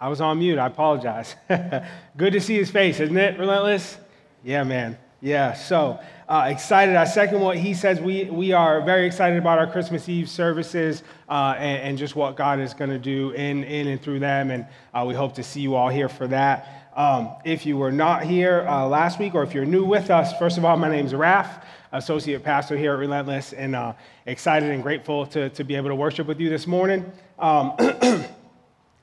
I 0.00 0.08
was 0.08 0.20
on 0.20 0.38
mute. 0.38 0.58
I 0.58 0.66
apologize. 0.66 1.34
Good 2.16 2.34
to 2.34 2.40
see 2.40 2.56
his 2.56 2.70
face, 2.70 3.00
isn't 3.00 3.16
it, 3.16 3.38
Relentless? 3.38 3.96
Yeah, 4.44 4.62
man. 4.62 4.98
Yeah, 5.22 5.54
so 5.54 5.98
uh, 6.28 6.48
excited. 6.50 6.94
I 6.94 7.04
second 7.04 7.40
what 7.40 7.56
he 7.56 7.72
says. 7.72 7.98
We, 7.98 8.24
we 8.24 8.52
are 8.52 8.82
very 8.82 9.06
excited 9.06 9.38
about 9.38 9.58
our 9.58 9.66
Christmas 9.66 10.06
Eve 10.08 10.28
services 10.28 11.02
uh, 11.30 11.54
and, 11.56 11.82
and, 11.82 11.98
just 11.98 12.14
what 12.14 12.36
God 12.36 12.60
is 12.60 12.74
going 12.74 12.90
to 12.90 12.98
do 12.98 13.30
in, 13.30 13.64
in 13.64 13.88
and 13.88 14.00
through 14.00 14.18
them. 14.18 14.50
And 14.50 14.66
uh, 14.92 15.04
we 15.08 15.14
hope 15.14 15.34
to 15.36 15.42
see 15.42 15.60
you 15.60 15.74
all 15.74 15.88
here 15.88 16.10
for 16.10 16.26
that. 16.28 16.90
Um, 16.94 17.30
if 17.44 17.64
you 17.64 17.78
were 17.78 17.92
not 17.92 18.24
here 18.24 18.66
uh, 18.68 18.86
last 18.86 19.18
week 19.18 19.34
or 19.34 19.42
if 19.42 19.54
you're 19.54 19.64
new 19.64 19.84
with 19.84 20.10
us, 20.10 20.36
first 20.38 20.58
of 20.58 20.64
all, 20.64 20.76
my 20.76 20.90
name 20.90 21.06
is 21.06 21.14
Raf, 21.14 21.64
associate 21.92 22.44
pastor 22.44 22.76
here 22.76 22.92
at 22.92 22.98
Relentless, 22.98 23.54
and 23.54 23.74
uh, 23.74 23.94
excited 24.26 24.70
and 24.70 24.82
grateful 24.82 25.26
to, 25.28 25.48
to 25.50 25.64
be 25.64 25.74
able 25.74 25.88
to 25.88 25.94
worship 25.94 26.26
with 26.26 26.40
you 26.40 26.50
this 26.50 26.66
morning. 26.66 27.10
Um, 27.38 27.74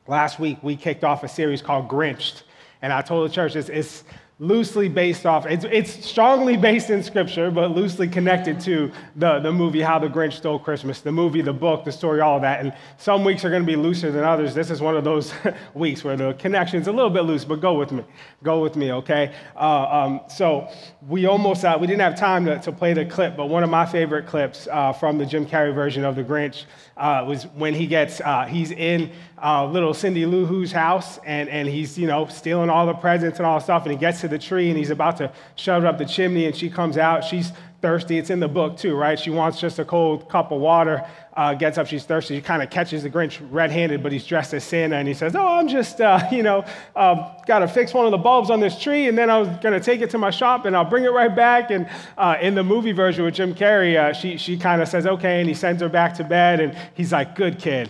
last 0.08 0.40
week, 0.40 0.58
we 0.62 0.76
kicked 0.76 1.04
off 1.04 1.24
a 1.24 1.28
series 1.28 1.62
called 1.62 1.88
Grinched. 1.88 2.44
And 2.82 2.92
I 2.92 3.02
told 3.02 3.30
the 3.30 3.34
church 3.34 3.56
it's, 3.56 3.70
it's 3.70 4.04
loosely 4.40 4.90
based 4.90 5.26
off, 5.26 5.46
it's, 5.46 5.64
it's, 5.72 6.06
strongly 6.06 6.58
based 6.58 6.90
in 6.90 7.02
scripture, 7.02 7.50
but 7.50 7.72
loosely 7.72 8.08
connected 8.08 8.60
to 8.60 8.92
the, 9.16 9.40
the 9.40 9.52
movie 9.52 9.80
How 9.80 10.00
the 10.00 10.08
Grinch 10.08 10.34
Stole 10.34 10.60
Christmas, 10.60 11.02
the 11.02 11.12
movie, 11.12 11.42
the 11.42 11.54
book, 11.54 11.86
the 11.86 11.92
story, 11.92 12.20
all 12.20 12.36
of 12.36 12.42
that. 12.42 12.60
And 12.60 12.74
some 12.98 13.24
weeks 13.24 13.46
are 13.46 13.50
going 13.50 13.62
to 13.62 13.68
be 13.68 13.78
looser 13.78 14.12
than 14.12 14.24
others. 14.24 14.54
This 14.54 14.70
is 14.70 14.82
one 14.82 14.98
of 14.98 15.04
those 15.04 15.34
weeks 15.74 16.04
where 16.04 16.18
the 16.18 16.34
connection 16.34 16.82
is 16.82 16.88
a 16.88 16.92
little 16.92 17.10
bit 17.10 17.22
loose, 17.22 17.46
but 17.46 17.62
go 17.62 17.76
with 17.76 17.92
me. 17.92 18.04
Go 18.44 18.62
with 18.62 18.76
me, 18.76 18.92
okay? 18.92 19.34
Uh, 19.56 19.84
um, 19.84 20.22
so 20.28 20.68
we 21.08 21.26
almost, 21.26 21.64
uh, 21.64 21.78
we 21.80 21.88
didn't 21.88 22.02
have 22.02 22.16
time 22.16 22.46
to, 22.46 22.60
to, 22.60 22.72
play 22.74 22.94
the 22.94 23.06
clip, 23.06 23.38
but 23.38 23.46
one 23.46 23.64
of 23.64 23.70
my 23.70 23.86
favorite 23.86 24.26
clips 24.26 24.68
uh, 24.72 24.92
from 24.92 25.18
the 25.18 25.26
Jim 25.26 25.46
Carrey 25.46 25.74
version 25.74 26.04
of 26.04 26.16
The 26.16 26.24
Grinch 26.24 26.66
uh, 26.98 27.24
was 27.26 27.46
when 27.56 27.74
he 27.74 27.88
gets, 27.88 28.20
uh, 28.20 28.46
he's 28.46 28.72
in 28.72 29.12
uh, 29.44 29.66
little 29.66 29.94
Cindy 29.94 30.26
Lou 30.26 30.46
Who's 30.46 30.72
house 30.72 31.20
and, 31.26 31.50
and 31.50 31.68
he's, 31.68 31.98
you 31.98 32.08
know, 32.08 32.28
stealing 32.28 32.70
all 32.70 32.86
the 32.86 32.94
presents 32.94 33.40
and 33.40 33.46
all 33.46 33.60
the 33.60 33.64
stuff. 33.64 33.84
And 33.84 33.92
he 33.92 33.98
gets 33.98 34.22
to 34.22 34.30
the 34.30 34.40
tree 34.40 34.70
and 34.70 34.78
he's 34.78 34.90
about 34.90 35.18
to 35.18 35.34
shove 35.56 35.84
it 35.84 35.88
up 35.88 35.98
the 35.98 36.06
chimney 36.06 36.46
and 36.46 36.56
she 36.56 36.70
comes 36.70 36.98
out. 36.98 37.26
She's 37.26 37.52
thirsty. 37.82 38.18
It's 38.18 38.30
in 38.30 38.40
the 38.40 38.48
book 38.48 38.78
too, 38.78 38.96
right? 38.96 39.20
She 39.20 39.30
wants 39.30 39.60
just 39.60 39.80
a 39.80 39.84
cold 39.84 40.30
cup 40.30 40.54
of 40.54 40.62
water. 40.62 41.06
Uh, 41.34 41.54
gets 41.56 41.78
up, 41.78 41.88
she's 41.88 42.06
thirsty. 42.06 42.38
She 42.38 42.42
kind 42.42 42.64
of 42.64 42.70
catches 42.70 43.04
the 43.04 43.10
Grinch 43.10 43.46
red 43.52 43.70
handed, 43.70 44.02
but 44.02 44.14
he's 44.14 44.26
dressed 44.26 44.54
as 44.54 44.64
Santa. 44.64 44.96
And 44.96 45.10
he 45.10 45.14
says, 45.14 45.36
Oh, 45.36 45.46
I'm 45.46 45.68
just, 45.68 46.00
uh, 46.00 46.22
you 46.32 46.42
know, 46.42 46.64
uh, 46.96 47.34
got 47.46 47.60
to 47.60 47.68
fix 47.68 47.94
one 47.94 48.06
of 48.06 48.12
the 48.12 48.18
bulbs 48.18 48.50
on 48.50 48.62
this 48.62 48.80
tree. 48.80 49.10
And 49.10 49.18
then 49.18 49.30
I 49.30 49.38
was 49.40 49.50
going 49.62 49.78
to 49.78 49.82
take 49.82 50.00
it 50.00 50.10
to 50.12 50.18
my 50.18 50.30
shop 50.30 50.66
and 50.66 50.74
I'll 50.74 50.86
bring 50.86 51.04
it 51.04 51.12
right 51.12 51.36
back. 51.36 51.70
And 51.70 51.90
uh, 52.18 52.38
in 52.42 52.56
the 52.56 52.64
movie 52.64 52.94
version 52.94 53.26
with 53.26 53.34
Jim 53.34 53.54
Carrey, 53.54 53.98
uh, 53.98 54.14
she, 54.14 54.38
she 54.38 54.58
kind 54.58 54.82
of 54.82 54.88
says, 54.88 55.06
Okay. 55.06 55.42
And 55.42 55.50
he 55.50 55.54
sends 55.54 55.82
her 55.82 55.90
back 55.90 56.14
to 56.14 56.24
bed. 56.24 56.62
And 56.62 56.78
he's 56.94 57.12
like, 57.12 57.36
Good 57.36 57.60
kid 57.60 57.90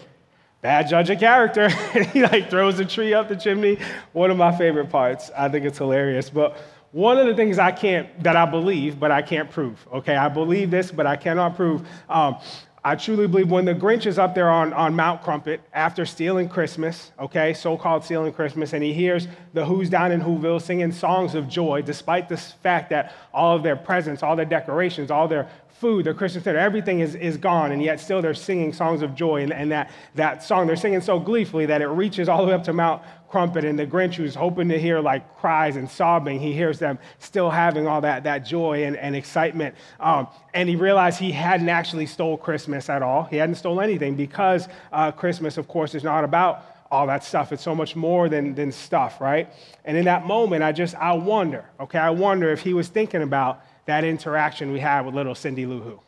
bad 0.64 0.88
judge 0.88 1.10
of 1.12 1.20
character. 1.20 1.70
he 2.14 2.24
like 2.24 2.50
throws 2.50 2.80
a 2.80 2.86
tree 2.86 3.14
up 3.14 3.28
the 3.28 3.36
chimney. 3.36 3.78
One 4.14 4.32
of 4.32 4.38
my 4.38 4.58
favorite 4.58 4.90
parts. 4.90 5.30
I 5.38 5.50
think 5.50 5.66
it's 5.66 5.78
hilarious. 5.78 6.32
But 6.32 6.58
one 6.94 7.18
of 7.20 7.28
the 7.28 7.36
things 7.36 7.60
I 7.60 7.72
can't, 7.72 8.08
that 8.24 8.36
I 8.36 8.46
believe, 8.46 9.00
but 9.00 9.12
I 9.12 9.22
can't 9.22 9.52
prove, 9.52 9.86
okay? 9.94 10.16
I 10.16 10.30
believe 10.30 10.72
this, 10.72 10.92
but 10.92 11.06
I 11.06 11.18
cannot 11.18 11.56
prove. 11.56 11.86
Um, 12.10 12.38
I 12.86 12.96
truly 12.96 13.28
believe 13.28 13.50
when 13.50 13.64
the 13.64 13.74
Grinch 13.74 14.06
is 14.06 14.20
up 14.20 14.36
there 14.36 14.50
on, 14.50 14.74
on 14.74 14.94
Mount 14.94 15.22
Crumpit 15.22 15.62
after 15.74 16.06
stealing 16.06 16.50
Christmas, 16.50 17.14
okay, 17.18 17.54
so 17.54 17.78
called 17.78 18.04
stealing 18.04 18.34
Christmas, 18.34 18.74
and 18.74 18.84
he 18.84 18.94
hears 18.94 19.28
the 19.54 19.66
Who's 19.66 19.90
down 19.90 20.12
in 20.12 20.22
Whoville 20.22 20.62
singing 20.62 20.92
songs 20.92 21.34
of 21.34 21.48
joy, 21.48 21.82
despite 21.82 22.28
the 22.28 22.36
fact 22.36 22.90
that 22.90 23.14
all 23.34 23.56
of 23.56 23.64
their 23.64 23.78
presents, 23.78 24.22
all 24.22 24.36
their 24.36 24.46
decorations, 24.46 25.12
all 25.12 25.30
their 25.30 25.50
food, 25.84 26.06
their 26.06 26.14
Christmas 26.14 26.46
dinner, 26.46 26.60
everything 26.60 27.02
is, 27.02 27.14
is 27.16 27.36
gone, 27.36 27.74
and 27.74 27.84
yet 27.84 28.00
still 28.00 28.22
they're 28.22 28.34
singing 28.34 28.72
songs 28.72 29.02
of 29.02 29.14
joy. 29.14 29.44
And, 29.44 29.52
and 29.52 29.70
that, 29.74 29.92
that 30.16 30.42
song, 30.42 30.66
they're 30.66 30.78
singing 30.78 31.02
so 31.02 31.20
gleefully 31.20 31.66
that 31.66 31.82
it 31.82 31.88
reaches 31.88 32.30
all 32.30 32.42
the 32.42 32.48
way 32.48 32.54
up 32.54 32.64
to 32.64 32.72
Mount 32.72 33.02
Crumpit, 33.30 33.66
And 33.66 33.78
the 33.78 33.86
Grinch, 33.86 34.14
who's 34.14 34.34
hoping 34.34 34.70
to 34.70 34.80
hear 34.80 35.02
like 35.02 35.38
cries 35.40 35.76
and 35.76 35.92
sobbing, 35.92 36.40
he 36.40 36.54
hears 36.54 36.80
them 36.80 37.00
still 37.20 37.50
having 37.50 37.86
all 37.86 38.00
that, 38.00 38.24
that 38.24 38.46
joy 38.46 38.86
and, 38.86 38.96
and 38.96 39.14
excitement. 39.14 39.76
Um, 40.00 40.28
and 40.54 40.70
he 40.70 40.78
realized 40.78 41.20
he 41.20 41.34
hadn't 41.34 41.68
actually 41.68 42.06
stole 42.06 42.38
Christmas 42.38 42.90
at 42.90 43.02
all. 43.02 43.26
He 43.26 43.36
hadn't 43.36 43.56
stolen 43.56 43.84
anything 43.84 44.16
because 44.16 44.70
uh, 44.94 45.12
Christmas, 45.12 45.58
of 45.58 45.68
course, 45.68 45.96
is 45.96 46.04
not 46.06 46.24
about 46.24 46.64
all 46.90 47.08
that 47.08 47.26
stuff. 47.26 47.52
It's 47.52 47.64
so 47.64 47.76
much 47.76 47.94
more 47.98 48.30
than, 48.30 48.56
than 48.56 48.72
stuff, 48.72 49.20
right? 49.20 49.52
And 49.84 49.98
in 49.98 50.06
that 50.06 50.26
moment, 50.26 50.64
I 50.64 50.72
just, 50.72 50.96
I 50.96 51.12
wonder, 51.12 51.66
okay, 51.82 52.00
I 52.00 52.12
wonder 52.12 52.52
if 52.52 52.62
he 52.62 52.74
was 52.74 52.88
thinking 52.88 53.22
about 53.22 53.60
that 53.86 54.04
interaction 54.04 54.72
we 54.72 54.80
had 54.80 55.06
with 55.06 55.16
little 55.16 55.36
Cindy 55.36 55.66
Lou 55.66 55.82
Who. 55.82 56.00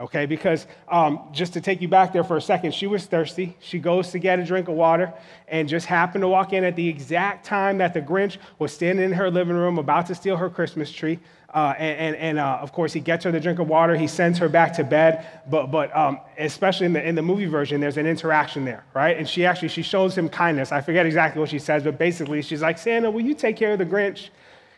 Okay, 0.00 0.24
because 0.24 0.66
um, 0.88 1.20
just 1.30 1.52
to 1.52 1.60
take 1.60 1.82
you 1.82 1.88
back 1.88 2.14
there 2.14 2.24
for 2.24 2.38
a 2.38 2.40
second, 2.40 2.72
she 2.72 2.86
was 2.86 3.04
thirsty. 3.04 3.54
She 3.60 3.78
goes 3.78 4.10
to 4.12 4.18
get 4.18 4.38
a 4.38 4.44
drink 4.44 4.68
of 4.68 4.74
water 4.74 5.12
and 5.46 5.68
just 5.68 5.84
happened 5.84 6.22
to 6.22 6.28
walk 6.28 6.54
in 6.54 6.64
at 6.64 6.74
the 6.74 6.88
exact 6.88 7.44
time 7.44 7.76
that 7.78 7.92
the 7.92 8.00
Grinch 8.00 8.38
was 8.58 8.72
standing 8.72 9.04
in 9.04 9.12
her 9.12 9.30
living 9.30 9.56
room 9.56 9.78
about 9.78 10.06
to 10.06 10.14
steal 10.14 10.38
her 10.38 10.48
Christmas 10.48 10.90
tree. 10.90 11.18
Uh, 11.52 11.74
and, 11.76 11.98
and, 11.98 12.16
and 12.16 12.38
uh, 12.38 12.60
of 12.62 12.72
course, 12.72 12.94
he 12.94 13.00
gets 13.00 13.24
her 13.24 13.30
the 13.30 13.40
drink 13.40 13.58
of 13.58 13.68
water. 13.68 13.94
He 13.94 14.06
sends 14.06 14.38
her 14.38 14.48
back 14.48 14.72
to 14.74 14.84
bed. 14.84 15.26
But, 15.50 15.66
but 15.66 15.94
um, 15.94 16.20
especially 16.38 16.86
in 16.86 16.94
the, 16.94 17.06
in 17.06 17.14
the 17.14 17.22
movie 17.22 17.44
version, 17.44 17.78
there's 17.78 17.98
an 17.98 18.06
interaction 18.06 18.64
there, 18.64 18.84
right? 18.94 19.18
And 19.18 19.28
she 19.28 19.44
actually 19.44 19.68
she 19.68 19.82
shows 19.82 20.16
him 20.16 20.30
kindness. 20.30 20.72
I 20.72 20.80
forget 20.80 21.04
exactly 21.04 21.40
what 21.40 21.50
she 21.50 21.58
says, 21.58 21.82
but 21.82 21.98
basically, 21.98 22.40
she's 22.40 22.62
like, 22.62 22.78
Santa, 22.78 23.10
will 23.10 23.20
you 23.20 23.34
take 23.34 23.56
care 23.56 23.72
of 23.72 23.78
the 23.78 23.84
Grinch? 23.84 24.30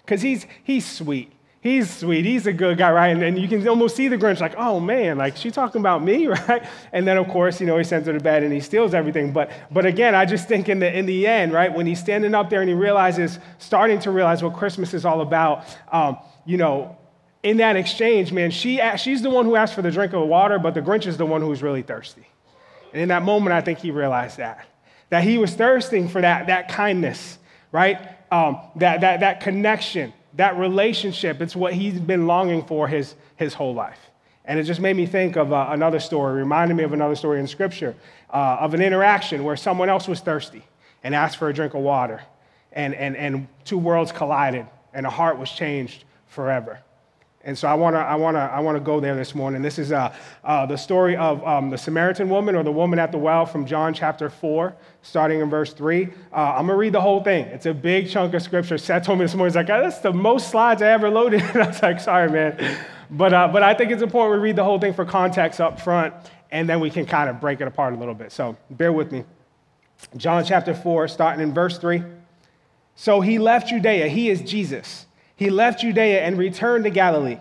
Because 0.04 0.20
he's, 0.20 0.47
he's 0.64 0.84
sweet 0.84 1.30
he's 1.62 1.88
sweet, 1.90 2.26
he's 2.26 2.46
a 2.46 2.52
good 2.52 2.76
guy, 2.76 2.92
right? 2.92 3.08
And, 3.08 3.22
and 3.22 3.38
you 3.38 3.48
can 3.48 3.66
almost 3.66 3.96
see 3.96 4.08
the 4.08 4.18
Grinch 4.18 4.40
like, 4.40 4.54
oh 4.58 4.80
man, 4.80 5.16
like 5.16 5.36
she 5.36 5.50
talking 5.50 5.80
about 5.80 6.02
me, 6.02 6.26
right? 6.48 6.62
And 6.92 7.06
then 7.06 7.16
of 7.16 7.28
course, 7.28 7.60
you 7.60 7.66
know, 7.66 7.78
he 7.78 7.84
sends 7.84 8.06
her 8.06 8.12
to 8.12 8.20
bed 8.20 8.42
and 8.42 8.52
he 8.52 8.60
steals 8.60 8.92
everything. 8.92 9.32
But 9.32 9.50
but 9.70 9.86
again, 9.86 10.14
I 10.14 10.26
just 10.26 10.48
think 10.48 10.68
in 10.68 10.80
the 10.80 10.92
in 10.92 11.06
the 11.06 11.26
end, 11.26 11.52
right, 11.52 11.72
when 11.72 11.86
he's 11.86 12.00
standing 12.00 12.34
up 12.34 12.50
there 12.50 12.60
and 12.60 12.68
he 12.68 12.74
realizes, 12.74 13.38
starting 13.58 13.98
to 14.00 14.10
realize 14.10 14.42
what 14.42 14.54
Christmas 14.54 14.92
is 14.92 15.06
all 15.06 15.22
about, 15.22 15.64
um, 15.90 16.18
you 16.44 16.58
know, 16.58 16.98
in 17.42 17.56
that 17.58 17.76
exchange, 17.76 18.32
man, 18.32 18.50
she 18.50 18.80
she's 18.98 19.22
the 19.22 19.30
one 19.30 19.46
who 19.46 19.56
asked 19.56 19.74
for 19.74 19.82
the 19.82 19.90
drink 19.90 20.12
of 20.12 20.28
water, 20.28 20.58
but 20.58 20.74
the 20.74 20.82
Grinch 20.82 21.06
is 21.06 21.16
the 21.16 21.26
one 21.26 21.40
who's 21.40 21.62
really 21.62 21.82
thirsty. 21.82 22.26
And 22.92 23.02
in 23.02 23.08
that 23.08 23.22
moment, 23.22 23.54
I 23.54 23.60
think 23.60 23.78
he 23.78 23.90
realized 23.90 24.36
that. 24.38 24.66
That 25.10 25.24
he 25.24 25.38
was 25.38 25.54
thirsting 25.54 26.08
for 26.08 26.20
that, 26.20 26.46
that 26.46 26.68
kindness, 26.68 27.38
right? 27.70 27.98
Um, 28.30 28.60
that, 28.76 29.02
that, 29.02 29.20
that 29.20 29.40
connection 29.40 30.12
that 30.34 30.56
relationship, 30.56 31.41
it's 31.41 31.54
what 31.54 31.75
he's 31.75 32.00
been 32.00 32.26
longing 32.26 32.65
for 32.65 32.88
his, 32.88 33.15
his 33.37 33.54
whole 33.54 33.75
life. 33.75 33.98
And 34.44 34.59
it 34.59 34.65
just 34.65 34.81
made 34.81 34.97
me 34.97 35.06
think 35.06 35.37
of 35.37 35.53
uh, 35.53 35.69
another 35.70 36.00
story, 36.00 36.34
reminded 36.34 36.76
me 36.76 36.82
of 36.82 36.93
another 36.93 37.15
story 37.15 37.38
in 37.38 37.47
Scripture 37.47 37.94
uh, 38.31 38.56
of 38.60 38.75
an 38.75 38.82
interaction 38.82 39.44
where 39.44 39.56
someone 39.56 39.88
else 39.88 40.09
was 40.09 40.21
thirsty 40.21 40.65
and 41.04 41.15
asked 41.15 41.37
for 41.37 41.48
a 41.48 41.54
drink 41.54 41.75
of 41.75 41.81
water. 41.81 42.22
And, 42.72 42.94
and, 42.94 43.16
and 43.16 43.48
two 43.65 43.78
worlds 43.78 44.12
collided, 44.12 44.66
and 44.94 45.04
a 45.06 45.10
heart 45.10 45.38
was 45.38 45.50
changed 45.50 46.04
forever. 46.26 46.81
And 47.44 47.58
so 47.58 47.66
I 47.66 47.75
want 47.75 47.97
to 47.97 47.98
I 47.98 48.14
wanna, 48.14 48.38
I 48.38 48.60
wanna 48.60 48.78
go 48.78 49.00
there 49.00 49.16
this 49.16 49.34
morning. 49.34 49.62
This 49.62 49.78
is 49.78 49.91
uh, 49.91 50.14
uh, 50.44 50.64
the 50.66 50.76
story 50.76 51.16
of 51.16 51.44
um, 51.44 51.70
the 51.70 51.78
Samaritan 51.78 52.28
woman 52.28 52.54
or 52.54 52.62
the 52.62 52.70
woman 52.70 53.00
at 53.00 53.10
the 53.10 53.19
well 53.19 53.47
from 53.47 53.66
John 53.66 53.92
chapter 53.92 54.30
4, 54.30 54.72
starting 55.03 55.41
in 55.41 55.50
verse 55.50 55.72
3. 55.72 56.04
Uh, 56.04 56.36
I'm 56.36 56.66
going 56.66 56.69
to 56.69 56.75
read 56.76 56.92
the 56.92 57.00
whole 57.00 57.22
thing. 57.22 57.47
It's 57.47 57.66
a 57.66 57.75
big 57.75 58.08
chunk 58.08 58.34
of 58.34 58.42
scripture. 58.42 58.78
Seth 58.78 59.04
told 59.04 59.19
me 59.19 59.25
this 59.25 59.34
morning, 59.34 59.50
he's 59.50 59.56
like, 59.56 59.66
that's 59.66 59.98
the 59.98 60.12
most 60.12 60.50
slides 60.50 60.82
I 60.82 60.91
ever 60.91 61.10
loaded. 61.10 61.42
I 61.54 61.66
was 61.66 61.82
like, 61.82 61.98
sorry, 61.98 62.30
man. 62.30 62.76
But, 63.10 63.32
uh, 63.34 63.48
but 63.48 63.64
I 63.64 63.74
think 63.74 63.91
it's 63.91 64.03
important 64.03 64.41
we 64.41 64.48
read 64.48 64.56
the 64.56 64.64
whole 64.64 64.78
thing 64.78 64.94
for 64.94 65.04
context 65.04 65.60
up 65.60 65.80
front, 65.80 66.14
and 66.53 66.69
then 66.69 66.78
we 66.78 66.91
can 66.91 67.06
kind 67.06 67.28
of 67.28 67.41
break 67.41 67.60
it 67.60 67.66
apart 67.66 67.92
a 67.92 67.97
little 67.97 68.14
bit. 68.14 68.30
So 68.30 68.56
bear 68.70 68.92
with 68.92 69.10
me. 69.10 69.24
John 70.16 70.44
chapter 70.44 70.74
4, 70.74 71.09
starting 71.09 71.42
in 71.42 71.53
verse 71.53 71.76
3. 71.78 72.03
So 72.94 73.20
he 73.20 73.41
left 73.41 73.69
Judea. 73.69 74.06
He 74.06 74.30
is 74.30 74.42
Jesus 74.42 75.06
he 75.42 75.50
left 75.50 75.80
Judea 75.80 76.22
and 76.22 76.38
returned 76.38 76.84
to 76.84 76.91
Galilee. 76.91 77.38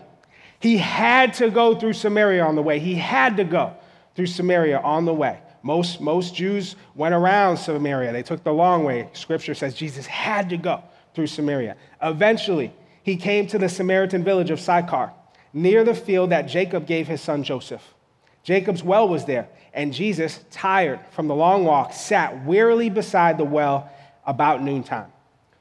He 0.58 0.76
had 0.76 1.34
to 1.34 1.50
go 1.50 1.76
through 1.76 1.92
Samaria 1.92 2.44
on 2.44 2.56
the 2.56 2.62
way. 2.62 2.80
He 2.80 2.96
had 2.96 3.36
to 3.36 3.44
go 3.44 3.76
through 4.16 4.26
Samaria 4.26 4.80
on 4.80 5.04
the 5.04 5.14
way. 5.14 5.38
Most, 5.62 6.00
most 6.00 6.34
Jews 6.34 6.74
went 6.96 7.14
around 7.14 7.56
Samaria, 7.56 8.12
they 8.12 8.24
took 8.24 8.42
the 8.42 8.52
long 8.52 8.82
way. 8.82 9.08
Scripture 9.12 9.54
says 9.54 9.74
Jesus 9.74 10.06
had 10.06 10.48
to 10.50 10.56
go 10.56 10.82
through 11.14 11.28
Samaria. 11.28 11.76
Eventually, 12.02 12.72
he 13.04 13.16
came 13.16 13.46
to 13.46 13.58
the 13.58 13.68
Samaritan 13.68 14.24
village 14.24 14.50
of 14.50 14.58
Sychar, 14.58 15.12
near 15.52 15.84
the 15.84 15.94
field 15.94 16.30
that 16.30 16.42
Jacob 16.42 16.88
gave 16.88 17.06
his 17.06 17.20
son 17.20 17.44
Joseph. 17.44 17.94
Jacob's 18.42 18.82
well 18.82 19.08
was 19.08 19.26
there, 19.26 19.48
and 19.72 19.92
Jesus, 19.92 20.40
tired 20.50 20.98
from 21.12 21.28
the 21.28 21.36
long 21.36 21.64
walk, 21.64 21.92
sat 21.92 22.44
wearily 22.44 22.90
beside 22.90 23.38
the 23.38 23.44
well 23.44 23.88
about 24.26 24.60
noontime. 24.60 25.12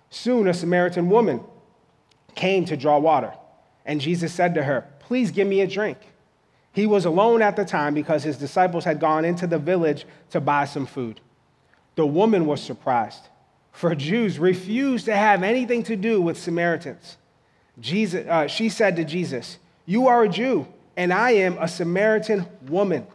Soon, 0.09 0.47
a 0.47 0.53
Samaritan 0.55 1.07
woman 1.07 1.41
came 2.35 2.65
to 2.65 2.77
draw 2.77 2.97
water. 2.97 3.33
And 3.85 3.99
Jesus 3.99 4.33
said 4.33 4.55
to 4.55 4.63
her, 4.63 4.87
Please 4.99 5.31
give 5.31 5.47
me 5.47 5.61
a 5.61 5.67
drink. 5.67 5.97
He 6.73 6.85
was 6.85 7.05
alone 7.05 7.41
at 7.41 7.55
the 7.55 7.65
time 7.65 7.93
because 7.93 8.23
his 8.23 8.37
disciples 8.37 8.85
had 8.85 8.99
gone 8.99 9.25
into 9.25 9.45
the 9.47 9.59
village 9.59 10.05
to 10.29 10.39
buy 10.39 10.65
some 10.65 10.85
food. 10.85 11.19
The 11.95 12.05
woman 12.05 12.45
was 12.45 12.61
surprised, 12.61 13.27
for 13.73 13.93
Jews 13.93 14.39
refused 14.39 15.05
to 15.05 15.15
have 15.15 15.43
anything 15.43 15.83
to 15.83 15.95
do 15.95 16.21
with 16.21 16.37
Samaritans. 16.37 17.17
Jesus, 17.79 18.25
uh, 18.27 18.47
she 18.47 18.69
said 18.69 18.95
to 18.95 19.03
Jesus, 19.03 19.57
You 19.85 20.07
are 20.07 20.23
a 20.23 20.29
Jew, 20.29 20.67
and 20.95 21.11
I 21.11 21.31
am 21.31 21.57
a 21.57 21.67
Samaritan 21.67 22.45
woman. 22.67 23.05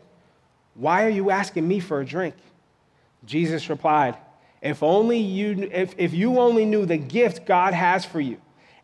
Why 0.74 1.06
are 1.06 1.10
you 1.10 1.30
asking 1.30 1.66
me 1.66 1.80
for 1.80 2.00
a 2.00 2.04
drink? 2.04 2.34
Jesus 3.24 3.70
replied, 3.70 4.16
If 4.60 4.82
only 4.82 5.18
you 5.18 5.70
if, 5.72 5.94
if 5.96 6.12
you 6.12 6.38
only 6.38 6.66
knew 6.66 6.84
the 6.84 6.98
gift 6.98 7.46
God 7.46 7.72
has 7.72 8.04
for 8.04 8.20
you 8.20 8.38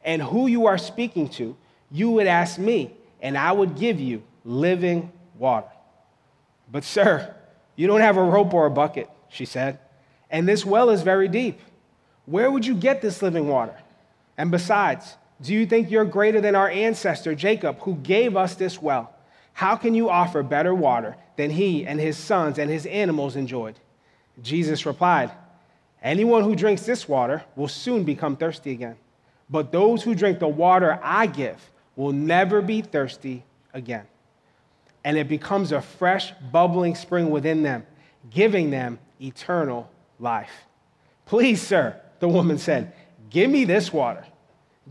and 0.05 0.23
who 0.23 0.47
you 0.47 0.67
are 0.67 0.79
speaking 0.79 1.29
to, 1.31 1.57
you 1.91 2.11
would 2.11 2.27
ask 2.27 2.59
me, 2.59 2.95
and 3.21 3.37
I 3.37 3.53
would 3.53 3.77
give 3.77 4.01
you 4.01 4.23
living 4.45 5.13
water. 5.39 5.69
But, 6.71 6.85
sir, 6.85 7.35
you 7.77 7.87
don't 7.87 8.01
have 8.01 8.17
a 8.17 8.23
rope 8.23 8.53
or 8.55 8.67
a 8.67 8.71
bucket, 8.71 9.09
she 9.29 9.45
said, 9.45 9.79
and 10.31 10.49
this 10.49 10.65
well 10.65 10.91
is 10.91 11.03
very 11.03 11.29
deep. 11.29 11.61
Where 12.27 12.51
would 12.51 12.65
you 12.65 12.75
get 12.75 13.03
this 13.03 13.23
living 13.23 13.49
water? 13.49 13.77
And 14.39 14.51
besides, 14.51 15.17
do 15.41 15.53
you 15.53 15.67
think 15.67 15.91
you're 15.91 16.05
greater 16.05 16.41
than 16.41 16.55
our 16.55 16.71
ancestor 16.71 17.35
Jacob, 17.35 17.81
who 17.81 17.97
gave 17.97 18.37
us 18.37 18.55
this 18.55 18.81
well? 18.81 19.15
How 19.53 19.77
can 19.77 19.95
you 19.95 20.09
offer 20.09 20.43
better 20.43 20.75
water 20.75 21.17
than 21.37 21.51
he 21.51 21.87
and 21.87 22.01
his 22.01 22.17
sons 22.17 22.59
and 22.59 22.71
his 22.71 22.87
animals 22.87 23.37
enjoyed? 23.37 23.79
Jesus 24.41 24.87
replied, 24.87 25.31
Anyone 26.03 26.43
who 26.43 26.57
drinks 26.57 26.87
this 26.87 27.09
water 27.09 27.45
will 27.55 27.69
soon 27.69 28.05
become 28.05 28.37
thirsty 28.37 28.73
again. 28.73 28.97
But 29.53 29.71
those 29.71 30.03
who 30.03 30.15
drink 30.15 30.39
the 30.39 30.49
water 30.49 30.99
I 31.03 31.27
give 31.27 31.71
will 31.95 32.13
never 32.13 32.63
be 32.63 32.81
thirsty 32.81 33.45
again. 33.75 34.07
And 35.05 35.19
it 35.19 35.29
becomes 35.29 35.73
a 35.73 35.83
fresh, 35.83 36.33
bubbling 36.51 36.95
spring 36.95 37.31
within 37.31 37.63
them, 37.63 37.87
giving 38.31 38.71
them 38.71 38.99
eternal 39.21 39.91
life. 40.19 40.51
Please, 41.27 41.61
sir, 41.61 42.01
the 42.19 42.29
woman 42.29 42.57
said, 42.57 42.95
give 43.29 43.51
me 43.51 43.65
this 43.65 43.93
water. 43.93 44.25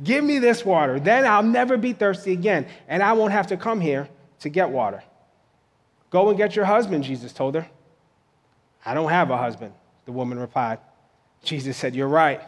Give 0.04 0.24
me 0.24 0.38
this 0.38 0.64
water. 0.64 1.00
Then 1.00 1.26
I'll 1.26 1.44
never 1.44 1.76
be 1.76 1.94
thirsty 1.94 2.32
again, 2.32 2.68
and 2.88 3.02
I 3.02 3.14
won't 3.14 3.32
have 3.32 3.48
to 3.48 3.58
come 3.58 3.82
here 3.82 4.08
to 4.42 4.50
get 4.50 4.70
water. 4.70 5.04
Go 6.12 6.30
and 6.30 6.38
get 6.38 6.56
your 6.56 6.66
husband, 6.66 7.04
Jesus 7.04 7.34
told 7.34 7.56
her. 7.56 7.68
I 8.86 8.94
don't 8.94 9.10
have 9.10 9.32
a 9.32 9.38
husband, 9.38 9.74
the 10.06 10.12
woman 10.12 10.38
replied. 10.38 10.80
Jesus 11.44 11.78
said, 11.78 11.96
You're 11.96 12.08
right. 12.08 12.42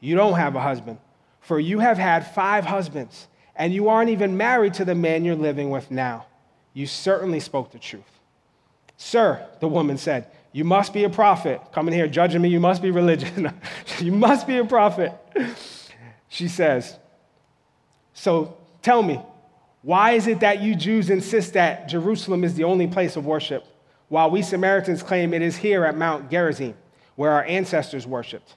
You 0.00 0.16
don't 0.16 0.34
have 0.34 0.56
a 0.56 0.60
husband, 0.60 0.98
for 1.44 1.60
you 1.60 1.78
have 1.78 1.98
had 1.98 2.26
five 2.26 2.64
husbands, 2.64 3.28
and 3.54 3.72
you 3.72 3.88
aren't 3.88 4.10
even 4.10 4.36
married 4.36 4.74
to 4.74 4.84
the 4.84 4.94
man 4.94 5.24
you're 5.24 5.36
living 5.36 5.70
with 5.70 5.90
now. 5.90 6.26
You 6.72 6.86
certainly 6.86 7.38
spoke 7.38 7.70
the 7.70 7.78
truth. 7.78 8.02
Sir, 8.96 9.46
the 9.60 9.68
woman 9.68 9.98
said, 9.98 10.26
You 10.52 10.64
must 10.64 10.94
be 10.94 11.04
a 11.04 11.10
prophet. 11.10 11.60
Coming 11.72 11.94
here 11.94 12.08
judging 12.08 12.40
me, 12.40 12.48
you 12.48 12.60
must 12.60 12.80
be 12.80 12.90
religious. 12.90 13.30
you 14.00 14.10
must 14.10 14.46
be 14.46 14.56
a 14.56 14.64
prophet. 14.64 15.12
She 16.28 16.48
says, 16.48 16.96
So 18.14 18.56
tell 18.80 19.02
me, 19.02 19.20
why 19.82 20.12
is 20.12 20.26
it 20.26 20.40
that 20.40 20.62
you 20.62 20.74
Jews 20.74 21.10
insist 21.10 21.52
that 21.52 21.88
Jerusalem 21.90 22.42
is 22.42 22.54
the 22.54 22.64
only 22.64 22.86
place 22.86 23.16
of 23.16 23.26
worship, 23.26 23.66
while 24.08 24.30
we 24.30 24.40
Samaritans 24.40 25.02
claim 25.02 25.34
it 25.34 25.42
is 25.42 25.58
here 25.58 25.84
at 25.84 25.94
Mount 25.94 26.30
Gerizim, 26.30 26.74
where 27.16 27.32
our 27.32 27.44
ancestors 27.44 28.06
worshiped? 28.06 28.54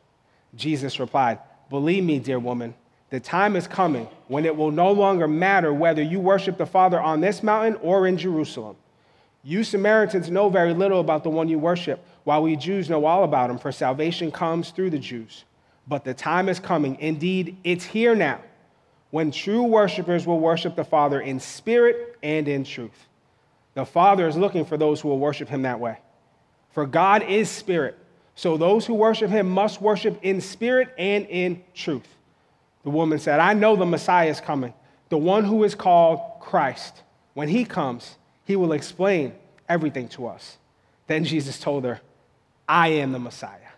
Jesus 0.55 1.01
replied, 1.01 1.39
Believe 1.69 2.03
me, 2.03 2.19
dear 2.19 2.39
woman, 2.39 2.73
the 3.09 3.19
time 3.19 3.55
is 3.55 3.67
coming 3.67 4.07
when 4.27 4.45
it 4.45 4.55
will 4.55 4.71
no 4.71 4.91
longer 4.91 5.27
matter 5.27 5.73
whether 5.73 6.01
you 6.01 6.19
worship 6.19 6.57
the 6.57 6.65
Father 6.65 6.99
on 6.99 7.21
this 7.21 7.41
mountain 7.41 7.79
or 7.81 8.07
in 8.07 8.17
Jerusalem. 8.17 8.75
You 9.43 9.63
Samaritans 9.63 10.29
know 10.29 10.49
very 10.49 10.73
little 10.73 10.99
about 10.99 11.23
the 11.23 11.29
one 11.29 11.47
you 11.47 11.57
worship, 11.57 12.03
while 12.25 12.43
we 12.43 12.57
Jews 12.57 12.89
know 12.89 13.05
all 13.05 13.23
about 13.23 13.49
him, 13.49 13.57
for 13.57 13.71
salvation 13.71 14.29
comes 14.29 14.71
through 14.71 14.89
the 14.89 14.99
Jews. 14.99 15.45
But 15.87 16.03
the 16.03 16.13
time 16.13 16.49
is 16.49 16.59
coming, 16.59 16.97
indeed, 16.99 17.57
it's 17.63 17.85
here 17.85 18.13
now, 18.13 18.41
when 19.11 19.31
true 19.31 19.63
worshipers 19.63 20.27
will 20.27 20.39
worship 20.39 20.75
the 20.75 20.83
Father 20.83 21.21
in 21.21 21.39
spirit 21.39 22.17
and 22.21 22.45
in 22.47 22.65
truth. 22.65 23.07
The 23.73 23.85
Father 23.85 24.27
is 24.27 24.35
looking 24.35 24.65
for 24.65 24.75
those 24.75 24.99
who 24.99 25.07
will 25.07 25.19
worship 25.19 25.47
him 25.47 25.61
that 25.61 25.79
way. 25.79 25.97
For 26.71 26.85
God 26.85 27.23
is 27.23 27.49
spirit, 27.49 27.97
so 28.37 28.55
those 28.55 28.85
who 28.85 28.93
worship 28.93 29.31
him 29.31 29.49
must 29.49 29.81
worship 29.81 30.19
in 30.21 30.41
spirit 30.41 30.93
and 30.95 31.25
in 31.25 31.63
truth. 31.73 32.07
The 32.83 32.91
woman 32.91 33.17
said, 33.17 33.39
I 33.39 33.53
know 33.53 33.75
the 33.75 33.83
Messiah 33.83 34.29
is 34.29 34.39
coming, 34.39 34.75
the 35.09 35.17
one 35.17 35.43
who 35.43 35.63
is 35.63 35.73
called 35.73 36.21
Christ. 36.39 37.01
When 37.33 37.49
he 37.49 37.65
comes, 37.65 38.15
he 38.45 38.55
will 38.55 38.73
explain 38.73 39.33
everything 39.67 40.07
to 40.09 40.27
us. 40.27 40.57
Then 41.07 41.25
Jesus 41.25 41.59
told 41.59 41.83
her, 41.83 41.99
I 42.69 42.89
am 42.89 43.11
the 43.11 43.17
Messiah. 43.17 43.71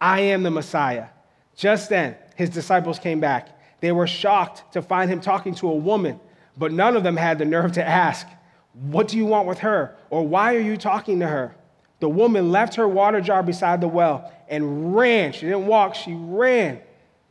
I 0.00 0.20
am 0.20 0.42
the 0.42 0.50
Messiah. 0.50 1.08
Just 1.54 1.90
then, 1.90 2.16
his 2.36 2.48
disciples 2.48 2.98
came 2.98 3.20
back. 3.20 3.60
They 3.80 3.92
were 3.92 4.06
shocked 4.06 4.72
to 4.72 4.80
find 4.80 5.10
him 5.10 5.20
talking 5.20 5.54
to 5.56 5.68
a 5.68 5.76
woman, 5.76 6.18
but 6.56 6.72
none 6.72 6.96
of 6.96 7.02
them 7.02 7.18
had 7.18 7.38
the 7.38 7.44
nerve 7.44 7.72
to 7.72 7.86
ask, 7.86 8.26
What 8.72 9.08
do 9.08 9.18
you 9.18 9.26
want 9.26 9.46
with 9.46 9.58
her? 9.58 9.96
or 10.08 10.26
Why 10.26 10.54
are 10.56 10.60
you 10.60 10.78
talking 10.78 11.20
to 11.20 11.26
her? 11.26 11.54
The 12.00 12.08
woman 12.08 12.50
left 12.50 12.74
her 12.76 12.88
water 12.88 13.20
jar 13.20 13.42
beside 13.42 13.80
the 13.80 13.88
well 13.88 14.32
and 14.48 14.96
ran. 14.96 15.32
She 15.32 15.40
didn't 15.42 15.66
walk, 15.66 15.94
she 15.94 16.14
ran 16.14 16.80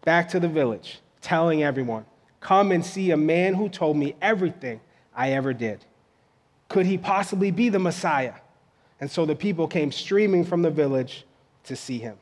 back 0.06 0.30
to 0.30 0.39
the 0.39 0.48
village, 0.48 1.00
telling 1.21 1.63
everyone, 1.63 2.06
Come 2.39 2.71
and 2.71 2.86
see 2.86 3.12
a 3.12 3.18
man 3.18 3.54
who 3.54 3.68
told 3.68 3.98
me 3.98 4.16
everything 4.21 4.80
I 5.13 5.31
ever 5.31 5.54
did. 5.54 5.83
Could 6.69 6.86
he 6.86 6.98
possibly 6.98 7.51
be 7.51 7.69
the 7.69 7.80
Messiah? 7.80 8.36
And 9.01 9.10
so 9.10 9.25
the 9.25 9.36
people 9.36 9.68
came 9.68 9.92
streaming 9.92 10.45
from 10.45 10.62
the 10.62 10.69
village 10.69 11.25
to 11.65 11.75
see 11.75 11.98
him. 11.98 12.18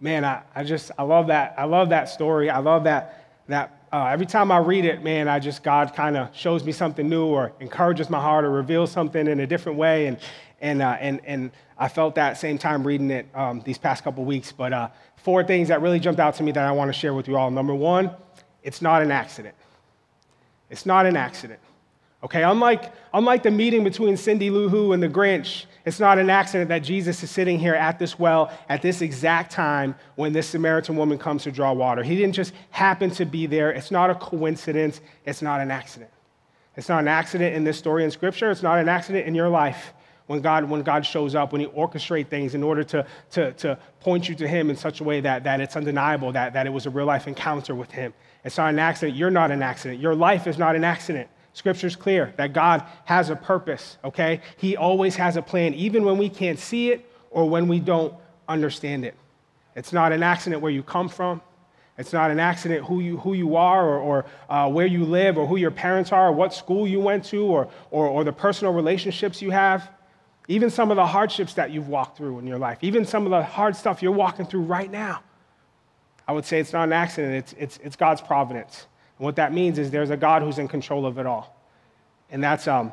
Man, 0.00 0.24
I, 0.24 0.42
I 0.54 0.64
just, 0.64 0.90
I 0.98 1.02
love 1.02 1.26
that. 1.28 1.54
I 1.58 1.64
love 1.64 1.90
that 1.90 2.08
story. 2.08 2.50
I 2.50 2.58
love 2.58 2.84
that, 2.84 3.42
that 3.48 3.75
uh, 3.92 4.06
every 4.06 4.26
time 4.26 4.50
I 4.50 4.58
read 4.58 4.84
it, 4.84 5.02
man, 5.02 5.28
I 5.28 5.38
just, 5.38 5.62
God 5.62 5.94
kind 5.94 6.16
of 6.16 6.34
shows 6.36 6.64
me 6.64 6.72
something 6.72 7.08
new 7.08 7.26
or 7.26 7.52
encourages 7.60 8.10
my 8.10 8.20
heart 8.20 8.44
or 8.44 8.50
reveals 8.50 8.90
something 8.90 9.26
in 9.26 9.40
a 9.40 9.46
different 9.46 9.78
way. 9.78 10.06
And, 10.06 10.18
and, 10.60 10.82
uh, 10.82 10.96
and, 11.00 11.20
and 11.24 11.50
I 11.78 11.88
felt 11.88 12.14
that 12.16 12.38
same 12.38 12.58
time 12.58 12.86
reading 12.86 13.10
it 13.10 13.26
um, 13.34 13.62
these 13.64 13.78
past 13.78 14.04
couple 14.04 14.24
weeks. 14.24 14.52
But 14.52 14.72
uh, 14.72 14.88
four 15.16 15.44
things 15.44 15.68
that 15.68 15.82
really 15.82 16.00
jumped 16.00 16.20
out 16.20 16.34
to 16.36 16.42
me 16.42 16.52
that 16.52 16.64
I 16.66 16.72
want 16.72 16.88
to 16.88 16.92
share 16.92 17.14
with 17.14 17.28
you 17.28 17.36
all. 17.36 17.50
Number 17.50 17.74
one, 17.74 18.10
it's 18.62 18.82
not 18.82 19.02
an 19.02 19.10
accident. 19.10 19.54
It's 20.70 20.86
not 20.86 21.06
an 21.06 21.16
accident. 21.16 21.60
Okay, 22.24 22.42
unlike, 22.42 22.92
unlike 23.12 23.42
the 23.42 23.50
meeting 23.50 23.84
between 23.84 24.16
Cindy 24.16 24.48
Lou 24.50 24.68
Who 24.68 24.92
and 24.92 25.02
the 25.02 25.08
Grinch, 25.08 25.66
it's 25.84 26.00
not 26.00 26.18
an 26.18 26.30
accident 26.30 26.68
that 26.70 26.78
Jesus 26.78 27.22
is 27.22 27.30
sitting 27.30 27.58
here 27.58 27.74
at 27.74 27.98
this 27.98 28.18
well 28.18 28.50
at 28.68 28.82
this 28.82 29.02
exact 29.02 29.52
time 29.52 29.94
when 30.16 30.32
this 30.32 30.48
Samaritan 30.48 30.96
woman 30.96 31.18
comes 31.18 31.42
to 31.44 31.52
draw 31.52 31.72
water. 31.72 32.02
He 32.02 32.16
didn't 32.16 32.34
just 32.34 32.54
happen 32.70 33.10
to 33.10 33.26
be 33.26 33.46
there. 33.46 33.70
It's 33.70 33.90
not 33.90 34.10
a 34.10 34.14
coincidence. 34.14 35.00
It's 35.26 35.42
not 35.42 35.60
an 35.60 35.70
accident. 35.70 36.10
It's 36.76 36.88
not 36.88 37.00
an 37.00 37.08
accident 37.08 37.54
in 37.54 37.64
this 37.64 37.78
story 37.78 38.02
in 38.02 38.10
Scripture. 38.10 38.50
It's 38.50 38.62
not 38.62 38.78
an 38.78 38.88
accident 38.88 39.26
in 39.26 39.34
your 39.34 39.48
life 39.48 39.92
when 40.26 40.40
God, 40.40 40.64
when 40.64 40.82
God 40.82 41.06
shows 41.06 41.34
up, 41.34 41.52
when 41.52 41.60
He 41.60 41.66
orchestrates 41.68 42.28
things 42.28 42.54
in 42.54 42.62
order 42.62 42.82
to, 42.84 43.06
to, 43.32 43.52
to 43.52 43.78
point 44.00 44.28
you 44.28 44.34
to 44.36 44.48
Him 44.48 44.70
in 44.70 44.76
such 44.76 45.00
a 45.00 45.04
way 45.04 45.20
that, 45.20 45.44
that 45.44 45.60
it's 45.60 45.76
undeniable 45.76 46.32
that, 46.32 46.54
that 46.54 46.66
it 46.66 46.70
was 46.70 46.86
a 46.86 46.90
real 46.90 47.06
life 47.06 47.28
encounter 47.28 47.74
with 47.74 47.90
Him. 47.90 48.12
It's 48.44 48.58
not 48.58 48.70
an 48.70 48.78
accident. 48.78 49.16
You're 49.16 49.30
not 49.30 49.50
an 49.50 49.62
accident. 49.62 50.00
Your 50.00 50.14
life 50.14 50.46
is 50.46 50.58
not 50.58 50.74
an 50.74 50.82
accident. 50.82 51.28
Scripture's 51.56 51.96
clear 51.96 52.34
that 52.36 52.52
God 52.52 52.84
has 53.06 53.30
a 53.30 53.34
purpose, 53.34 53.96
okay? 54.04 54.42
He 54.58 54.76
always 54.76 55.16
has 55.16 55.38
a 55.38 55.42
plan, 55.42 55.72
even 55.72 56.04
when 56.04 56.18
we 56.18 56.28
can't 56.28 56.58
see 56.58 56.90
it 56.90 57.10
or 57.30 57.48
when 57.48 57.66
we 57.66 57.80
don't 57.80 58.12
understand 58.46 59.06
it. 59.06 59.14
It's 59.74 59.90
not 59.90 60.12
an 60.12 60.22
accident 60.22 60.60
where 60.60 60.70
you 60.70 60.82
come 60.82 61.08
from. 61.08 61.40
It's 61.96 62.12
not 62.12 62.30
an 62.30 62.38
accident 62.38 62.84
who 62.84 63.00
you, 63.00 63.16
who 63.16 63.32
you 63.32 63.56
are 63.56 63.88
or, 63.88 63.98
or 63.98 64.26
uh, 64.50 64.68
where 64.68 64.84
you 64.84 65.06
live 65.06 65.38
or 65.38 65.46
who 65.46 65.56
your 65.56 65.70
parents 65.70 66.12
are 66.12 66.28
or 66.28 66.32
what 66.32 66.52
school 66.52 66.86
you 66.86 67.00
went 67.00 67.24
to 67.26 67.42
or, 67.46 67.70
or, 67.90 68.06
or 68.06 68.22
the 68.22 68.34
personal 68.34 68.74
relationships 68.74 69.40
you 69.40 69.50
have. 69.50 69.88
Even 70.48 70.68
some 70.68 70.90
of 70.90 70.96
the 70.96 71.06
hardships 71.06 71.54
that 71.54 71.70
you've 71.70 71.88
walked 71.88 72.18
through 72.18 72.38
in 72.38 72.46
your 72.46 72.58
life, 72.58 72.76
even 72.82 73.06
some 73.06 73.24
of 73.24 73.30
the 73.30 73.42
hard 73.42 73.74
stuff 73.74 74.02
you're 74.02 74.12
walking 74.12 74.44
through 74.44 74.60
right 74.60 74.90
now. 74.90 75.22
I 76.28 76.32
would 76.32 76.44
say 76.44 76.60
it's 76.60 76.74
not 76.74 76.82
an 76.82 76.92
accident, 76.92 77.34
it's, 77.34 77.54
it's, 77.58 77.78
it's 77.82 77.96
God's 77.96 78.20
providence. 78.20 78.88
And 79.18 79.24
what 79.24 79.36
that 79.36 79.52
means 79.52 79.78
is 79.78 79.90
there's 79.90 80.10
a 80.10 80.16
God 80.16 80.42
who's 80.42 80.58
in 80.58 80.68
control 80.68 81.06
of 81.06 81.18
it 81.18 81.26
all. 81.26 81.54
And 82.30 82.42
that's, 82.42 82.68
um, 82.68 82.92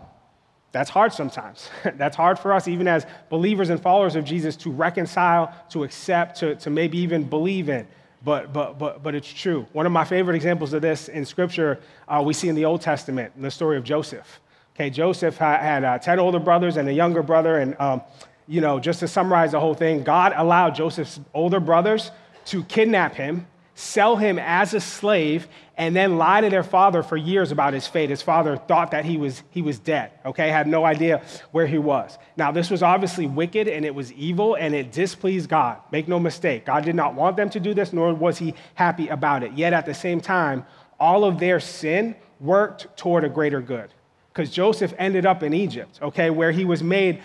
that's 0.72 0.89
hard 0.89 1.13
sometimes. 1.13 1.70
that's 1.96 2.15
hard 2.15 2.39
for 2.39 2.53
us, 2.53 2.68
even 2.68 2.88
as 2.88 3.06
believers 3.30 3.70
and 3.70 3.82
followers 3.82 4.15
of 4.15 4.24
Jesus, 4.24 4.56
to 4.58 4.72
reconcile, 4.72 5.53
to 5.70 5.84
accept, 5.84 6.39
to, 6.39 6.56
to 6.56 6.70
maybe 6.70 6.98
even 7.00 7.24
believe 7.24 7.70
in. 7.70 7.88
But, 8.24 8.53
but, 8.53 8.80
but, 8.80 9.03
but 9.03 9.15
it's 9.15 9.32
true. 9.32 9.68
One 9.74 9.86
of 9.86 9.92
my 9.92 10.06
favorite 10.06 10.36
examples 10.36 10.72
of 10.72 10.82
this 10.82 11.10
in 11.10 11.25
Scripture 11.25 11.82
uh, 12.08 12.22
we 12.25 12.34
see 12.34 12.48
in 12.48 12.56
the 12.56 12.63
Old 12.63 12.82
Testament, 12.82 13.34
in 13.36 13.42
the 13.42 13.51
story 13.51 13.75
of 13.75 13.84
Joseph. 13.84 14.39
Okay, 14.75 14.89
Joseph 14.89 15.38
had, 15.38 15.84
uh, 15.84 16.00
10 16.00 16.20
older 16.20 16.39
brothers 16.39 16.77
and 16.77 16.88
a 16.88 16.94
younger 16.94 17.22
brother. 17.22 17.58
And, 17.58 17.75
um, 17.80 18.01
you 18.48 18.62
know, 18.62 18.80
just 18.80 19.01
to 19.01 19.08
summarize 19.10 19.51
the 19.51 19.60
whole 19.60 19.75
thing, 19.75 20.03
God 20.03 20.34
allowed 20.36 20.74
Joseph's 20.74 21.20
older 21.34 21.60
brothers 21.60 22.12
to 22.46 22.63
kidnap 22.63 23.13
him 23.13 23.46
sell 23.75 24.15
him 24.15 24.39
as 24.39 24.74
a 24.74 24.80
slave, 24.80 25.48
and 25.75 25.96
then 25.96 26.18
lie 26.18 26.42
to 26.42 26.50
their 26.50 26.63
father 26.63 27.01
for 27.01 27.18
years 27.18 27.51
about 27.51 27.74
his 27.74 27.88
fate. 27.88 28.10
His 28.10 28.22
father 28.22 28.58
thought 28.58 28.92
that 28.92 29.06
he 29.06 29.18
was, 29.18 29.42
he 29.50 29.62
was 29.62 29.80
dead, 29.80 30.12
okay? 30.25 30.50
Had 30.50 30.68
no 30.68 30.86
idea 30.86 31.24
where 31.51 31.65
he 31.65 31.77
was. 31.77 32.18
Now, 32.38 32.51
this 32.51 32.70
was 32.70 32.84
obviously 32.84 33.25
wicked 33.25 33.68
and 33.68 33.84
it 33.86 33.96
was 33.96 34.12
evil 34.13 34.56
and 34.56 34.75
it 34.75 34.92
displeased 34.92 35.50
God. 35.50 35.80
Make 35.92 36.08
no 36.08 36.20
mistake. 36.20 36.65
God 36.65 36.86
did 36.86 36.96
not 36.96 37.15
want 37.15 37.38
them 37.38 37.50
to 37.51 37.60
do 37.60 37.74
this, 37.74 37.92
nor 37.92 38.13
was 38.13 38.38
he 38.38 38.53
happy 38.75 39.08
about 39.08 39.44
it. 39.44 39.53
Yet 39.53 39.74
at 39.74 39.86
the 39.86 39.94
same 39.94 40.22
time, 40.22 40.65
all 41.00 41.24
of 41.24 41.39
their 41.39 41.60
sin 41.60 42.15
worked 42.39 42.96
toward 42.96 43.24
a 43.24 43.30
greater 43.30 43.62
good. 43.62 43.89
Because 44.34 44.50
Joseph 44.50 44.96
ended 44.98 45.28
up 45.28 45.44
in 45.44 45.54
Egypt, 45.54 46.00
okay, 46.02 46.32
where 46.32 46.52
he 46.52 46.66
was 46.66 46.82
made, 46.82 47.22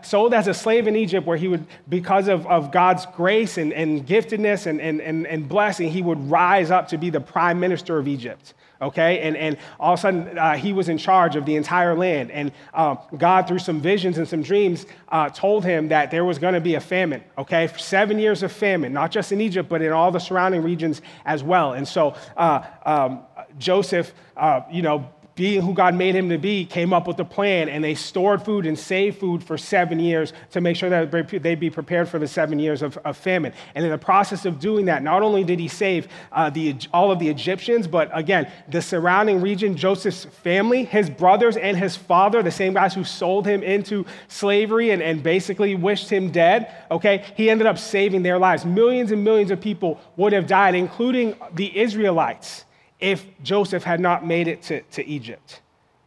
sold 0.00 0.32
as 0.32 0.48
a 0.48 0.54
slave 0.54 0.86
in 0.86 0.96
Egypt, 0.96 1.26
where 1.26 1.36
he 1.36 1.46
would, 1.46 1.66
because 1.90 2.26
of, 2.26 2.46
of 2.46 2.72
God's 2.72 3.04
grace 3.04 3.58
and, 3.58 3.70
and 3.70 4.06
giftedness 4.06 4.66
and, 4.66 4.80
and, 4.80 5.02
and, 5.02 5.26
and 5.26 5.46
blessing, 5.46 5.90
he 5.90 6.00
would 6.00 6.30
rise 6.30 6.70
up 6.70 6.88
to 6.88 6.96
be 6.96 7.10
the 7.10 7.20
prime 7.20 7.60
minister 7.60 7.98
of 7.98 8.08
Egypt, 8.08 8.54
okay? 8.80 9.20
And, 9.20 9.36
and 9.36 9.58
all 9.78 9.92
of 9.92 9.98
a 9.98 10.00
sudden, 10.00 10.38
uh, 10.38 10.54
he 10.54 10.72
was 10.72 10.88
in 10.88 10.96
charge 10.96 11.36
of 11.36 11.44
the 11.44 11.54
entire 11.54 11.94
land. 11.94 12.30
And 12.30 12.52
uh, 12.72 12.96
God, 13.18 13.46
through 13.46 13.58
some 13.58 13.82
visions 13.82 14.16
and 14.16 14.26
some 14.26 14.40
dreams, 14.40 14.86
uh, 15.10 15.28
told 15.28 15.66
him 15.66 15.88
that 15.88 16.10
there 16.10 16.24
was 16.24 16.38
to 16.38 16.60
be 16.60 16.76
a 16.76 16.80
famine, 16.80 17.22
okay? 17.36 17.68
Seven 17.76 18.18
years 18.18 18.42
of 18.42 18.50
famine, 18.52 18.94
not 18.94 19.10
just 19.10 19.32
in 19.32 19.42
Egypt, 19.42 19.68
but 19.68 19.82
in 19.82 19.92
all 19.92 20.10
the 20.10 20.18
surrounding 20.18 20.62
regions 20.62 21.02
as 21.26 21.42
well. 21.42 21.74
And 21.74 21.86
so 21.86 22.14
uh, 22.38 22.62
um, 22.86 23.20
Joseph, 23.58 24.14
uh, 24.34 24.62
you 24.70 24.80
know, 24.80 25.10
being 25.38 25.62
who 25.62 25.72
God 25.72 25.94
made 25.94 26.16
him 26.16 26.28
to 26.30 26.36
be, 26.36 26.64
came 26.64 26.92
up 26.92 27.06
with 27.06 27.18
a 27.20 27.24
plan 27.24 27.68
and 27.68 27.82
they 27.82 27.94
stored 27.94 28.42
food 28.42 28.66
and 28.66 28.76
saved 28.76 29.18
food 29.18 29.42
for 29.42 29.56
seven 29.56 30.00
years 30.00 30.32
to 30.50 30.60
make 30.60 30.76
sure 30.76 30.90
that 30.90 31.12
they'd 31.12 31.60
be 31.60 31.70
prepared 31.70 32.08
for 32.08 32.18
the 32.18 32.26
seven 32.26 32.58
years 32.58 32.82
of, 32.82 32.98
of 32.98 33.16
famine. 33.16 33.52
And 33.76 33.84
in 33.84 33.90
the 33.92 33.98
process 33.98 34.44
of 34.44 34.58
doing 34.58 34.86
that, 34.86 35.04
not 35.04 35.22
only 35.22 35.44
did 35.44 35.60
he 35.60 35.68
save 35.68 36.08
uh, 36.32 36.50
the, 36.50 36.76
all 36.92 37.12
of 37.12 37.20
the 37.20 37.28
Egyptians, 37.28 37.86
but 37.86 38.10
again, 38.12 38.50
the 38.68 38.82
surrounding 38.82 39.40
region, 39.40 39.76
Joseph's 39.76 40.24
family, 40.24 40.84
his 40.84 41.08
brothers, 41.08 41.56
and 41.56 41.76
his 41.76 41.94
father, 41.94 42.42
the 42.42 42.50
same 42.50 42.74
guys 42.74 42.92
who 42.92 43.04
sold 43.04 43.46
him 43.46 43.62
into 43.62 44.04
slavery 44.26 44.90
and, 44.90 45.00
and 45.00 45.22
basically 45.22 45.76
wished 45.76 46.10
him 46.10 46.32
dead, 46.32 46.74
okay, 46.90 47.24
he 47.36 47.48
ended 47.48 47.68
up 47.68 47.78
saving 47.78 48.24
their 48.24 48.40
lives. 48.40 48.64
Millions 48.64 49.12
and 49.12 49.22
millions 49.22 49.52
of 49.52 49.60
people 49.60 50.00
would 50.16 50.32
have 50.32 50.48
died, 50.48 50.74
including 50.74 51.36
the 51.54 51.78
Israelites 51.78 52.64
if 53.00 53.26
Joseph 53.42 53.84
had 53.84 54.00
not 54.00 54.26
made 54.26 54.48
it 54.48 54.62
to, 54.62 54.82
to 54.82 55.06
Egypt. 55.06 55.60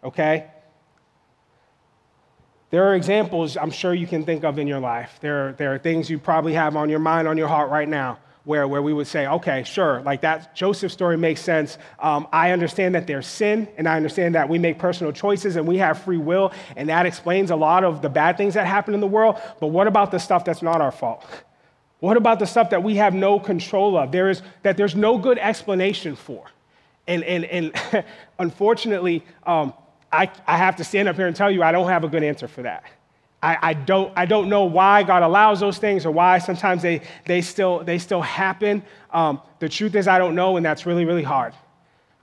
Okay? 0.03 0.47
There 2.69 2.85
are 2.85 2.95
examples 2.95 3.57
I'm 3.57 3.71
sure 3.71 3.93
you 3.93 4.07
can 4.07 4.23
think 4.23 4.43
of 4.43 4.57
in 4.57 4.67
your 4.67 4.79
life. 4.79 5.17
There 5.21 5.49
are, 5.49 5.51
there 5.53 5.73
are 5.73 5.77
things 5.77 6.09
you 6.09 6.17
probably 6.17 6.53
have 6.53 6.75
on 6.75 6.89
your 6.89 6.99
mind, 6.99 7.27
on 7.27 7.37
your 7.37 7.49
heart 7.49 7.69
right 7.69 7.87
now, 7.87 8.19
where, 8.45 8.67
where 8.67 8.81
we 8.81 8.93
would 8.93 9.07
say, 9.07 9.27
okay, 9.27 9.63
sure, 9.63 10.01
like 10.03 10.21
that 10.21 10.55
Joseph 10.55 10.91
story 10.91 11.17
makes 11.17 11.41
sense. 11.41 11.77
Um, 11.99 12.27
I 12.31 12.51
understand 12.51 12.95
that 12.95 13.07
there's 13.07 13.27
sin, 13.27 13.67
and 13.77 13.87
I 13.87 13.97
understand 13.97 14.35
that 14.35 14.47
we 14.47 14.57
make 14.57 14.79
personal 14.79 15.11
choices 15.11 15.57
and 15.57 15.67
we 15.67 15.77
have 15.77 16.01
free 16.01 16.17
will, 16.17 16.53
and 16.75 16.89
that 16.89 17.05
explains 17.05 17.51
a 17.51 17.55
lot 17.55 17.83
of 17.83 18.01
the 18.01 18.09
bad 18.09 18.37
things 18.37 18.53
that 18.53 18.65
happen 18.65 18.93
in 18.93 19.01
the 19.01 19.07
world. 19.07 19.37
But 19.59 19.67
what 19.67 19.87
about 19.87 20.11
the 20.11 20.17
stuff 20.17 20.45
that's 20.45 20.61
not 20.61 20.81
our 20.81 20.91
fault? 20.91 21.25
What 21.99 22.17
about 22.17 22.39
the 22.39 22.47
stuff 22.47 22.71
that 22.71 22.81
we 22.81 22.95
have 22.95 23.13
no 23.13 23.39
control 23.39 23.97
of? 23.97 24.11
There 24.11 24.29
is, 24.29 24.41
that 24.63 24.75
there's 24.75 24.95
no 24.95 25.17
good 25.17 25.37
explanation 25.37 26.15
for. 26.15 26.47
And, 27.11 27.23
and, 27.25 27.45
and 27.45 28.05
unfortunately, 28.39 29.23
um, 29.45 29.73
I, 30.13 30.31
I 30.47 30.57
have 30.57 30.77
to 30.77 30.83
stand 30.85 31.09
up 31.09 31.17
here 31.17 31.27
and 31.27 31.35
tell 31.35 31.51
you 31.51 31.61
I 31.61 31.73
don't 31.73 31.89
have 31.89 32.05
a 32.05 32.07
good 32.07 32.23
answer 32.23 32.47
for 32.47 32.61
that. 32.61 32.85
I, 33.43 33.57
I, 33.61 33.73
don't, 33.73 34.13
I 34.15 34.25
don't 34.25 34.47
know 34.47 34.65
why 34.65 35.03
God 35.03 35.23
allows 35.23 35.59
those 35.59 35.77
things 35.77 36.05
or 36.05 36.11
why 36.11 36.37
sometimes 36.37 36.81
they, 36.81 37.01
they, 37.25 37.41
still, 37.41 37.83
they 37.83 37.97
still 37.97 38.21
happen. 38.21 38.83
Um, 39.11 39.41
the 39.59 39.67
truth 39.67 39.95
is, 39.95 40.07
I 40.07 40.19
don't 40.19 40.35
know, 40.35 40.55
and 40.57 40.65
that's 40.65 40.85
really, 40.85 41.03
really 41.03 41.23
hard. 41.23 41.53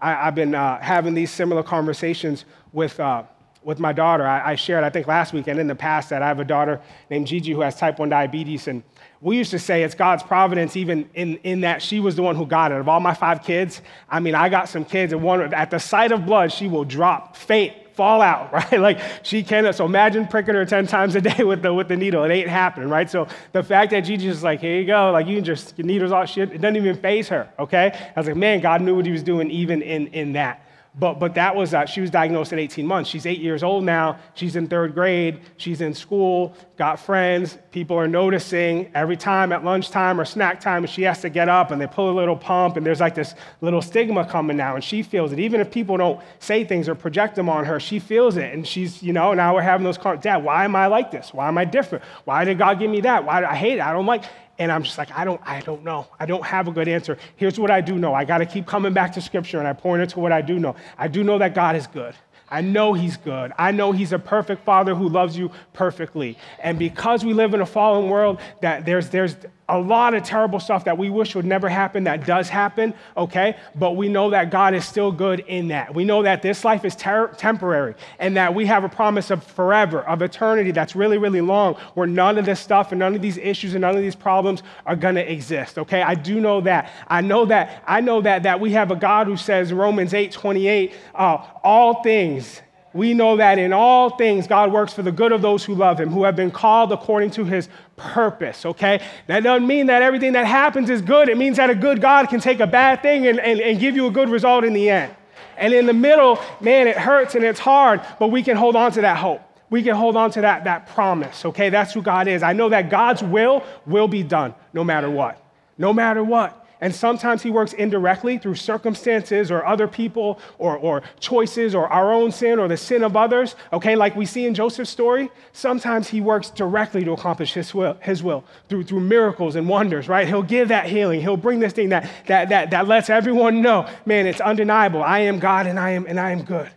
I, 0.00 0.12
have 0.12 0.34
been 0.34 0.54
uh, 0.54 0.80
having 0.80 1.12
these 1.12 1.30
similar 1.30 1.62
conversations 1.62 2.46
with, 2.72 2.98
uh, 3.00 3.24
with 3.62 3.80
my 3.80 3.92
daughter. 3.92 4.26
I, 4.26 4.52
I, 4.52 4.54
shared, 4.54 4.84
I 4.84 4.90
think, 4.90 5.06
last 5.06 5.34
week 5.34 5.48
and 5.48 5.58
in 5.58 5.66
the 5.66 5.74
past 5.74 6.08
that 6.10 6.22
I 6.22 6.28
have 6.28 6.40
a 6.40 6.44
daughter 6.44 6.80
named 7.10 7.26
Gigi 7.26 7.52
who 7.52 7.60
has 7.60 7.76
type 7.76 7.98
1 7.98 8.08
diabetes, 8.08 8.68
and 8.68 8.82
we 9.20 9.36
used 9.36 9.50
to 9.50 9.58
say 9.58 9.82
it's 9.82 9.94
God's 9.94 10.22
providence, 10.22 10.76
even 10.76 11.08
in, 11.14 11.36
in 11.38 11.62
that 11.62 11.82
she 11.82 11.98
was 11.98 12.14
the 12.14 12.22
one 12.22 12.36
who 12.36 12.46
got 12.46 12.70
it. 12.70 12.78
Of 12.78 12.88
all 12.88 13.00
my 13.00 13.14
five 13.14 13.42
kids, 13.42 13.82
I 14.08 14.20
mean, 14.20 14.34
I 14.34 14.48
got 14.48 14.68
some 14.68 14.84
kids, 14.84 15.12
and 15.12 15.22
one 15.22 15.52
at 15.52 15.70
the 15.70 15.80
sight 15.80 16.12
of 16.12 16.24
blood, 16.24 16.52
she 16.52 16.68
will 16.68 16.84
drop, 16.84 17.36
faint, 17.36 17.74
fall 17.94 18.22
out, 18.22 18.52
right? 18.52 18.80
Like 18.80 19.00
she 19.24 19.42
cannot. 19.42 19.74
So 19.74 19.84
imagine 19.84 20.28
pricking 20.28 20.54
her 20.54 20.64
10 20.64 20.86
times 20.86 21.16
a 21.16 21.20
day 21.20 21.42
with 21.44 21.62
the, 21.62 21.74
with 21.74 21.88
the 21.88 21.96
needle. 21.96 22.22
It 22.22 22.30
ain't 22.30 22.48
happening, 22.48 22.88
right? 22.88 23.10
So 23.10 23.26
the 23.52 23.62
fact 23.62 23.90
that 23.90 24.04
Gigi's 24.04 24.34
just 24.34 24.44
like, 24.44 24.60
here 24.60 24.78
you 24.78 24.86
go, 24.86 25.10
like 25.10 25.26
you 25.26 25.34
can 25.34 25.44
just, 25.44 25.76
your 25.76 25.86
needle's 25.86 26.12
all 26.12 26.24
shit, 26.24 26.52
it 26.52 26.60
doesn't 26.60 26.76
even 26.76 26.96
faze 26.96 27.28
her, 27.28 27.48
okay? 27.58 27.92
I 28.14 28.20
was 28.20 28.28
like, 28.28 28.36
man, 28.36 28.60
God 28.60 28.82
knew 28.82 28.94
what 28.94 29.04
he 29.04 29.10
was 29.10 29.24
doing 29.24 29.50
even 29.50 29.82
in, 29.82 30.06
in 30.08 30.34
that. 30.34 30.64
But, 30.98 31.20
but 31.20 31.34
that 31.34 31.54
was, 31.54 31.74
uh, 31.74 31.86
she 31.86 32.00
was 32.00 32.10
diagnosed 32.10 32.52
at 32.52 32.58
18 32.58 32.84
months. 32.84 33.08
She's 33.08 33.24
eight 33.24 33.40
years 33.40 33.62
old 33.62 33.84
now. 33.84 34.18
She's 34.34 34.56
in 34.56 34.66
third 34.66 34.94
grade. 34.94 35.40
She's 35.56 35.80
in 35.80 35.94
school, 35.94 36.56
got 36.76 36.98
friends. 36.98 37.56
People 37.70 37.96
are 37.96 38.08
noticing 38.08 38.90
every 38.94 39.16
time 39.16 39.52
at 39.52 39.64
lunchtime 39.64 40.20
or 40.20 40.24
snack 40.24 40.60
time, 40.60 40.84
she 40.86 41.02
has 41.02 41.20
to 41.20 41.28
get 41.28 41.48
up 41.48 41.70
and 41.70 41.80
they 41.80 41.86
pull 41.86 42.10
a 42.10 42.16
little 42.16 42.36
pump, 42.36 42.76
and 42.76 42.84
there's 42.84 43.00
like 43.00 43.14
this 43.14 43.34
little 43.60 43.82
stigma 43.82 44.24
coming 44.24 44.56
now, 44.56 44.74
and 44.74 44.82
she 44.82 45.02
feels 45.02 45.32
it. 45.32 45.38
Even 45.38 45.60
if 45.60 45.70
people 45.70 45.96
don't 45.96 46.20
say 46.40 46.64
things 46.64 46.88
or 46.88 46.94
project 46.94 47.36
them 47.36 47.48
on 47.48 47.64
her, 47.64 47.78
she 47.78 48.00
feels 48.00 48.36
it. 48.36 48.52
And 48.52 48.66
she's, 48.66 49.02
you 49.02 49.12
know, 49.12 49.34
now 49.34 49.54
we're 49.54 49.62
having 49.62 49.84
those 49.84 49.98
conversations. 49.98 50.24
Dad, 50.24 50.44
why 50.44 50.64
am 50.64 50.74
I 50.74 50.86
like 50.86 51.10
this? 51.10 51.32
Why 51.32 51.46
am 51.46 51.58
I 51.58 51.64
different? 51.64 52.02
Why 52.24 52.44
did 52.44 52.58
God 52.58 52.78
give 52.78 52.90
me 52.90 53.02
that? 53.02 53.24
Why 53.24 53.40
do 53.40 53.46
I 53.46 53.54
hate 53.54 53.74
it? 53.74 53.82
I 53.82 53.92
don't 53.92 54.06
like 54.06 54.24
and 54.58 54.72
I'm 54.72 54.82
just 54.82 54.98
like, 54.98 55.10
I 55.16 55.24
don't, 55.24 55.40
I 55.44 55.60
don't 55.60 55.84
know. 55.84 56.06
I 56.18 56.26
don't 56.26 56.44
have 56.44 56.68
a 56.68 56.72
good 56.72 56.88
answer. 56.88 57.16
Here's 57.36 57.58
what 57.58 57.70
I 57.70 57.80
do 57.80 57.96
know. 57.96 58.12
I 58.12 58.24
got 58.24 58.38
to 58.38 58.46
keep 58.46 58.66
coming 58.66 58.92
back 58.92 59.12
to 59.12 59.20
scripture 59.20 59.58
and 59.58 59.68
I 59.68 59.72
point 59.72 60.02
it 60.02 60.10
to 60.10 60.20
what 60.20 60.32
I 60.32 60.40
do 60.40 60.58
know. 60.58 60.74
I 60.96 61.08
do 61.08 61.22
know 61.22 61.38
that 61.38 61.54
God 61.54 61.76
is 61.76 61.86
good. 61.86 62.14
I 62.50 62.62
know 62.62 62.92
He's 62.94 63.16
good. 63.16 63.52
I 63.58 63.70
know 63.72 63.92
He's 63.92 64.12
a 64.12 64.18
perfect 64.18 64.64
Father 64.64 64.94
who 64.94 65.08
loves 65.08 65.36
you 65.36 65.50
perfectly. 65.74 66.36
And 66.60 66.78
because 66.78 67.24
we 67.24 67.34
live 67.34 67.54
in 67.54 67.60
a 67.60 67.66
fallen 67.66 68.08
world, 68.08 68.40
that 68.62 68.84
there's, 68.84 69.10
there's 69.10 69.36
a 69.68 69.78
lot 69.78 70.14
of 70.14 70.22
terrible 70.22 70.58
stuff 70.60 70.84
that 70.84 70.96
we 70.96 71.10
wish 71.10 71.34
would 71.34 71.44
never 71.44 71.68
happen 71.68 72.04
that 72.04 72.24
does 72.24 72.48
happen, 72.48 72.94
okay? 73.16 73.56
But 73.74 73.96
we 73.96 74.08
know 74.08 74.30
that 74.30 74.50
God 74.50 74.74
is 74.74 74.84
still 74.84 75.12
good 75.12 75.40
in 75.40 75.68
that. 75.68 75.94
We 75.94 76.04
know 76.04 76.22
that 76.22 76.40
this 76.40 76.64
life 76.64 76.86
is 76.86 76.96
ter- 76.96 77.28
temporary 77.34 77.94
and 78.18 78.36
that 78.36 78.54
we 78.54 78.64
have 78.66 78.84
a 78.84 78.88
promise 78.88 79.30
of 79.30 79.44
forever, 79.44 80.00
of 80.00 80.22
eternity 80.22 80.70
that's 80.70 80.96
really, 80.96 81.18
really 81.18 81.42
long, 81.42 81.74
where 81.94 82.06
none 82.06 82.38
of 82.38 82.46
this 82.46 82.60
stuff 82.60 82.92
and 82.92 82.98
none 82.98 83.14
of 83.14 83.20
these 83.20 83.36
issues 83.36 83.74
and 83.74 83.82
none 83.82 83.94
of 83.94 84.00
these 84.00 84.16
problems 84.16 84.62
are 84.86 84.96
gonna 84.96 85.20
exist, 85.20 85.78
okay? 85.78 86.00
I 86.00 86.14
do 86.14 86.40
know 86.40 86.62
that. 86.62 86.90
I 87.06 87.20
know 87.20 87.44
that, 87.46 87.82
I 87.86 88.00
know 88.00 88.22
that, 88.22 88.44
that 88.44 88.60
we 88.60 88.72
have 88.72 88.90
a 88.90 88.96
God 88.96 89.26
who 89.26 89.36
says, 89.36 89.72
Romans 89.72 90.14
8 90.14 90.32
28, 90.32 90.94
uh, 91.14 91.46
all 91.62 92.02
things 92.02 92.62
we 92.98 93.14
know 93.14 93.36
that 93.36 93.58
in 93.58 93.72
all 93.72 94.10
things 94.10 94.48
God 94.48 94.72
works 94.72 94.92
for 94.92 95.02
the 95.02 95.12
good 95.12 95.30
of 95.30 95.40
those 95.40 95.64
who 95.64 95.76
love 95.76 96.00
him, 96.00 96.10
who 96.10 96.24
have 96.24 96.34
been 96.34 96.50
called 96.50 96.90
according 96.90 97.30
to 97.32 97.44
his 97.44 97.68
purpose, 97.96 98.66
okay? 98.66 99.00
That 99.28 99.44
doesn't 99.44 99.66
mean 99.66 99.86
that 99.86 100.02
everything 100.02 100.32
that 100.32 100.46
happens 100.46 100.90
is 100.90 101.00
good. 101.00 101.28
It 101.28 101.38
means 101.38 101.58
that 101.58 101.70
a 101.70 101.76
good 101.76 102.00
God 102.00 102.28
can 102.28 102.40
take 102.40 102.58
a 102.58 102.66
bad 102.66 103.00
thing 103.00 103.28
and, 103.28 103.38
and, 103.38 103.60
and 103.60 103.78
give 103.78 103.94
you 103.94 104.08
a 104.08 104.10
good 104.10 104.28
result 104.28 104.64
in 104.64 104.72
the 104.72 104.90
end. 104.90 105.14
And 105.56 105.72
in 105.72 105.86
the 105.86 105.92
middle, 105.92 106.40
man, 106.60 106.88
it 106.88 106.96
hurts 106.96 107.36
and 107.36 107.44
it's 107.44 107.60
hard, 107.60 108.00
but 108.18 108.28
we 108.28 108.42
can 108.42 108.56
hold 108.56 108.74
on 108.74 108.90
to 108.92 109.00
that 109.02 109.16
hope. 109.16 109.42
We 109.70 109.84
can 109.84 109.94
hold 109.94 110.16
on 110.16 110.32
to 110.32 110.40
that, 110.40 110.64
that 110.64 110.88
promise, 110.88 111.44
okay? 111.44 111.68
That's 111.68 111.92
who 111.92 112.02
God 112.02 112.26
is. 112.26 112.42
I 112.42 112.52
know 112.52 112.68
that 112.68 112.90
God's 112.90 113.22
will 113.22 113.62
will 113.86 114.08
be 114.08 114.24
done 114.24 114.54
no 114.72 114.82
matter 114.82 115.08
what. 115.08 115.40
No 115.78 115.92
matter 115.92 116.24
what. 116.24 116.66
And 116.80 116.94
sometimes 116.94 117.42
he 117.42 117.50
works 117.50 117.72
indirectly 117.72 118.38
through 118.38 118.54
circumstances 118.54 119.50
or 119.50 119.66
other 119.66 119.88
people 119.88 120.38
or, 120.58 120.76
or 120.76 121.02
choices 121.18 121.74
or 121.74 121.88
our 121.88 122.12
own 122.12 122.30
sin 122.30 122.60
or 122.60 122.68
the 122.68 122.76
sin 122.76 123.02
of 123.02 123.16
others. 123.16 123.56
Okay, 123.72 123.96
like 123.96 124.14
we 124.14 124.26
see 124.26 124.46
in 124.46 124.54
Joseph's 124.54 124.90
story, 124.90 125.30
sometimes 125.52 126.08
he 126.08 126.20
works 126.20 126.50
directly 126.50 127.04
to 127.04 127.12
accomplish 127.12 127.52
his 127.52 127.74
will, 127.74 127.94
his 128.00 128.22
will 128.22 128.44
through, 128.68 128.84
through 128.84 129.00
miracles 129.00 129.56
and 129.56 129.68
wonders, 129.68 130.08
right? 130.08 130.28
He'll 130.28 130.42
give 130.42 130.68
that 130.68 130.86
healing. 130.86 131.20
He'll 131.20 131.36
bring 131.36 131.58
this 131.58 131.72
thing 131.72 131.88
that, 131.88 132.08
that, 132.26 132.48
that, 132.50 132.70
that 132.70 132.86
lets 132.86 133.10
everyone 133.10 133.60
know, 133.60 133.88
man, 134.06 134.28
it's 134.28 134.40
undeniable. 134.40 135.02
I 135.02 135.20
am 135.20 135.40
God 135.40 135.66
and 135.66 135.80
I 135.80 135.90
am, 135.90 136.06
and 136.06 136.20
I 136.20 136.30
am 136.30 136.42
good. 136.42 136.70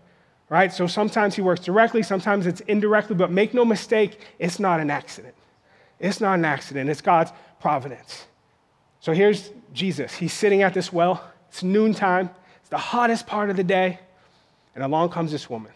Right? 0.50 0.74
So 0.74 0.86
sometimes 0.86 1.36
he 1.36 1.42
works 1.42 1.62
directly, 1.62 2.04
sometimes 2.04 2.46
it's 2.46 2.60
indirectly, 2.62 3.16
but 3.16 3.32
make 3.32 3.54
no 3.54 3.64
mistake, 3.64 4.20
it's 4.38 4.60
not 4.60 4.82
an 4.82 4.90
accident. 4.90 5.36
It's 5.98 6.20
not 6.20 6.40
an 6.40 6.44
accident, 6.44 6.90
it's 6.90 7.00
God's 7.00 7.32
providence. 7.62 8.26
So 9.02 9.14
here's 9.14 9.50
Jesus. 9.74 10.16
He's 10.16 10.32
sitting 10.32 10.62
at 10.62 10.74
this 10.74 10.94
well. 10.94 11.24
It's 11.50 11.64
noontime. 11.64 12.30
It's 12.62 12.70
the 12.70 12.78
hottest 12.78 13.28
part 13.28 13.50
of 13.50 13.58
the 13.58 13.64
day. 13.64 14.00
And 14.74 14.84
along 14.84 15.10
comes 15.10 15.32
this 15.32 15.50
woman. 15.50 15.72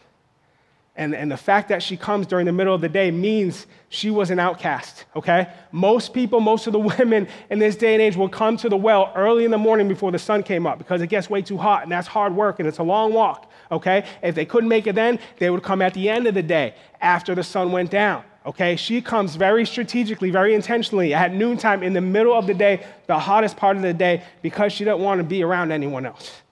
And, 0.97 1.13
and 1.13 1.29
the 1.29 1.37
fact 1.37 1.69
that 1.69 1.83
she 1.83 1.97
comes 1.97 2.25
during 2.25 2.45
the 2.45 2.53
middle 2.53 2.73
of 2.73 2.79
the 2.79 2.87
day 2.87 3.11
means 3.11 3.67
she 3.89 4.09
was 4.09 4.31
an 4.31 4.39
outcast, 4.39 5.03
okay? 5.13 5.49
Most 5.73 6.13
people, 6.13 6.39
most 6.39 6.67
of 6.67 6.73
the 6.73 6.79
women 6.99 7.27
in 7.49 7.59
this 7.59 7.75
day 7.75 7.93
and 7.93 8.01
age 8.01 8.15
will 8.15 8.29
come 8.29 8.55
to 8.57 8.69
the 8.69 8.77
well 8.77 9.11
early 9.13 9.43
in 9.43 9.51
the 9.51 9.57
morning 9.57 9.89
before 9.89 10.11
the 10.11 10.19
sun 10.19 10.41
came 10.41 10.65
up 10.65 10.77
because 10.77 11.01
it 11.01 11.07
gets 11.07 11.29
way 11.29 11.41
too 11.41 11.57
hot 11.57 11.83
and 11.83 11.91
that's 11.91 12.07
hard 12.07 12.33
work 12.33 12.59
and 12.59 12.67
it's 12.67 12.77
a 12.77 12.83
long 12.83 13.11
walk, 13.11 13.51
okay? 13.71 14.05
If 14.21 14.35
they 14.35 14.45
couldn't 14.45 14.69
make 14.69 14.87
it 14.87 14.95
then, 14.95 15.19
they 15.37 15.49
would 15.49 15.63
come 15.63 15.81
at 15.81 15.93
the 15.93 16.09
end 16.09 16.27
of 16.27 16.33
the 16.33 16.43
day 16.43 16.75
after 17.01 17.35
the 17.35 17.43
sun 17.43 17.71
went 17.71 17.91
down. 17.91 18.23
Okay, 18.45 18.75
she 18.75 19.01
comes 19.01 19.35
very 19.35 19.65
strategically, 19.65 20.29
very 20.29 20.53
intentionally 20.53 21.15
at 21.15 21.33
noontime 21.33 21.81
in 21.81 21.93
the 21.93 22.01
middle 22.01 22.33
of 22.33 22.45
the 22.45 22.53
day, 22.53 22.85
the 23.07 23.17
hottest 23.17 23.57
part 23.57 23.75
of 23.75 23.81
the 23.81 23.93
day, 23.93 24.23
because 24.43 24.71
she 24.71 24.83
doesn't 24.83 25.03
want 25.03 25.17
to 25.19 25.23
be 25.23 25.43
around 25.43 25.71
anyone 25.71 26.05
else. 26.05 26.43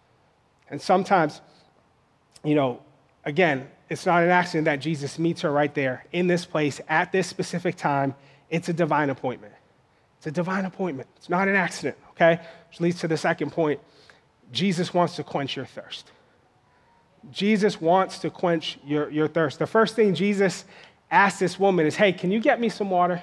And 0.71 0.81
sometimes, 0.81 1.41
you 2.43 2.55
know, 2.55 2.81
again, 3.25 3.69
it's 3.89 4.07
not 4.07 4.23
an 4.23 4.29
accident 4.29 4.65
that 4.65 4.77
Jesus 4.77 5.19
meets 5.19 5.41
her 5.41 5.51
right 5.51 5.71
there 5.75 6.05
in 6.11 6.25
this 6.25 6.45
place 6.45 6.81
at 6.89 7.11
this 7.11 7.27
specific 7.27 7.75
time. 7.75 8.15
It's 8.49 8.69
a 8.69 8.73
divine 8.73 9.11
appointment. 9.11 9.53
It's 10.17 10.25
a 10.25 10.31
divine 10.31 10.65
appointment. 10.65 11.09
It's 11.17 11.29
not 11.29 11.47
an 11.47 11.55
accident, 11.55 11.97
okay? 12.11 12.39
Which 12.69 12.81
leads 12.81 12.99
to 13.01 13.07
the 13.07 13.17
second 13.17 13.51
point 13.51 13.79
Jesus 14.51 14.95
wants 14.95 15.15
to 15.17 15.23
quench 15.23 15.55
your 15.55 15.65
thirst. 15.65 16.11
Jesus 17.31 17.79
wants 17.79 18.19
to 18.19 18.29
quench 18.29 18.77
your, 18.85 19.09
your 19.09 19.27
thirst. 19.27 19.59
The 19.59 19.67
first 19.67 19.95
thing 19.95 20.13
Jesus 20.13 20.65
asked 21.09 21.39
this 21.39 21.59
woman 21.59 21.85
is, 21.85 21.95
Hey, 21.95 22.13
can 22.13 22.31
you 22.31 22.39
get 22.39 22.59
me 22.59 22.69
some 22.69 22.89
water? 22.89 23.21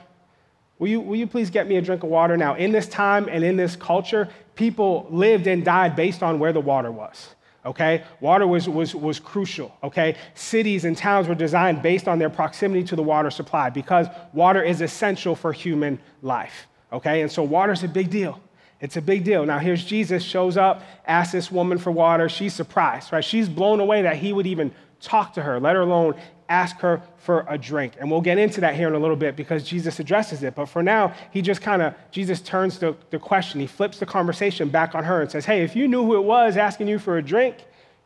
Will 0.78 0.88
you, 0.88 1.00
will 1.00 1.16
you 1.16 1.26
please 1.26 1.50
get 1.50 1.68
me 1.68 1.76
a 1.76 1.82
drink 1.82 2.02
of 2.02 2.08
water? 2.08 2.36
Now, 2.38 2.54
in 2.54 2.72
this 2.72 2.88
time 2.88 3.28
and 3.30 3.44
in 3.44 3.56
this 3.56 3.76
culture, 3.76 4.28
people 4.54 5.06
lived 5.10 5.46
and 5.46 5.62
died 5.62 5.94
based 5.94 6.22
on 6.22 6.38
where 6.38 6.54
the 6.54 6.60
water 6.60 6.90
was. 6.90 7.34
Okay? 7.66 8.04
Water 8.20 8.46
was, 8.46 8.66
was, 8.66 8.94
was 8.94 9.20
crucial. 9.20 9.76
Okay? 9.82 10.16
Cities 10.34 10.86
and 10.86 10.96
towns 10.96 11.28
were 11.28 11.34
designed 11.34 11.82
based 11.82 12.08
on 12.08 12.18
their 12.18 12.30
proximity 12.30 12.82
to 12.84 12.96
the 12.96 13.02
water 13.02 13.30
supply 13.30 13.68
because 13.68 14.06
water 14.32 14.62
is 14.62 14.80
essential 14.80 15.34
for 15.34 15.52
human 15.52 15.98
life. 16.22 16.66
Okay? 16.92 17.20
And 17.20 17.30
so 17.30 17.42
water 17.42 17.72
is 17.72 17.84
a 17.84 17.88
big 17.88 18.08
deal. 18.08 18.40
It's 18.80 18.96
a 18.96 19.02
big 19.02 19.24
deal. 19.24 19.44
Now, 19.44 19.58
here's 19.58 19.84
Jesus, 19.84 20.22
shows 20.22 20.56
up, 20.56 20.82
asks 21.06 21.32
this 21.32 21.52
woman 21.52 21.76
for 21.76 21.90
water. 21.90 22.28
She's 22.28 22.54
surprised, 22.54 23.12
right? 23.12 23.24
She's 23.24 23.48
blown 23.48 23.78
away 23.78 24.02
that 24.02 24.16
he 24.16 24.32
would 24.32 24.46
even 24.46 24.72
talk 25.00 25.34
to 25.34 25.42
her, 25.42 25.60
let 25.60 25.76
her 25.76 25.82
alone 25.82 26.14
ask 26.48 26.78
her 26.80 27.02
for 27.18 27.44
a 27.48 27.58
drink. 27.58 27.94
And 28.00 28.10
we'll 28.10 28.22
get 28.22 28.38
into 28.38 28.60
that 28.62 28.74
here 28.74 28.88
in 28.88 28.94
a 28.94 28.98
little 28.98 29.16
bit 29.16 29.36
because 29.36 29.64
Jesus 29.64 30.00
addresses 30.00 30.42
it. 30.42 30.54
But 30.54 30.66
for 30.66 30.82
now, 30.82 31.14
he 31.30 31.42
just 31.42 31.60
kind 31.60 31.82
of, 31.82 31.94
Jesus 32.10 32.40
turns 32.40 32.78
the, 32.78 32.96
the 33.10 33.18
question, 33.18 33.60
he 33.60 33.66
flips 33.66 33.98
the 33.98 34.06
conversation 34.06 34.68
back 34.68 34.94
on 34.94 35.04
her 35.04 35.20
and 35.20 35.30
says, 35.30 35.44
Hey, 35.44 35.62
if 35.62 35.76
you 35.76 35.86
knew 35.86 36.04
who 36.04 36.16
it 36.16 36.24
was 36.24 36.56
asking 36.56 36.88
you 36.88 36.98
for 36.98 37.18
a 37.18 37.22
drink, 37.22 37.56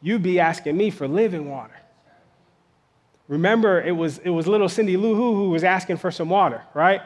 you'd 0.03 0.23
be 0.23 0.41
asking 0.41 0.77
me 0.77 0.91
for 0.91 1.09
living 1.09 1.49
water. 1.49 1.75
Remember, 3.29 3.81
it 3.81 3.93
was, 3.93 4.19
it 4.19 4.31
was 4.31 4.47
little 4.47 4.69
Cindy 4.69 4.99
Lou 4.99 5.15
Who 5.15 5.35
who 5.35 5.51
was 5.51 5.65
asking 5.65 5.97
for 5.97 6.11
some 6.11 6.29
water, 6.29 6.63
right? 6.75 7.01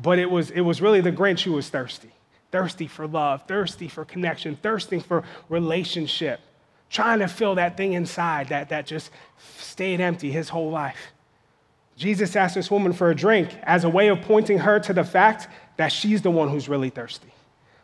But 0.00 0.20
it 0.20 0.30
was, 0.30 0.50
it 0.50 0.60
was 0.60 0.80
really 0.80 1.00
the 1.00 1.10
Grinch 1.10 1.42
who 1.42 1.52
was 1.52 1.68
thirsty 1.68 2.12
thirsty 2.54 2.86
for 2.86 3.08
love, 3.08 3.42
thirsty 3.48 3.88
for 3.88 4.04
connection, 4.04 4.54
thirsting 4.54 5.00
for 5.00 5.24
relationship, 5.48 6.38
trying 6.88 7.18
to 7.18 7.26
fill 7.26 7.56
that 7.56 7.76
thing 7.76 7.94
inside 7.94 8.50
that, 8.50 8.68
that 8.68 8.86
just 8.86 9.10
stayed 9.58 10.00
empty 10.00 10.30
his 10.30 10.48
whole 10.48 10.70
life. 10.70 11.08
Jesus 11.96 12.36
asked 12.36 12.54
this 12.54 12.70
woman 12.70 12.92
for 12.92 13.10
a 13.10 13.14
drink 13.14 13.48
as 13.64 13.82
a 13.82 13.88
way 13.88 14.06
of 14.06 14.20
pointing 14.20 14.58
her 14.58 14.78
to 14.78 14.92
the 14.92 15.02
fact 15.02 15.48
that 15.78 15.88
she's 15.88 16.22
the 16.22 16.30
one 16.30 16.48
who's 16.48 16.68
really 16.68 16.90
thirsty 16.90 17.32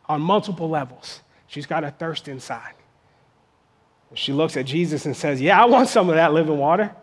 on 0.08 0.20
multiple 0.20 0.68
levels. 0.68 1.20
She's 1.48 1.66
got 1.66 1.82
a 1.82 1.90
thirst 1.90 2.28
inside. 2.28 2.74
She 4.14 4.32
looks 4.32 4.56
at 4.56 4.66
Jesus 4.66 5.04
and 5.04 5.16
says, 5.16 5.40
Yeah, 5.40 5.60
I 5.60 5.64
want 5.64 5.88
some 5.88 6.08
of 6.08 6.14
that 6.14 6.32
living 6.32 6.58
water. 6.58 6.94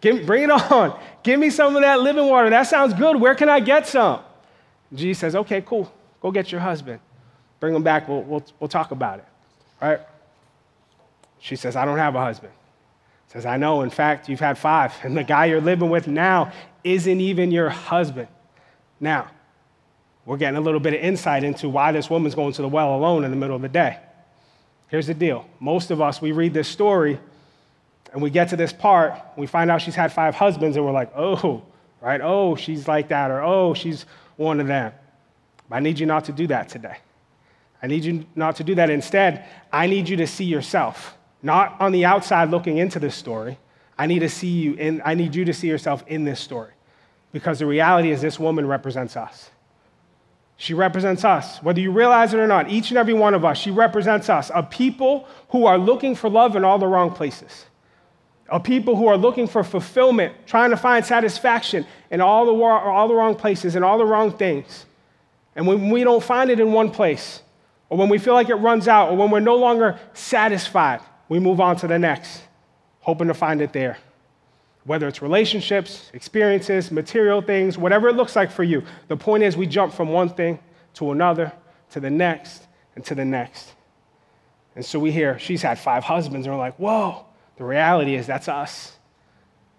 Give, 0.00 0.24
bring 0.24 0.44
it 0.44 0.50
on. 0.50 0.98
Give 1.22 1.38
me 1.38 1.50
some 1.50 1.76
of 1.76 1.82
that 1.82 2.00
living 2.00 2.26
water. 2.26 2.48
That 2.48 2.62
sounds 2.62 2.94
good. 2.94 3.20
Where 3.20 3.34
can 3.34 3.50
I 3.50 3.60
get 3.60 3.86
some? 3.86 4.20
Jesus 4.94 5.20
says, 5.20 5.36
Okay, 5.36 5.60
cool. 5.60 5.92
Go 6.22 6.30
get 6.30 6.50
your 6.50 6.62
husband. 6.62 7.00
Bring 7.60 7.74
him 7.74 7.82
back. 7.82 8.08
We'll, 8.08 8.22
we'll, 8.22 8.44
we'll 8.58 8.68
talk 8.68 8.90
about 8.90 9.20
it. 9.20 9.24
Right? 9.80 10.00
She 11.38 11.56
says, 11.56 11.76
I 11.76 11.84
don't 11.84 11.98
have 11.98 12.14
a 12.14 12.20
husband. 12.20 12.52
Says, 13.28 13.46
I 13.46 13.56
know. 13.56 13.82
In 13.82 13.90
fact, 13.90 14.28
you've 14.28 14.40
had 14.40 14.58
five. 14.58 14.92
And 15.02 15.16
the 15.16 15.22
guy 15.22 15.46
you're 15.46 15.60
living 15.60 15.88
with 15.88 16.08
now 16.08 16.52
isn't 16.82 17.20
even 17.20 17.50
your 17.50 17.68
husband. 17.68 18.28
Now, 18.98 19.30
we're 20.26 20.36
getting 20.36 20.56
a 20.56 20.60
little 20.60 20.80
bit 20.80 20.94
of 20.94 21.00
insight 21.00 21.44
into 21.44 21.68
why 21.68 21.92
this 21.92 22.10
woman's 22.10 22.34
going 22.34 22.52
to 22.54 22.62
the 22.62 22.68
well 22.68 22.94
alone 22.94 23.24
in 23.24 23.30
the 23.30 23.36
middle 23.36 23.56
of 23.56 23.62
the 23.62 23.68
day. 23.68 23.98
Here's 24.88 25.06
the 25.06 25.14
deal 25.14 25.46
most 25.60 25.90
of 25.90 26.00
us, 26.00 26.20
we 26.20 26.32
read 26.32 26.52
this 26.52 26.68
story 26.68 27.20
and 28.12 28.20
we 28.20 28.30
get 28.30 28.48
to 28.48 28.56
this 28.56 28.72
part, 28.72 29.14
we 29.36 29.46
find 29.46 29.70
out 29.70 29.80
she's 29.80 29.94
had 29.94 30.12
five 30.12 30.34
husbands, 30.34 30.76
and 30.76 30.84
we're 30.84 30.92
like, 30.92 31.12
oh, 31.16 31.62
right? 32.00 32.20
Oh, 32.20 32.56
she's 32.56 32.88
like 32.88 33.08
that, 33.08 33.30
or 33.30 33.40
oh, 33.42 33.74
she's 33.74 34.04
one 34.36 34.60
of 34.60 34.66
them. 34.66 34.92
But 35.68 35.76
I 35.76 35.80
need 35.80 35.98
you 35.98 36.06
not 36.06 36.24
to 36.24 36.32
do 36.32 36.48
that 36.48 36.68
today. 36.68 36.96
I 37.82 37.86
need 37.86 38.04
you 38.04 38.26
not 38.34 38.56
to 38.56 38.64
do 38.64 38.74
that. 38.74 38.90
Instead, 38.90 39.44
I 39.72 39.86
need 39.86 40.08
you 40.08 40.16
to 40.16 40.26
see 40.26 40.44
yourself, 40.44 41.16
not 41.42 41.80
on 41.80 41.92
the 41.92 42.04
outside 42.04 42.50
looking 42.50 42.78
into 42.78 42.98
this 42.98 43.14
story. 43.14 43.58
I 43.98 44.06
need 44.06 44.20
to 44.20 44.28
see 44.28 44.48
you 44.48 44.74
in, 44.74 45.02
I 45.04 45.14
need 45.14 45.34
you 45.34 45.44
to 45.44 45.52
see 45.52 45.68
yourself 45.68 46.04
in 46.06 46.24
this 46.24 46.40
story. 46.40 46.72
Because 47.32 47.58
the 47.58 47.66
reality 47.66 48.10
is 48.10 48.20
this 48.20 48.38
woman 48.38 48.66
represents 48.66 49.16
us. 49.16 49.50
She 50.56 50.74
represents 50.74 51.24
us. 51.24 51.62
Whether 51.62 51.80
you 51.80 51.90
realize 51.90 52.34
it 52.34 52.40
or 52.40 52.46
not, 52.46 52.68
each 52.68 52.90
and 52.90 52.98
every 52.98 53.14
one 53.14 53.32
of 53.32 53.46
us, 53.46 53.56
she 53.56 53.70
represents 53.70 54.28
us. 54.28 54.50
A 54.54 54.62
people 54.62 55.26
who 55.50 55.64
are 55.64 55.78
looking 55.78 56.14
for 56.14 56.28
love 56.28 56.54
in 56.54 56.64
all 56.64 56.78
the 56.78 56.86
wrong 56.86 57.12
places. 57.12 57.64
A 58.50 58.60
people 58.60 58.96
who 58.96 59.06
are 59.06 59.16
looking 59.16 59.46
for 59.46 59.64
fulfillment, 59.64 60.34
trying 60.46 60.68
to 60.68 60.76
find 60.76 61.04
satisfaction 61.04 61.86
in 62.10 62.20
all 62.20 62.44
the, 62.44 62.52
all 62.52 63.08
the 63.08 63.14
wrong 63.14 63.36
places 63.36 63.74
and 63.74 63.84
all 63.84 63.96
the 63.96 64.04
wrong 64.04 64.36
things. 64.36 64.84
And 65.56 65.66
when 65.66 65.88
we 65.88 66.04
don't 66.04 66.22
find 66.22 66.50
it 66.50 66.60
in 66.60 66.72
one 66.72 66.90
place, 66.90 67.42
or 67.90 67.98
when 67.98 68.08
we 68.08 68.18
feel 68.18 68.34
like 68.34 68.48
it 68.48 68.54
runs 68.54 68.88
out, 68.88 69.10
or 69.10 69.16
when 69.16 69.30
we're 69.30 69.40
no 69.40 69.56
longer 69.56 69.98
satisfied, 70.14 71.00
we 71.28 71.38
move 71.38 71.60
on 71.60 71.76
to 71.76 71.86
the 71.86 71.98
next, 71.98 72.42
hoping 73.00 73.28
to 73.28 73.34
find 73.34 73.60
it 73.60 73.72
there. 73.72 73.98
Whether 74.84 75.06
it's 75.08 75.20
relationships, 75.20 76.10
experiences, 76.14 76.90
material 76.90 77.42
things, 77.42 77.76
whatever 77.76 78.08
it 78.08 78.16
looks 78.16 78.34
like 78.34 78.50
for 78.50 78.64
you, 78.64 78.82
the 79.08 79.16
point 79.16 79.42
is 79.42 79.56
we 79.56 79.66
jump 79.66 79.92
from 79.92 80.08
one 80.08 80.30
thing 80.30 80.58
to 80.94 81.10
another, 81.10 81.52
to 81.90 82.00
the 82.00 82.08
next, 82.08 82.66
and 82.94 83.04
to 83.04 83.14
the 83.14 83.24
next. 83.24 83.74
And 84.74 84.84
so 84.84 84.98
we 84.98 85.12
hear 85.12 85.38
she's 85.38 85.60
had 85.60 85.78
five 85.78 86.04
husbands, 86.04 86.46
and 86.46 86.54
we're 86.54 86.60
like, 86.60 86.78
whoa. 86.78 87.26
The 87.56 87.64
reality 87.64 88.14
is 88.14 88.26
that's 88.26 88.48
us. 88.48 88.96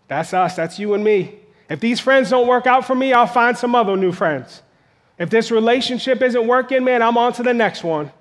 That's 0.08 0.34
us. 0.34 0.56
That's 0.56 0.78
you 0.78 0.93
and 0.93 1.04
me. 1.04 1.39
If 1.67 1.80
these 1.80 2.00
friends 2.00 2.30
don't 2.30 2.47
work 2.47 2.67
out 2.67 2.86
for 2.86 2.93
me, 2.93 3.12
I'll 3.12 3.26
find 3.26 3.58
some 3.58 3.74
other 3.74 3.97
new 3.97 4.12
friends. 4.12 4.62
If 5.21 5.29
this 5.29 5.51
relationship 5.51 6.23
isn't 6.23 6.47
working, 6.47 6.84
man, 6.84 7.03
I'm 7.03 7.15
on 7.15 7.34
to 7.34 7.43
the 7.43 7.53
next 7.53 7.84
one. 7.84 8.12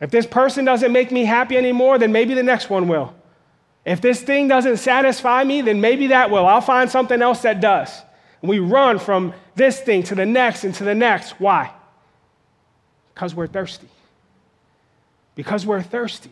If 0.00 0.08
this 0.08 0.24
person 0.24 0.64
doesn't 0.64 0.92
make 0.92 1.10
me 1.10 1.24
happy 1.24 1.56
anymore, 1.56 1.98
then 1.98 2.12
maybe 2.12 2.32
the 2.32 2.44
next 2.44 2.70
one 2.70 2.86
will. 2.86 3.12
If 3.84 4.00
this 4.00 4.22
thing 4.22 4.46
doesn't 4.46 4.76
satisfy 4.76 5.42
me, 5.42 5.62
then 5.62 5.80
maybe 5.80 6.06
that 6.06 6.30
will. 6.30 6.46
I'll 6.46 6.60
find 6.60 6.88
something 6.88 7.20
else 7.20 7.42
that 7.42 7.60
does. 7.60 7.90
And 8.40 8.48
we 8.48 8.60
run 8.60 9.00
from 9.00 9.34
this 9.56 9.80
thing 9.80 10.04
to 10.04 10.14
the 10.14 10.24
next 10.24 10.62
and 10.62 10.72
to 10.76 10.84
the 10.84 10.94
next. 10.94 11.40
Why? 11.40 11.72
Because 13.12 13.34
we're 13.34 13.48
thirsty. 13.48 13.88
Because 15.34 15.66
we're 15.66 15.82
thirsty. 15.82 16.30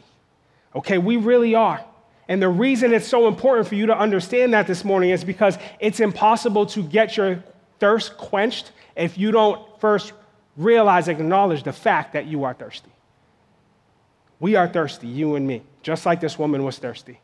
Okay, 0.72 0.98
we 0.98 1.16
really 1.16 1.56
are. 1.56 1.84
And 2.28 2.40
the 2.40 2.48
reason 2.48 2.94
it's 2.94 3.08
so 3.08 3.26
important 3.26 3.66
for 3.66 3.74
you 3.74 3.86
to 3.86 3.98
understand 3.98 4.54
that 4.54 4.68
this 4.68 4.84
morning 4.84 5.10
is 5.10 5.24
because 5.24 5.58
it's 5.80 5.98
impossible 5.98 6.64
to 6.66 6.82
get 6.84 7.16
your 7.16 7.42
thirst 7.80 8.16
quenched 8.16 8.70
if 8.96 9.18
you 9.18 9.30
don't 9.30 9.80
first 9.80 10.12
realize, 10.56 11.08
acknowledge 11.08 11.62
the 11.62 11.72
fact 11.72 12.12
that 12.12 12.26
you 12.26 12.44
are 12.44 12.54
thirsty. 12.54 12.90
We 14.38 14.56
are 14.56 14.68
thirsty, 14.68 15.06
you 15.06 15.36
and 15.36 15.46
me, 15.46 15.62
just 15.82 16.04
like 16.04 16.20
this 16.20 16.38
woman 16.38 16.64
was 16.64 16.78
thirsty. 16.78 17.20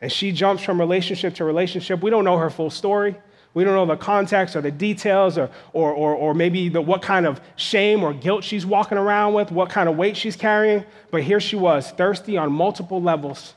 And 0.00 0.10
she 0.12 0.32
jumps 0.32 0.62
from 0.62 0.78
relationship 0.78 1.34
to 1.36 1.44
relationship. 1.44 2.02
We 2.02 2.10
don't 2.10 2.24
know 2.24 2.36
her 2.36 2.50
full 2.50 2.70
story. 2.70 3.16
We 3.54 3.64
don't 3.64 3.74
know 3.74 3.86
the 3.86 3.96
context 3.96 4.54
or 4.54 4.60
the 4.60 4.70
details 4.70 5.38
or, 5.38 5.50
or, 5.72 5.92
or, 5.92 6.14
or 6.14 6.34
maybe 6.34 6.68
the, 6.68 6.80
what 6.80 7.02
kind 7.02 7.26
of 7.26 7.40
shame 7.56 8.04
or 8.04 8.12
guilt 8.12 8.44
she's 8.44 8.66
walking 8.66 8.98
around 8.98 9.34
with, 9.34 9.50
what 9.50 9.70
kind 9.70 9.88
of 9.88 9.96
weight 9.96 10.16
she's 10.16 10.36
carrying. 10.36 10.84
But 11.10 11.22
here 11.22 11.40
she 11.40 11.56
was, 11.56 11.90
thirsty 11.90 12.36
on 12.36 12.52
multiple 12.52 13.02
levels. 13.02 13.54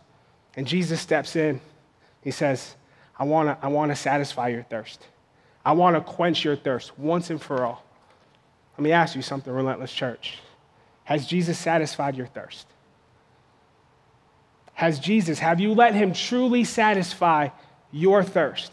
And 0.55 0.65
Jesus 0.65 1.01
steps 1.01 1.35
in. 1.35 1.61
He 2.21 2.31
says, 2.31 2.75
I 3.17 3.23
want 3.25 3.49
to 3.49 3.65
I 3.65 3.69
wanna 3.69 3.95
satisfy 3.95 4.47
your 4.47 4.63
thirst. 4.63 5.05
I 5.65 5.73
want 5.73 5.95
to 5.95 6.01
quench 6.01 6.43
your 6.43 6.55
thirst 6.55 6.97
once 6.97 7.29
and 7.29 7.41
for 7.41 7.65
all. 7.65 7.83
Let 8.77 8.83
me 8.83 8.91
ask 8.91 9.15
you 9.15 9.21
something, 9.21 9.53
Relentless 9.53 9.91
Church. 9.91 10.39
Has 11.03 11.27
Jesus 11.27 11.57
satisfied 11.57 12.15
your 12.15 12.27
thirst? 12.27 12.67
Has 14.73 14.99
Jesus, 14.99 15.39
have 15.39 15.59
you 15.59 15.73
let 15.73 15.93
him 15.93 16.13
truly 16.13 16.63
satisfy 16.63 17.49
your 17.91 18.23
thirst? 18.23 18.71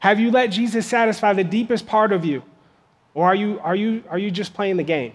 Have 0.00 0.18
you 0.18 0.30
let 0.30 0.48
Jesus 0.48 0.86
satisfy 0.86 1.34
the 1.34 1.44
deepest 1.44 1.86
part 1.86 2.12
of 2.12 2.24
you? 2.24 2.42
Or 3.14 3.26
are 3.26 3.34
you, 3.34 3.60
are 3.60 3.76
you, 3.76 4.02
are 4.08 4.18
you 4.18 4.30
just 4.30 4.54
playing 4.54 4.76
the 4.76 4.82
game? 4.82 5.12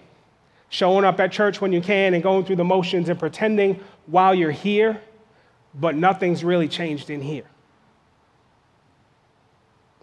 Showing 0.68 1.04
up 1.04 1.20
at 1.20 1.32
church 1.32 1.60
when 1.60 1.72
you 1.72 1.80
can 1.80 2.14
and 2.14 2.22
going 2.22 2.44
through 2.44 2.56
the 2.56 2.64
motions 2.64 3.08
and 3.08 3.18
pretending 3.18 3.80
while 4.06 4.34
you're 4.34 4.50
here, 4.50 5.00
but 5.74 5.96
nothing's 5.96 6.44
really 6.44 6.68
changed 6.68 7.10
in 7.10 7.20
here. 7.20 7.44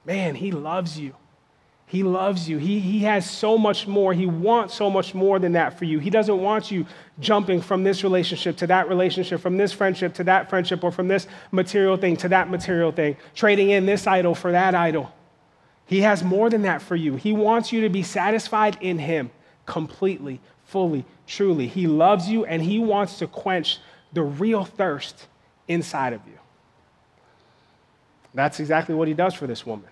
Man, 0.06 0.36
He 0.36 0.52
loves 0.52 1.00
you. 1.00 1.16
He 1.86 2.02
loves 2.02 2.50
you. 2.50 2.58
He, 2.58 2.80
he 2.80 3.00
has 3.02 3.30
so 3.30 3.56
much 3.56 3.86
more. 3.86 4.14
He 4.14 4.26
wants 4.26 4.74
so 4.74 4.90
much 4.90 5.14
more 5.14 5.38
than 5.38 5.52
that 5.52 5.78
for 5.78 5.86
you. 5.86 6.00
He 6.00 6.10
doesn't 6.10 6.42
want 6.42 6.72
you 6.72 6.88
jumping 7.20 7.62
from 7.62 7.84
this 7.84 8.04
relationship 8.04 8.58
to 8.58 8.68
that 8.68 8.90
relationship, 8.90 9.42
from 9.42 9.58
this 9.58 9.72
friendship 9.72 10.16
to 10.16 10.24
that 10.24 10.50
friendship, 10.50 10.84
or 10.84 10.92
from 10.92 11.08
this 11.08 11.28
material 11.52 11.96
thing 11.96 12.18
to 12.18 12.30
that 12.30 12.50
material 12.50 12.92
thing, 12.92 13.16
trading 13.36 13.70
in 13.70 13.86
this 13.86 14.08
idol 14.08 14.34
for 14.34 14.52
that 14.54 14.74
idol. 14.74 15.14
He 15.86 16.02
has 16.02 16.24
more 16.24 16.50
than 16.50 16.64
that 16.64 16.82
for 16.82 16.96
you. 16.96 17.16
He 17.16 17.32
wants 17.34 17.72
you 17.72 17.82
to 17.82 17.90
be 17.90 18.02
satisfied 18.02 18.78
in 18.82 18.98
Him 18.98 19.30
completely, 19.68 20.40
fully, 20.66 21.06
truly. 21.28 21.68
He 21.68 21.86
loves 21.86 22.28
you 22.28 22.44
and 22.46 22.62
He 22.64 22.80
wants 22.80 23.20
to 23.20 23.28
quench 23.28 23.80
the 24.14 24.24
real 24.24 24.66
thirst 24.66 25.28
inside 25.68 26.14
of 26.14 26.22
you. 26.26 26.40
That's 28.34 28.60
exactly 28.60 28.96
what 28.96 29.08
He 29.08 29.14
does 29.14 29.34
for 29.34 29.48
this 29.48 29.66
woman. 29.66 29.90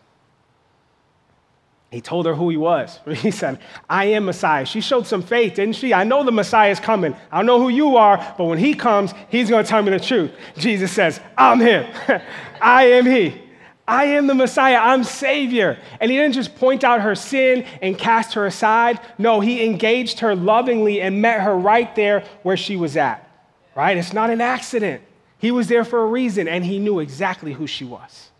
he 1.92 2.00
told 2.02 2.26
her 2.26 2.34
who 2.34 2.50
he 2.50 2.58
was. 2.58 3.00
He 3.16 3.32
said, 3.32 3.60
I 3.90 4.06
am 4.06 4.26
Messiah. 4.26 4.66
She 4.66 4.80
showed 4.82 5.06
some 5.06 5.22
faith, 5.22 5.56
didn't 5.56 5.76
she? 5.76 5.94
I 5.94 6.06
know 6.06 6.24
the 6.24 6.32
Messiah 6.32 6.72
is 6.72 6.80
coming. 6.80 7.14
I 7.32 7.38
don't 7.38 7.46
know 7.46 7.60
who 7.60 7.70
you 7.70 7.98
are, 7.98 8.18
but 8.38 8.46
when 8.46 8.58
he 8.58 8.74
comes, 8.74 9.14
he's 9.30 9.50
going 9.50 9.64
to 9.64 9.70
tell 9.70 9.84
me 9.84 9.92
the 9.92 10.00
truth. 10.00 10.32
Jesus 10.58 10.92
says, 10.92 11.20
I'm 11.38 11.60
him. 11.60 11.86
I 12.62 12.86
am 12.86 13.06
he. 13.06 13.42
I 13.86 14.06
am 14.06 14.28
the 14.28 14.36
Messiah. 14.36 14.78
I'm 14.78 15.04
Savior. 15.04 15.78
And 16.00 16.10
he 16.10 16.16
didn't 16.16 16.36
just 16.36 16.56
point 16.56 16.86
out 16.86 17.02
her 17.02 17.14
sin 17.14 17.66
and 17.82 17.98
cast 17.98 18.36
her 18.36 18.46
aside. 18.46 19.02
No, 19.18 19.42
he 19.42 19.66
engaged 19.66 20.22
her 20.22 20.34
lovingly 20.34 21.02
and 21.02 21.22
met 21.22 21.42
her 21.42 21.58
right 21.58 21.94
there 21.96 22.24
where 22.44 22.56
she 22.56 22.78
was 22.78 22.96
at. 22.96 23.28
Right? 23.76 23.98
It's 23.98 24.14
not 24.14 24.30
an 24.30 24.40
accident. 24.40 25.02
He 25.40 25.52
was 25.52 25.68
there 25.68 25.84
for 25.84 26.02
a 26.04 26.06
reason, 26.06 26.48
and 26.48 26.64
he 26.64 26.80
knew 26.80 27.00
exactly 27.00 27.52
who 27.52 27.68
she 27.68 27.84
was. 27.84 28.31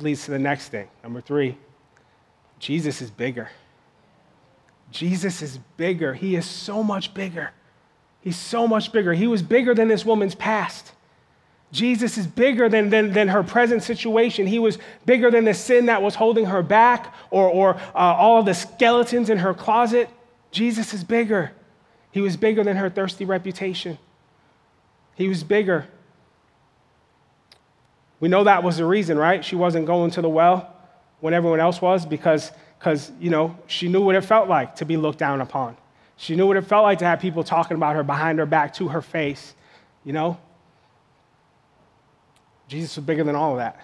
Leads 0.00 0.24
to 0.26 0.30
the 0.30 0.38
next 0.38 0.68
thing. 0.68 0.88
Number 1.02 1.20
three 1.20 1.56
Jesus 2.58 3.00
is 3.00 3.10
bigger. 3.10 3.50
Jesus 4.90 5.42
is 5.42 5.58
bigger. 5.76 6.14
He 6.14 6.34
is 6.34 6.46
so 6.46 6.82
much 6.82 7.12
bigger. 7.14 7.50
He's 8.20 8.36
so 8.36 8.66
much 8.66 8.90
bigger. 8.90 9.12
He 9.12 9.26
was 9.26 9.42
bigger 9.42 9.74
than 9.74 9.88
this 9.88 10.04
woman's 10.04 10.34
past. 10.34 10.92
Jesus 11.70 12.16
is 12.16 12.26
bigger 12.26 12.68
than, 12.68 12.88
than, 12.88 13.12
than 13.12 13.28
her 13.28 13.42
present 13.42 13.82
situation. 13.82 14.46
He 14.46 14.58
was 14.58 14.78
bigger 15.04 15.30
than 15.30 15.44
the 15.44 15.52
sin 15.52 15.86
that 15.86 16.00
was 16.00 16.14
holding 16.14 16.46
her 16.46 16.62
back 16.62 17.14
or, 17.30 17.48
or 17.48 17.74
uh, 17.94 17.98
all 17.98 18.42
the 18.42 18.54
skeletons 18.54 19.28
in 19.28 19.38
her 19.38 19.52
closet. 19.52 20.08
Jesus 20.50 20.94
is 20.94 21.04
bigger. 21.04 21.52
He 22.10 22.22
was 22.22 22.36
bigger 22.36 22.64
than 22.64 22.78
her 22.78 22.88
thirsty 22.88 23.26
reputation. 23.26 23.98
He 25.14 25.28
was 25.28 25.44
bigger. 25.44 25.86
We 28.20 28.28
know 28.28 28.44
that 28.44 28.62
was 28.62 28.78
the 28.78 28.84
reason, 28.84 29.18
right? 29.18 29.44
She 29.44 29.56
wasn't 29.56 29.86
going 29.86 30.10
to 30.12 30.22
the 30.22 30.28
well 30.28 30.74
when 31.20 31.34
everyone 31.34 31.60
else 31.60 31.80
was 31.80 32.04
because, 32.04 32.50
because 32.78 33.12
you 33.20 33.30
know, 33.30 33.56
she 33.66 33.88
knew 33.88 34.02
what 34.02 34.14
it 34.14 34.22
felt 34.22 34.48
like 34.48 34.76
to 34.76 34.84
be 34.84 34.96
looked 34.96 35.18
down 35.18 35.40
upon. 35.40 35.76
She 36.16 36.34
knew 36.34 36.46
what 36.46 36.56
it 36.56 36.62
felt 36.62 36.82
like 36.82 36.98
to 36.98 37.04
have 37.04 37.20
people 37.20 37.44
talking 37.44 37.76
about 37.76 37.94
her 37.94 38.02
behind 38.02 38.40
her 38.40 38.46
back 38.46 38.74
to 38.74 38.88
her 38.88 39.00
face, 39.00 39.54
you 40.04 40.12
know? 40.12 40.38
Jesus 42.66 42.96
was 42.96 43.04
bigger 43.04 43.24
than 43.24 43.36
all 43.36 43.52
of 43.52 43.58
that. 43.58 43.80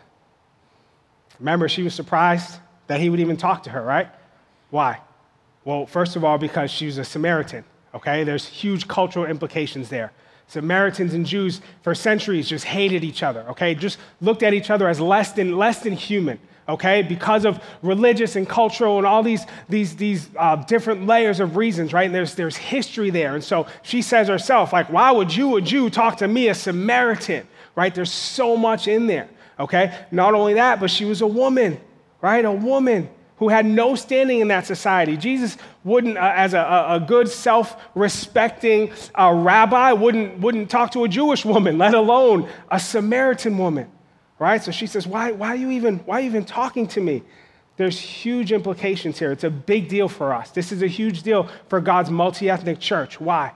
Remember, 1.38 1.68
she 1.68 1.82
was 1.82 1.94
surprised 1.94 2.58
that 2.86 3.00
he 3.00 3.08
would 3.08 3.20
even 3.20 3.36
talk 3.36 3.62
to 3.64 3.70
her, 3.70 3.82
right? 3.82 4.08
Why? 4.70 5.00
Well, 5.64 5.86
first 5.86 6.16
of 6.16 6.24
all, 6.24 6.36
because 6.36 6.70
she 6.70 6.86
was 6.86 6.98
a 6.98 7.04
Samaritan, 7.04 7.64
okay? 7.94 8.24
There's 8.24 8.46
huge 8.46 8.86
cultural 8.88 9.26
implications 9.26 9.88
there. 9.88 10.12
Samaritans 10.48 11.14
and 11.14 11.26
Jews 11.26 11.60
for 11.82 11.94
centuries 11.94 12.48
just 12.48 12.64
hated 12.64 13.02
each 13.02 13.22
other, 13.22 13.40
okay? 13.50 13.74
Just 13.74 13.98
looked 14.20 14.42
at 14.42 14.54
each 14.54 14.70
other 14.70 14.88
as 14.88 15.00
less 15.00 15.32
than, 15.32 15.56
less 15.56 15.80
than 15.80 15.92
human 15.92 16.38
okay? 16.68 17.02
Because 17.02 17.44
of 17.44 17.62
religious 17.82 18.36
and 18.36 18.48
cultural 18.48 18.98
and 18.98 19.06
all 19.06 19.22
these 19.22 19.44
these 19.68 19.96
these 19.96 20.28
uh, 20.36 20.56
different 20.56 21.06
layers 21.06 21.40
of 21.40 21.56
reasons 21.56 21.92
right? 21.92 22.06
And 22.06 22.14
there's 22.14 22.34
there's 22.34 22.56
history 22.56 23.10
there. 23.10 23.34
And 23.34 23.44
so 23.44 23.66
she 23.82 24.02
says 24.02 24.28
herself 24.28 24.72
like 24.72 24.90
why 24.90 25.10
would 25.10 25.34
you 25.34 25.56
a 25.56 25.60
jew 25.60 25.90
talk 25.90 26.18
to 26.18 26.28
me 26.28 26.48
a 26.48 26.54
samaritan? 26.54 27.46
Right? 27.74 27.94
There's 27.94 28.12
so 28.12 28.56
much 28.56 28.88
in 28.88 29.06
there 29.06 29.28
okay? 29.58 29.94
Not 30.10 30.34
only 30.34 30.54
that 30.54 30.80
but 30.80 30.90
she 30.90 31.04
was 31.04 31.20
a 31.20 31.26
woman 31.26 31.80
right? 32.20 32.44
A 32.44 32.52
woman 32.52 33.10
who 33.38 33.48
had 33.48 33.66
no 33.66 33.94
standing 33.94 34.40
in 34.40 34.48
that 34.48 34.66
society 34.66 35.16
jesus 35.16 35.56
wouldn't 35.82 36.16
uh, 36.16 36.32
as 36.34 36.54
a, 36.54 36.86
a, 36.88 37.00
good 37.00 37.28
self-respecting 37.28 38.90
uh, 39.14 39.32
rabbi 39.34 39.92
wouldn't 39.92 40.38
wouldn't 40.38 40.70
talk 40.70 40.90
to 40.90 41.04
a 41.04 41.08
jewish 41.08 41.44
woman 41.44 41.78
let 41.78 41.94
alone 41.94 42.48
a 42.70 42.78
samaritan 42.78 43.58
woman 43.58 43.90
right? 44.38 44.62
So 44.62 44.70
she 44.70 44.86
says, 44.86 45.06
why, 45.06 45.32
why, 45.32 45.48
are 45.48 45.56
you 45.56 45.70
even, 45.70 45.98
why 46.00 46.18
are 46.18 46.20
you 46.20 46.26
even 46.26 46.44
talking 46.44 46.86
to 46.88 47.00
me? 47.00 47.22
There's 47.76 47.98
huge 47.98 48.52
implications 48.52 49.18
here. 49.18 49.32
It's 49.32 49.44
a 49.44 49.50
big 49.50 49.88
deal 49.88 50.08
for 50.08 50.32
us. 50.32 50.50
This 50.50 50.70
is 50.70 50.82
a 50.82 50.86
huge 50.86 51.22
deal 51.22 51.48
for 51.68 51.80
God's 51.80 52.10
multi 52.10 52.48
ethnic 52.48 52.78
church. 52.78 53.20
Why? 53.20 53.52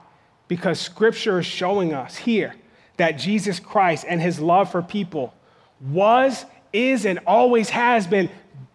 Because 0.47 0.79
scripture 0.79 1.39
is 1.39 1.45
showing 1.45 1.93
us 1.93 2.17
here 2.17 2.55
that 2.97 3.11
Jesus 3.13 3.59
Christ 3.59 4.05
and 4.07 4.21
his 4.21 4.39
love 4.39 4.71
for 4.71 4.81
people 4.81 5.33
was, 5.79 6.45
is, 6.73 7.05
and 7.05 7.19
always 7.25 7.69
has 7.69 8.07
been 8.07 8.29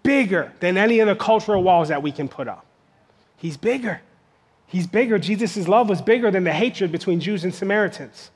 bigger 0.05 0.53
than 0.61 0.79
any 0.79 1.01
of 1.01 1.09
the 1.09 1.17
cultural 1.17 1.64
walls 1.64 1.88
that 1.88 2.01
we 2.01 2.12
can 2.12 2.29
put 2.29 2.47
up. 2.47 2.64
He's 3.37 3.57
bigger. 3.57 4.01
He's 4.69 4.87
bigger. 4.87 5.19
Jesus' 5.19 5.67
love 5.67 5.88
was 5.88 6.01
bigger 6.01 6.31
than 6.31 6.45
the 6.45 6.53
hatred 6.53 6.93
between 6.93 7.19
Jews 7.19 7.43
and 7.43 7.53
Samaritans. 7.53 8.31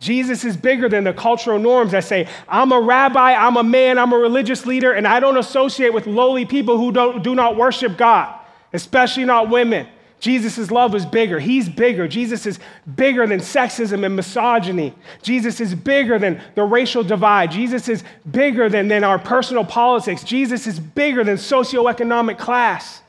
Jesus 0.00 0.44
is 0.44 0.56
bigger 0.56 0.88
than 0.88 1.04
the 1.04 1.12
cultural 1.12 1.58
norms 1.58 1.92
that 1.92 2.04
say, 2.04 2.28
I'm 2.48 2.72
a 2.72 2.80
rabbi, 2.80 3.34
I'm 3.34 3.56
a 3.56 3.62
man, 3.62 3.98
I'm 3.98 4.12
a 4.12 4.18
religious 4.18 4.66
leader, 4.66 4.92
and 4.92 5.06
I 5.06 5.20
don't 5.20 5.38
associate 5.38 5.94
with 5.94 6.06
lowly 6.06 6.44
people 6.44 6.78
who 6.78 6.92
don't, 6.92 7.22
do 7.22 7.34
not 7.34 7.56
worship 7.56 7.96
God, 7.96 8.34
especially 8.72 9.24
not 9.24 9.48
women. 9.48 9.86
Jesus' 10.24 10.70
love 10.70 10.94
is 10.94 11.04
bigger. 11.04 11.38
He's 11.38 11.68
bigger. 11.68 12.08
Jesus 12.08 12.46
is 12.46 12.58
bigger 12.96 13.26
than 13.26 13.40
sexism 13.40 14.06
and 14.06 14.16
misogyny. 14.16 14.94
Jesus 15.20 15.60
is 15.60 15.74
bigger 15.74 16.18
than 16.18 16.40
the 16.54 16.62
racial 16.62 17.04
divide. 17.04 17.50
Jesus 17.50 17.90
is 17.90 18.02
bigger 18.30 18.70
than, 18.70 18.88
than 18.88 19.04
our 19.04 19.18
personal 19.18 19.66
politics. 19.66 20.24
Jesus 20.24 20.66
is 20.66 20.80
bigger 20.80 21.24
than 21.24 21.36
socioeconomic 21.36 22.38
class. 22.38 23.02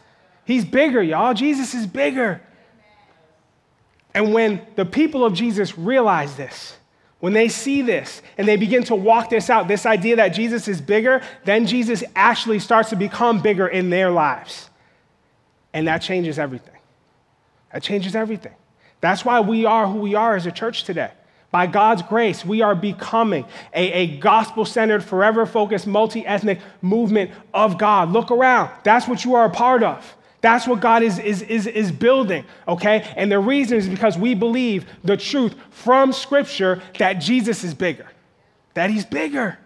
He's 0.44 0.66
bigger, 0.66 1.02
y'all. 1.02 1.34
Jesus 1.34 1.74
is 1.74 1.88
bigger. 1.88 2.42
And 4.14 4.34
when 4.34 4.68
the 4.76 4.84
people 4.86 5.24
of 5.24 5.34
Jesus 5.34 5.78
realize 5.78 6.36
this, 6.36 6.76
when 7.22 7.32
they 7.32 7.48
see 7.48 7.82
this 7.82 8.22
and 8.38 8.46
they 8.46 8.58
begin 8.58 8.84
to 8.84 8.96
walk 8.96 9.30
this 9.30 9.50
out, 9.50 9.70
this 9.70 9.86
idea 9.86 10.18
that 10.18 10.30
Jesus 10.30 10.68
is 10.68 10.82
bigger, 10.82 11.22
then 11.46 11.66
Jesus 11.66 12.04
actually 12.14 12.60
starts 12.60 12.90
to 12.90 12.98
become 12.98 13.42
bigger 13.42 13.70
in 13.70 13.90
their 13.90 14.12
lives. 14.12 14.70
And 15.74 15.88
that 15.88 16.00
changes 16.00 16.38
everything. 16.38 16.75
That 17.76 17.84
changes 17.84 18.16
everything. 18.16 18.54
That's 19.02 19.26
why 19.26 19.42
we 19.42 19.66
are 19.66 19.86
who 19.86 20.00
we 20.00 20.16
are 20.16 20.34
as 20.38 20.46
a 20.46 20.52
church 20.52 20.86
today. 20.86 21.12
By 21.52 21.68
God's 21.68 22.04
grace, 22.04 22.46
we 22.46 22.62
are 22.62 22.74
becoming 22.74 23.44
a, 23.74 23.92
a 23.92 24.18
gospel 24.18 24.64
centered, 24.64 25.04
forever 25.04 25.46
focused, 25.46 25.86
multi 25.86 26.26
ethnic 26.26 26.62
movement 26.82 27.32
of 27.54 27.78
God. 27.78 28.14
Look 28.14 28.32
around. 28.32 28.72
That's 28.86 29.10
what 29.10 29.26
you 29.26 29.36
are 29.36 29.44
a 29.44 29.50
part 29.50 29.84
of. 29.84 30.16
That's 30.40 30.66
what 30.66 30.80
God 30.80 31.04
is, 31.04 31.20
is, 31.20 31.42
is, 31.42 31.68
is 31.68 31.92
building, 31.92 32.46
okay? 32.66 33.12
And 33.18 33.30
the 33.30 33.40
reason 33.40 33.78
is 33.78 33.90
because 33.90 34.18
we 34.18 34.36
believe 34.36 34.86
the 35.04 35.18
truth 35.18 35.54
from 35.70 36.14
Scripture 36.14 36.82
that 36.98 37.16
Jesus 37.16 37.66
is 37.66 37.74
bigger, 37.74 38.08
that 38.74 38.90
He's 38.90 39.06
bigger. 39.06 39.60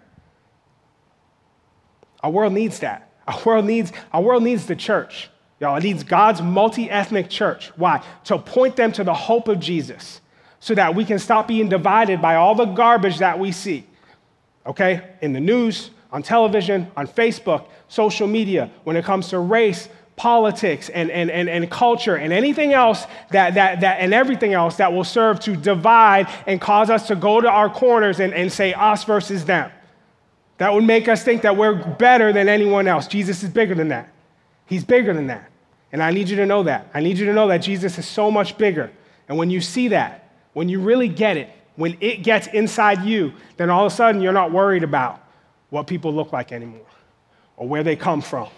Our 2.23 2.31
world 2.31 2.53
needs 2.53 2.79
that. 2.79 3.11
Our 3.27 3.39
world 3.45 3.65
needs, 3.65 3.93
our 4.11 4.23
world 4.23 4.41
needs 4.41 4.65
the 4.65 4.75
church. 4.75 5.29
Y'all, 5.59 5.75
it 5.75 5.83
needs 5.83 6.03
God's 6.03 6.41
multi 6.41 6.89
ethnic 6.89 7.29
church. 7.29 7.71
Why? 7.75 8.03
To 8.25 8.37
point 8.37 8.75
them 8.75 8.91
to 8.93 9.03
the 9.03 9.13
hope 9.13 9.47
of 9.47 9.59
Jesus 9.59 10.21
so 10.59 10.75
that 10.75 10.95
we 10.95 11.05
can 11.05 11.19
stop 11.19 11.47
being 11.47 11.69
divided 11.69 12.21
by 12.21 12.35
all 12.35 12.55
the 12.55 12.65
garbage 12.65 13.19
that 13.19 13.39
we 13.39 13.51
see, 13.51 13.85
okay? 14.65 15.15
In 15.21 15.33
the 15.33 15.39
news, 15.39 15.91
on 16.11 16.23
television, 16.23 16.91
on 16.97 17.07
Facebook, 17.07 17.67
social 17.87 18.27
media, 18.27 18.69
when 18.83 18.95
it 18.95 19.05
comes 19.05 19.29
to 19.29 19.39
race, 19.39 19.89
politics 20.19 20.89
and, 20.89 21.09
and, 21.11 21.31
and, 21.31 21.47
and 21.47 21.71
culture 21.71 22.17
and 22.17 22.33
anything 22.33 22.73
else 22.73 23.05
that, 23.31 23.53
that, 23.53 23.79
that, 23.79 24.01
and 24.01 24.13
everything 24.13 24.53
else 24.53 24.75
that 24.75 24.91
will 24.91 25.05
serve 25.05 25.39
to 25.39 25.55
divide 25.55 26.27
and 26.45 26.59
cause 26.59 26.89
us 26.89 27.07
to 27.07 27.15
go 27.15 27.39
to 27.39 27.49
our 27.49 27.69
corners 27.69 28.19
and, 28.19 28.33
and 28.33 28.51
say 28.51 28.73
us 28.73 29.05
versus 29.05 29.45
them. 29.45 29.71
That 30.57 30.73
would 30.73 30.83
make 30.83 31.07
us 31.07 31.23
think 31.23 31.43
that 31.43 31.55
we're 31.55 31.73
better 31.73 32.33
than 32.33 32.49
anyone 32.49 32.85
else. 32.85 33.07
Jesus 33.07 33.43
is 33.43 33.49
bigger 33.49 33.73
than 33.75 33.87
that. 33.87 34.09
He's 34.65 34.83
bigger 34.83 35.13
than 35.13 35.27
that. 35.27 35.48
And 35.91 36.03
I 36.03 36.11
need 36.11 36.29
you 36.29 36.35
to 36.37 36.45
know 36.45 36.63
that. 36.63 36.89
I 36.93 36.99
need 36.99 37.17
you 37.17 37.25
to 37.25 37.33
know 37.33 37.47
that 37.47 37.59
Jesus 37.59 37.97
is 37.97 38.07
so 38.07 38.29
much 38.29 38.57
bigger. 38.57 38.91
And 39.27 39.37
when 39.37 39.49
you 39.49 39.61
see 39.61 39.89
that, 39.89 40.31
when 40.53 40.69
you 40.69 40.79
really 40.79 41.07
get 41.07 41.37
it, 41.37 41.49
when 41.75 41.97
it 41.99 42.23
gets 42.23 42.47
inside 42.47 43.03
you, 43.03 43.33
then 43.57 43.69
all 43.69 43.85
of 43.85 43.91
a 43.91 43.95
sudden 43.95 44.21
you're 44.21 44.33
not 44.33 44.51
worried 44.51 44.83
about 44.83 45.23
what 45.69 45.87
people 45.87 46.13
look 46.13 46.33
like 46.33 46.51
anymore 46.51 46.85
or 47.57 47.67
where 47.67 47.83
they 47.83 47.95
come 47.95 48.21
from 48.21 48.49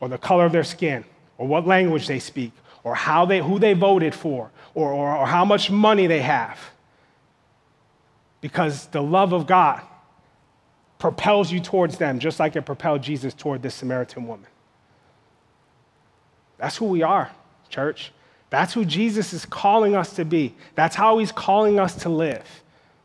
or 0.00 0.08
the 0.08 0.18
color 0.18 0.44
of 0.44 0.52
their 0.52 0.64
skin, 0.64 1.04
or 1.38 1.46
what 1.46 1.66
language 1.66 2.06
they 2.06 2.18
speak, 2.18 2.52
or 2.84 2.94
how 2.94 3.24
they, 3.24 3.40
who 3.40 3.58
they 3.58 3.72
voted 3.72 4.14
for, 4.14 4.50
or, 4.74 4.92
or, 4.92 5.16
or 5.16 5.26
how 5.26 5.44
much 5.44 5.70
money 5.70 6.06
they 6.06 6.20
have. 6.20 6.58
Because 8.40 8.86
the 8.88 9.02
love 9.02 9.32
of 9.32 9.46
God 9.46 9.82
propels 10.98 11.50
you 11.50 11.60
towards 11.60 11.98
them, 11.98 12.18
just 12.18 12.38
like 12.38 12.56
it 12.56 12.62
propelled 12.62 13.02
Jesus 13.02 13.34
toward 13.34 13.62
this 13.62 13.74
Samaritan 13.74 14.26
woman. 14.26 14.46
That's 16.58 16.76
who 16.76 16.86
we 16.86 17.02
are, 17.02 17.30
church. 17.68 18.12
That's 18.50 18.72
who 18.72 18.84
Jesus 18.84 19.32
is 19.32 19.44
calling 19.44 19.94
us 19.94 20.14
to 20.14 20.24
be. 20.24 20.54
That's 20.74 20.96
how 20.96 21.18
he's 21.18 21.32
calling 21.32 21.78
us 21.78 21.94
to 22.02 22.08
live. 22.08 22.44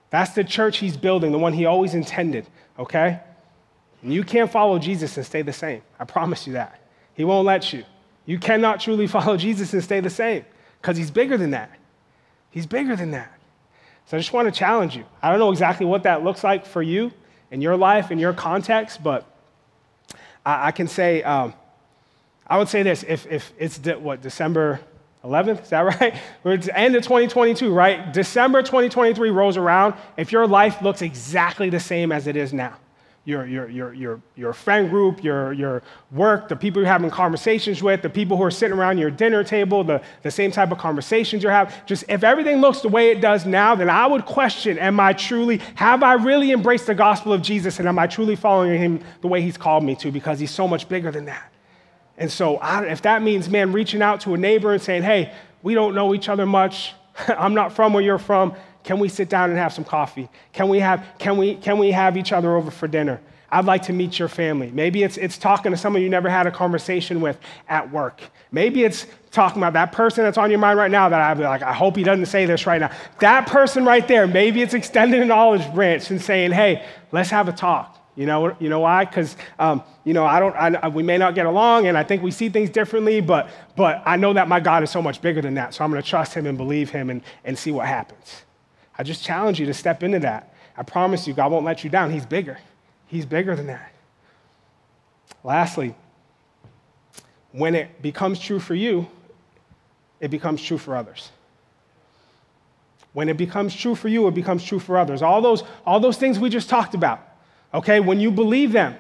That's 0.10 0.32
the 0.32 0.44
church 0.44 0.78
he's 0.78 0.98
building, 0.98 1.32
the 1.32 1.40
one 1.40 1.54
he 1.54 1.66
always 1.66 1.94
intended, 1.94 2.48
okay? 2.78 3.20
And 4.02 4.14
you 4.14 4.24
can't 4.24 4.52
follow 4.52 4.78
Jesus 4.78 5.18
and 5.18 5.26
stay 5.26 5.42
the 5.42 5.54
same. 5.54 5.82
I 6.00 6.06
promise 6.06 6.46
you 6.46 6.54
that. 6.54 6.80
He 7.14 7.24
won't 7.24 7.46
let 7.46 7.74
you. 7.74 7.84
You 8.26 8.38
cannot 8.38 8.80
truly 8.80 9.08
follow 9.18 9.38
Jesus 9.38 9.74
and 9.74 9.84
stay 9.84 10.00
the 10.00 10.10
same 10.10 10.46
because 10.82 10.98
he's 10.98 11.12
bigger 11.12 11.38
than 11.38 11.52
that. 11.52 11.72
He's 12.50 12.66
bigger 12.66 12.96
than 12.96 13.12
that. 13.12 13.32
So 14.06 14.18
I 14.18 14.20
just 14.20 14.34
want 14.34 14.54
to 14.54 14.58
challenge 14.58 14.96
you. 14.96 15.06
I 15.22 15.30
don't 15.30 15.40
know 15.40 15.52
exactly 15.52 15.86
what 15.86 16.04
that 16.04 16.24
looks 16.24 16.44
like 16.44 16.66
for 16.66 16.82
you 16.82 17.14
in 17.50 17.62
your 17.62 17.78
life, 17.78 18.12
in 18.12 18.20
your 18.20 18.34
context, 18.34 19.02
but 19.02 19.26
I, 20.46 20.68
I 20.68 20.72
can 20.72 20.88
say 20.88 21.24
um, 21.24 21.54
I 22.52 22.58
would 22.58 22.68
say 22.68 22.84
this 22.84 23.06
if, 23.08 23.26
if 23.32 23.54
it's 23.58 23.78
de- 23.78 23.98
what, 23.98 24.22
December 24.22 24.82
11th, 25.24 25.64
is 25.64 25.70
that 25.70 25.80
right? 26.02 26.14
We're 26.44 26.56
at 26.56 26.64
the 26.64 26.78
end 26.78 26.98
of 26.98 27.04
2022, 27.04 27.74
right? 27.74 28.12
December 28.12 28.62
2023 28.62 29.30
rolls 29.30 29.56
around. 29.56 29.94
If 30.18 30.34
your 30.34 30.46
life 30.46 30.82
looks 30.82 31.02
exactly 31.02 31.70
the 31.70 31.80
same 31.80 32.12
as 32.12 32.28
it 32.28 32.36
is 32.36 32.52
now, 32.52 32.76
your, 33.24 33.46
your, 33.46 33.70
your, 33.70 33.94
your, 33.94 34.22
your 34.36 34.52
friend 34.52 34.90
group, 34.90 35.24
your, 35.24 35.54
your 35.54 35.82
work, 36.12 36.50
the 36.50 36.58
people 36.58 36.82
you're 36.82 36.92
having 36.92 37.10
conversations 37.10 37.82
with, 37.82 38.02
the 38.02 38.10
people 38.10 38.36
who 38.36 38.44
are 38.44 38.52
sitting 38.52 38.78
around 38.78 38.98
your 38.98 39.12
dinner 39.12 39.46
table, 39.46 39.86
the, 39.86 40.02
the 40.24 40.32
same 40.32 40.52
type 40.52 40.74
of 40.74 40.78
conversations 40.78 41.44
you're 41.44 41.54
having. 41.54 41.74
Just 41.86 42.04
if 42.10 42.22
everything 42.22 42.60
looks 42.60 42.82
the 42.82 42.90
way 42.90 43.12
it 43.12 43.22
does 43.22 43.46
now, 43.46 43.76
then 43.76 43.90
I 43.90 44.08
would 44.08 44.26
question 44.26 44.78
Am 44.78 45.00
I 45.00 45.14
truly, 45.14 45.62
have 45.76 46.04
I 46.04 46.16
really 46.16 46.52
embraced 46.52 46.88
the 46.88 46.96
gospel 46.96 47.32
of 47.32 47.42
Jesus 47.42 47.80
and 47.80 47.88
am 47.88 47.98
I 47.98 48.08
truly 48.08 48.36
following 48.36 48.78
him 48.78 49.02
the 49.22 49.30
way 49.30 49.42
he's 49.42 49.56
called 49.56 49.86
me 49.86 49.96
to? 49.96 50.12
Because 50.12 50.38
he's 50.38 50.52
so 50.52 50.68
much 50.68 50.90
bigger 50.90 51.12
than 51.12 51.24
that. 51.26 51.51
And 52.22 52.32
so 52.32 52.58
I, 52.58 52.86
if 52.86 53.02
that 53.02 53.22
means, 53.22 53.50
man, 53.50 53.74
reaching 53.74 54.02
out 54.02 54.22
to 54.22 54.34
a 54.34 54.38
neighbor 54.38 54.72
and 54.72 54.82
saying, 54.82 55.04
Hey, 55.04 55.34
we 55.62 55.74
don't 55.74 55.94
know 55.94 56.16
each 56.16 56.30
other 56.30 56.46
much, 56.46 56.94
I'm 57.28 57.54
not 57.54 57.74
from 57.74 57.94
where 57.94 58.04
you're 58.04 58.18
from 58.18 58.56
can 58.84 59.00
we 59.00 59.10
sit 59.10 59.30
down 59.30 59.50
and 59.50 59.60
have 59.60 59.74
some 59.74 59.84
coffee? 59.84 60.30
Can 60.54 60.70
we 60.70 60.80
have, 60.80 61.06
can 61.20 61.38
we, 61.38 61.56
can 61.56 61.78
we 61.78 61.92
have 61.92 62.18
each 62.18 62.32
other 62.32 62.56
over 62.56 62.72
for 62.72 62.88
dinner? 62.88 63.22
I'd 63.54 63.66
like 63.66 63.84
to 63.84 63.94
meet 63.94 64.18
your 64.18 64.30
family. 64.30 64.72
Maybe 64.72 65.04
it's, 65.04 65.18
it's 65.18 65.38
talking 65.38 65.72
to 65.72 65.78
someone 65.78 66.02
you 66.02 66.10
never 66.10 66.30
had 66.30 66.48
a 66.48 66.52
conversation 66.52 67.20
with 67.20 67.38
at 67.68 67.92
work. 67.92 68.22
Maybe 68.52 68.84
it's 68.84 69.06
talking 69.30 69.62
about 69.62 69.74
that 69.74 69.92
person 69.92 70.24
that's 70.24 70.38
on 70.38 70.50
your 70.50 70.60
mind 70.60 70.80
right 70.80 70.90
now 70.90 71.10
that 71.10 71.20
I'd 71.20 71.38
be 71.38 71.44
like, 71.44 71.62
I 71.62 71.74
hope 71.74 71.98
he 71.98 72.04
doesn't 72.04 72.28
say 72.28 72.46
this 72.46 72.66
right 72.66 72.80
now. 72.80 72.92
That 73.20 73.48
person 73.48 73.84
right 73.84 74.08
there, 74.08 74.26
maybe 74.26 74.62
it's 74.62 74.74
extending 74.74 75.22
an 75.22 75.32
olive 75.32 75.74
branch 75.74 76.10
and 76.12 76.22
saying, 76.22 76.52
hey, 76.54 76.86
let's 77.12 77.30
have 77.30 77.50
a 77.50 77.52
talk. 77.52 77.98
You 78.16 78.26
know, 78.26 78.56
you 78.60 78.68
know 78.68 78.82
why? 78.82 79.06
Because 79.06 79.38
um, 79.58 79.84
you 80.04 80.14
know 80.14 80.26
I 80.26 80.40
don't. 80.40 80.54
I, 80.56 80.90
we 80.90 81.02
may 81.02 81.18
not 81.18 81.34
get 81.34 81.46
along, 81.46 81.88
and 81.88 81.98
I 81.98 82.04
think 82.04 82.22
we 82.22 82.32
see 82.32 82.50
things 82.50 82.70
differently. 82.70 83.22
But 83.22 83.50
but 83.78 84.04
I 84.06 84.18
know 84.18 84.34
that 84.34 84.50
my 84.50 84.60
God 84.60 84.84
is 84.84 84.90
so 84.90 85.02
much 85.02 85.22
bigger 85.22 85.42
than 85.42 85.54
that. 85.54 85.74
So 85.74 85.84
I'm 85.84 85.92
going 85.92 86.02
to 86.02 86.08
trust 86.08 86.34
Him 86.34 86.46
and 86.46 86.58
believe 86.58 86.90
Him 86.90 87.10
and, 87.10 87.22
and 87.46 87.58
see 87.58 87.72
what 87.72 87.88
happens. 87.88 88.44
I 88.98 89.04
just 89.04 89.24
challenge 89.24 89.60
you 89.60 89.66
to 89.68 89.74
step 89.74 90.04
into 90.04 90.20
that. 90.20 90.54
I 90.76 90.84
promise 90.84 91.26
you, 91.26 91.34
God 91.34 91.52
won't 91.52 91.66
let 91.66 91.84
you 91.84 91.90
down. 91.90 92.12
He's 92.12 92.26
bigger, 92.26 92.58
He's 93.08 93.26
bigger 93.26 93.56
than 93.56 93.68
that. 93.68 93.94
Lastly, 95.44 95.96
when 97.54 97.76
it 97.76 98.02
becomes 98.02 98.40
true 98.40 98.60
for 98.60 98.76
you, 98.76 99.08
it 100.20 100.30
becomes 100.30 100.62
true 100.62 100.78
for 100.78 100.96
others. 100.96 101.32
When 103.14 103.28
it 103.28 103.38
becomes 103.38 103.76
true 103.76 103.96
for 103.96 104.08
you, 104.08 104.28
it 104.28 104.34
becomes 104.34 104.64
true 104.64 104.80
for 104.80 104.98
others. 104.98 105.22
All 105.22 105.42
those, 105.42 105.64
all 105.86 106.00
those 106.00 106.18
things 106.18 106.40
we 106.40 106.50
just 106.50 106.70
talked 106.70 106.94
about, 106.94 107.28
okay, 107.74 108.00
when 108.00 108.20
you 108.20 108.32
believe 108.32 108.72
them, 108.72 108.96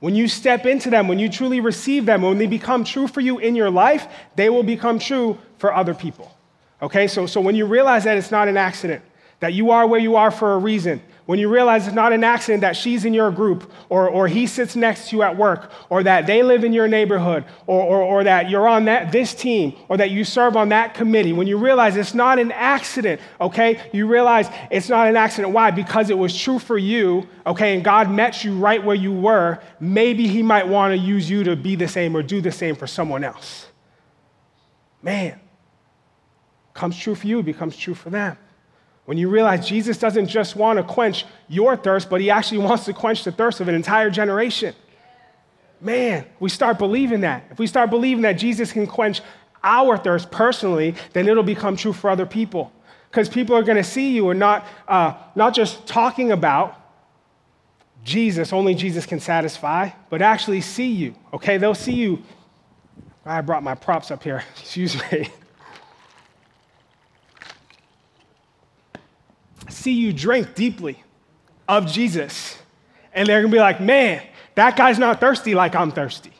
when 0.00 0.14
you 0.14 0.28
step 0.28 0.66
into 0.66 0.90
them, 0.90 1.08
when 1.08 1.18
you 1.18 1.28
truly 1.28 1.60
receive 1.60 2.06
them, 2.06 2.22
when 2.22 2.38
they 2.38 2.46
become 2.46 2.84
true 2.84 3.08
for 3.08 3.20
you 3.20 3.38
in 3.38 3.54
your 3.54 3.70
life, 3.70 4.08
they 4.36 4.50
will 4.50 4.62
become 4.62 4.98
true 4.98 5.38
for 5.58 5.72
other 5.74 5.94
people. 5.94 6.36
Okay, 6.82 7.08
so, 7.08 7.26
so 7.26 7.40
when 7.40 7.54
you 7.54 7.64
realize 7.66 8.04
that 8.04 8.18
it's 8.18 8.30
not 8.30 8.48
an 8.48 8.56
accident, 8.56 9.02
that 9.40 9.54
you 9.54 9.70
are 9.70 9.86
where 9.86 10.00
you 10.00 10.16
are 10.16 10.30
for 10.30 10.52
a 10.52 10.58
reason. 10.58 11.00
When 11.26 11.40
you 11.40 11.48
realize 11.48 11.88
it's 11.88 11.94
not 11.94 12.12
an 12.12 12.22
accident 12.22 12.60
that 12.60 12.76
she's 12.76 13.04
in 13.04 13.12
your 13.12 13.32
group, 13.32 13.70
or, 13.88 14.08
or 14.08 14.28
he 14.28 14.46
sits 14.46 14.76
next 14.76 15.10
to 15.10 15.16
you 15.16 15.22
at 15.22 15.36
work, 15.36 15.72
or 15.90 16.04
that 16.04 16.28
they 16.28 16.44
live 16.44 16.62
in 16.62 16.72
your 16.72 16.86
neighborhood, 16.86 17.44
or, 17.66 17.82
or, 17.82 18.00
or 18.00 18.24
that 18.24 18.48
you're 18.48 18.68
on 18.68 18.84
that, 18.84 19.10
this 19.10 19.34
team, 19.34 19.74
or 19.88 19.96
that 19.96 20.10
you 20.10 20.24
serve 20.24 20.56
on 20.56 20.68
that 20.68 20.94
committee, 20.94 21.32
when 21.32 21.48
you 21.48 21.58
realize 21.58 21.96
it's 21.96 22.14
not 22.14 22.38
an 22.38 22.52
accident, 22.52 23.20
okay, 23.40 23.90
you 23.92 24.06
realize 24.06 24.48
it's 24.70 24.88
not 24.88 25.08
an 25.08 25.16
accident. 25.16 25.52
Why? 25.52 25.72
Because 25.72 26.10
it 26.10 26.18
was 26.18 26.40
true 26.40 26.60
for 26.60 26.78
you, 26.78 27.26
okay, 27.44 27.74
and 27.74 27.82
God 27.82 28.08
met 28.08 28.44
you 28.44 28.56
right 28.56 28.82
where 28.82 28.94
you 28.94 29.12
were. 29.12 29.58
Maybe 29.80 30.28
he 30.28 30.44
might 30.44 30.68
want 30.68 30.92
to 30.92 30.96
use 30.96 31.28
you 31.28 31.42
to 31.42 31.56
be 31.56 31.74
the 31.74 31.88
same 31.88 32.16
or 32.16 32.22
do 32.22 32.40
the 32.40 32.52
same 32.52 32.76
for 32.76 32.86
someone 32.86 33.24
else. 33.24 33.66
Man, 35.02 35.40
comes 36.72 36.96
true 36.96 37.16
for 37.16 37.26
you, 37.26 37.42
becomes 37.42 37.76
true 37.76 37.94
for 37.94 38.10
them. 38.10 38.38
When 39.06 39.16
you 39.18 39.28
realize 39.28 39.66
Jesus 39.66 39.98
doesn't 39.98 40.26
just 40.26 40.56
want 40.56 40.78
to 40.78 40.82
quench 40.82 41.24
your 41.48 41.76
thirst, 41.76 42.10
but 42.10 42.20
he 42.20 42.28
actually 42.28 42.58
wants 42.58 42.84
to 42.84 42.92
quench 42.92 43.24
the 43.24 43.32
thirst 43.32 43.60
of 43.60 43.68
an 43.68 43.74
entire 43.74 44.10
generation. 44.10 44.74
Man, 45.80 46.26
we 46.40 46.48
start 46.48 46.78
believing 46.78 47.20
that. 47.20 47.44
If 47.50 47.58
we 47.58 47.66
start 47.66 47.88
believing 47.90 48.22
that 48.22 48.32
Jesus 48.32 48.72
can 48.72 48.86
quench 48.86 49.20
our 49.62 49.96
thirst 49.96 50.30
personally, 50.30 50.94
then 51.12 51.28
it'll 51.28 51.42
become 51.42 51.76
true 51.76 51.92
for 51.92 52.10
other 52.10 52.26
people. 52.26 52.72
Because 53.10 53.28
people 53.28 53.56
are 53.56 53.62
going 53.62 53.76
to 53.76 53.84
see 53.84 54.12
you 54.12 54.30
and 54.30 54.40
not, 54.40 54.66
uh, 54.88 55.14
not 55.36 55.54
just 55.54 55.86
talking 55.86 56.32
about 56.32 56.80
Jesus, 58.02 58.52
only 58.52 58.74
Jesus 58.74 59.06
can 59.06 59.20
satisfy, 59.20 59.90
but 60.10 60.20
actually 60.22 60.60
see 60.60 60.90
you. 60.90 61.14
Okay, 61.32 61.58
they'll 61.58 61.74
see 61.74 61.94
you. 61.94 62.22
I 63.24 63.40
brought 63.40 63.62
my 63.62 63.74
props 63.74 64.10
up 64.10 64.22
here. 64.22 64.44
Excuse 64.60 65.00
me. 65.10 65.28
See 69.68 69.92
you 69.92 70.12
drink 70.12 70.54
deeply 70.54 71.02
of 71.68 71.86
Jesus. 71.86 72.58
And 73.12 73.28
they're 73.28 73.40
gonna 73.40 73.52
be 73.52 73.58
like, 73.58 73.80
man, 73.80 74.22
that 74.54 74.76
guy's 74.76 74.98
not 74.98 75.20
thirsty 75.20 75.54
like 75.54 75.74
I'm 75.74 75.90
thirsty. 75.90 76.32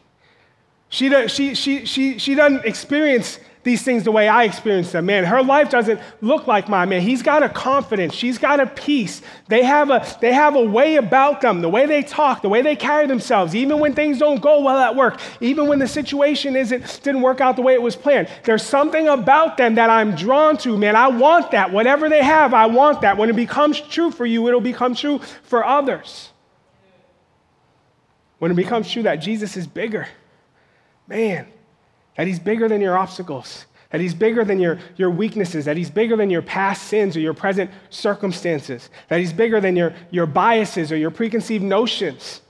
She, 0.88 1.08
does, 1.08 1.32
she, 1.32 1.54
she, 1.54 1.84
she, 1.84 2.18
she 2.18 2.34
doesn't 2.34 2.64
experience 2.64 3.38
these 3.66 3.82
things 3.82 4.04
the 4.04 4.12
way 4.12 4.28
I 4.28 4.44
experience 4.44 4.92
them. 4.92 5.06
Man, 5.06 5.24
her 5.24 5.42
life 5.42 5.70
doesn't 5.70 6.00
look 6.20 6.46
like 6.46 6.68
mine. 6.68 6.88
Man, 6.88 7.00
he's 7.02 7.20
got 7.20 7.42
a 7.42 7.48
confidence. 7.48 8.14
She's 8.14 8.38
got 8.38 8.60
a 8.60 8.66
peace. 8.66 9.22
They 9.48 9.64
have 9.64 9.90
a, 9.90 10.06
they 10.20 10.32
have 10.32 10.54
a 10.54 10.64
way 10.64 10.94
about 10.94 11.40
them, 11.40 11.62
the 11.62 11.68
way 11.68 11.84
they 11.84 12.04
talk, 12.04 12.42
the 12.42 12.48
way 12.48 12.62
they 12.62 12.76
carry 12.76 13.08
themselves, 13.08 13.56
even 13.56 13.80
when 13.80 13.92
things 13.92 14.20
don't 14.20 14.40
go 14.40 14.62
well 14.62 14.78
at 14.78 14.94
work, 14.94 15.20
even 15.40 15.66
when 15.66 15.80
the 15.80 15.88
situation 15.88 16.54
isn't, 16.54 17.00
didn't 17.02 17.22
work 17.22 17.40
out 17.40 17.56
the 17.56 17.62
way 17.62 17.74
it 17.74 17.82
was 17.82 17.96
planned. 17.96 18.28
There's 18.44 18.62
something 18.62 19.08
about 19.08 19.56
them 19.56 19.74
that 19.74 19.90
I'm 19.90 20.14
drawn 20.14 20.56
to. 20.58 20.78
Man, 20.78 20.94
I 20.94 21.08
want 21.08 21.50
that. 21.50 21.72
Whatever 21.72 22.08
they 22.08 22.22
have, 22.22 22.54
I 22.54 22.66
want 22.66 23.00
that. 23.00 23.18
When 23.18 23.28
it 23.28 23.36
becomes 23.36 23.80
true 23.80 24.12
for 24.12 24.24
you, 24.24 24.46
it'll 24.46 24.60
become 24.60 24.94
true 24.94 25.18
for 25.42 25.66
others. 25.66 26.30
When 28.38 28.52
it 28.52 28.54
becomes 28.54 28.88
true 28.88 29.02
that 29.02 29.16
Jesus 29.16 29.56
is 29.56 29.66
bigger, 29.66 30.06
man, 31.08 31.48
that 32.16 32.26
He's 32.26 32.38
bigger 32.38 32.68
than 32.68 32.80
your 32.80 32.96
obstacles, 32.96 33.66
that 33.90 34.00
He's 34.00 34.14
bigger 34.14 34.44
than 34.44 34.58
your, 34.58 34.78
your 34.96 35.10
weaknesses, 35.10 35.64
that 35.66 35.76
He's 35.76 35.90
bigger 35.90 36.16
than 36.16 36.30
your 36.30 36.42
past 36.42 36.84
sins 36.84 37.16
or 37.16 37.20
your 37.20 37.34
present 37.34 37.70
circumstances, 37.90 38.90
that 39.08 39.20
He's 39.20 39.32
bigger 39.32 39.60
than 39.60 39.76
your, 39.76 39.94
your 40.10 40.26
biases 40.26 40.90
or 40.90 40.96
your 40.96 41.10
preconceived 41.10 41.64
notions. 41.64 42.42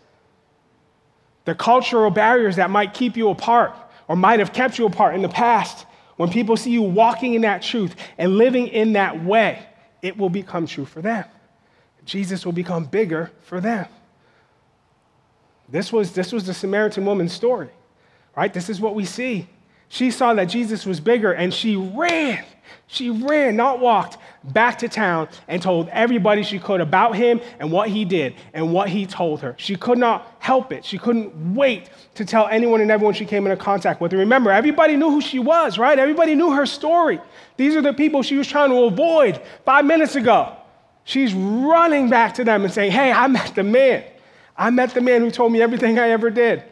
The 1.45 1.55
cultural 1.55 2.11
barriers 2.11 2.57
that 2.57 2.71
might 2.71 2.95
keep 2.95 3.17
you 3.17 3.29
apart 3.31 3.75
or 4.09 4.17
might 4.17 4.39
have 4.41 4.53
kept 4.53 4.79
you 4.79 4.87
apart 4.87 5.15
in 5.15 5.23
the 5.23 5.29
past, 5.29 5.87
when 6.17 6.31
people 6.31 6.57
see 6.57 6.71
you 6.71 6.83
walking 6.83 7.35
in 7.35 7.43
that 7.43 7.63
truth 7.63 7.95
and 8.19 8.37
living 8.37 8.69
in 8.69 8.95
that 8.95 9.23
way, 9.23 9.65
it 10.03 10.17
will 10.17 10.31
become 10.31 10.67
true 10.67 10.85
for 10.85 11.03
them. 11.03 11.25
Jesus 12.05 12.45
will 12.45 12.53
become 12.53 12.85
bigger 12.85 13.31
for 13.43 13.61
them. 13.61 13.87
This 15.69 15.93
was, 15.93 16.13
this 16.13 16.33
was 16.33 16.47
the 16.47 16.55
Samaritan 16.55 17.05
woman's 17.05 17.33
story, 17.33 17.71
right? 18.37 18.53
This 18.55 18.71
is 18.71 18.81
what 18.81 18.95
we 18.95 19.05
see. 19.05 19.49
She 19.89 20.11
saw 20.11 20.35
that 20.35 20.47
Jesus 20.47 20.85
was 20.85 21.01
bigger 21.01 21.33
and 21.33 21.53
she 21.53 21.77
ran. 21.77 22.45
She 22.89 23.11
ran, 23.11 23.57
not 23.57 23.81
walked, 23.81 24.19
back 24.45 24.79
to 24.79 24.89
town 24.89 25.29
and 25.49 25.61
told 25.61 25.89
everybody 25.89 26.45
she 26.45 26.59
could 26.59 26.81
about 26.81 27.17
him 27.17 27.41
and 27.59 27.73
what 27.73 27.89
he 27.89 28.05
did 28.05 28.35
and 28.55 28.73
what 28.73 28.89
he 28.89 29.07
told 29.07 29.41
her. 29.41 29.55
She 29.59 29.75
could 29.75 29.99
not 29.99 30.37
help 30.39 30.73
it. 30.73 30.85
She 30.85 30.97
couldn't 30.97 31.55
wait 31.55 31.91
to 32.15 32.25
tell 32.25 32.47
anyone 32.47 32.81
and 32.81 32.91
everyone 32.91 33.15
she 33.15 33.25
came 33.25 33.45
into 33.47 33.57
contact 33.57 34.01
with. 34.01 34.13
And 34.13 34.21
remember, 34.21 34.53
everybody 34.53 34.97
knew 34.97 35.11
who 35.11 35.21
she 35.21 35.41
was, 35.41 35.79
right? 35.79 35.99
Everybody 35.99 36.37
knew 36.37 36.53
her 36.53 36.65
story. 36.65 37.21
These 37.57 37.75
are 37.75 37.83
the 37.83 37.93
people 37.93 38.23
she 38.23 38.37
was 38.37 38.47
trying 38.47 38.71
to 38.71 38.85
avoid 38.85 39.43
five 39.65 39.85
minutes 39.85 40.15
ago. 40.15 40.57
She's 41.05 41.35
running 41.35 42.09
back 42.09 42.35
to 42.35 42.45
them 42.45 42.65
and 42.65 42.73
saying, 42.73 42.93
Hey, 42.93 43.11
I 43.13 43.27
met 43.27 43.55
the 43.55 43.63
man. 43.65 44.05
I 44.57 44.71
met 44.71 44.95
the 44.95 45.01
man 45.01 45.21
who 45.21 45.31
told 45.31 45.53
me 45.53 45.61
everything 45.61 45.99
I 45.99 46.11
ever 46.11 46.31
did. 46.31 46.65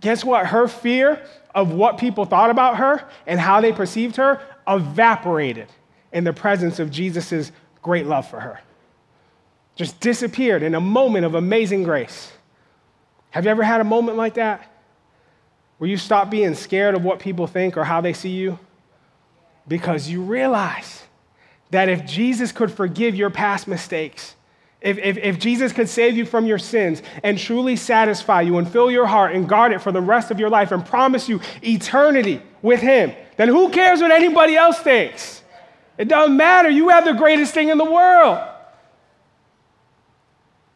Guess 0.00 0.24
what? 0.24 0.46
Her 0.46 0.68
fear 0.68 1.22
of 1.54 1.72
what 1.72 1.98
people 1.98 2.24
thought 2.24 2.50
about 2.50 2.76
her 2.76 3.08
and 3.26 3.40
how 3.40 3.60
they 3.60 3.72
perceived 3.72 4.16
her 4.16 4.40
evaporated 4.66 5.68
in 6.12 6.24
the 6.24 6.32
presence 6.32 6.78
of 6.78 6.90
Jesus' 6.90 7.52
great 7.82 8.06
love 8.06 8.28
for 8.28 8.40
her. 8.40 8.60
Just 9.74 10.00
disappeared 10.00 10.62
in 10.62 10.74
a 10.74 10.80
moment 10.80 11.24
of 11.24 11.34
amazing 11.34 11.84
grace. 11.84 12.32
Have 13.30 13.44
you 13.44 13.50
ever 13.50 13.62
had 13.62 13.80
a 13.80 13.84
moment 13.84 14.16
like 14.16 14.34
that? 14.34 14.70
Where 15.78 15.88
you 15.88 15.96
stop 15.96 16.30
being 16.30 16.54
scared 16.54 16.94
of 16.94 17.04
what 17.04 17.20
people 17.20 17.46
think 17.46 17.76
or 17.76 17.84
how 17.84 18.00
they 18.00 18.12
see 18.12 18.30
you? 18.30 18.58
Because 19.66 20.08
you 20.08 20.22
realize 20.22 21.04
that 21.70 21.88
if 21.88 22.04
Jesus 22.06 22.52
could 22.52 22.72
forgive 22.72 23.14
your 23.14 23.30
past 23.30 23.68
mistakes, 23.68 24.34
if, 24.80 24.96
if, 24.98 25.16
if, 25.16 25.38
Jesus 25.40 25.72
could 25.72 25.88
save 25.88 26.16
you 26.16 26.24
from 26.24 26.46
your 26.46 26.58
sins 26.58 27.02
and 27.24 27.36
truly 27.36 27.74
satisfy 27.74 28.42
you 28.42 28.58
and 28.58 28.70
fill 28.70 28.90
your 28.90 29.06
heart 29.06 29.34
and 29.34 29.48
guard 29.48 29.72
it 29.72 29.80
for 29.82 29.90
the 29.90 30.00
rest 30.00 30.30
of 30.30 30.38
your 30.38 30.48
life 30.48 30.70
and 30.70 30.86
promise 30.86 31.28
you 31.28 31.40
eternity 31.62 32.40
with 32.62 32.80
Him, 32.80 33.12
then 33.36 33.48
who 33.48 33.70
cares 33.70 34.00
what 34.00 34.12
anybody 34.12 34.56
else 34.56 34.78
thinks? 34.78 35.42
It 35.96 36.06
doesn't 36.06 36.36
matter. 36.36 36.70
You 36.70 36.90
have 36.90 37.04
the 37.04 37.12
greatest 37.12 37.54
thing 37.54 37.70
in 37.70 37.78
the 37.78 37.84
world. 37.84 38.38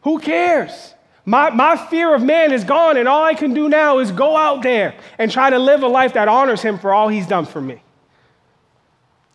Who 0.01 0.19
cares? 0.19 0.93
My, 1.25 1.49
my 1.51 1.77
fear 1.77 2.13
of 2.13 2.21
man 2.21 2.51
is 2.51 2.65
gone, 2.65 2.97
and 2.97 3.07
all 3.07 3.23
I 3.23 3.33
can 3.33 3.53
do 3.53 3.69
now 3.69 3.99
is 3.99 4.11
go 4.11 4.35
out 4.35 4.63
there 4.63 4.95
and 5.17 5.31
try 5.31 5.49
to 5.49 5.57
live 5.57 5.81
a 5.81 5.87
life 5.87 6.13
that 6.15 6.27
honors 6.27 6.61
him 6.61 6.77
for 6.77 6.93
all 6.93 7.07
he's 7.07 7.25
done 7.25 7.45
for 7.45 7.61
me. 7.61 7.81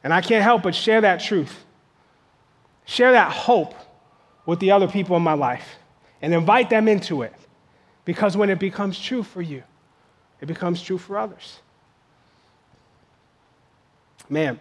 And 0.05 0.13
I 0.13 0.21
can't 0.21 0.45
help 0.45 0.63
but 0.63 0.75
share 0.75 1.01
that 1.01 1.21
truth, 1.21 1.65
share 2.85 3.13
that 3.13 3.33
hope 3.33 3.75
with 4.49 4.61
the 4.61 4.71
other 4.71 4.89
people 4.89 5.15
in 5.15 5.23
my 5.23 5.35
life, 5.35 5.77
and 6.23 6.33
invite 6.33 6.71
them 6.71 6.89
into 6.89 7.21
it. 7.21 7.35
Because 8.07 8.35
when 8.35 8.49
it 8.49 8.59
becomes 8.59 8.99
true 8.99 9.23
for 9.23 9.43
you, 9.43 9.63
it 10.41 10.47
becomes 10.47 10.81
true 10.81 10.97
for 10.97 11.19
others. 11.19 11.59
Man, 14.31 14.59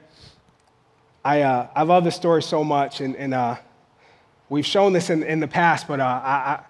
I, 1.24 1.42
uh, 1.42 1.68
I 1.74 1.84
love 1.84 2.04
this 2.04 2.18
story 2.18 2.44
so 2.44 2.66
much, 2.66 3.00
and, 3.00 3.16
and 3.16 3.34
uh, 3.34 3.56
we've 4.50 4.66
shown 4.66 4.92
this 4.92 5.10
in, 5.10 5.24
in 5.24 5.40
the 5.40 5.48
past, 5.48 5.88
but 5.88 6.02
uh, 6.02 6.04
I, 6.04 6.32
I, 6.32 6.64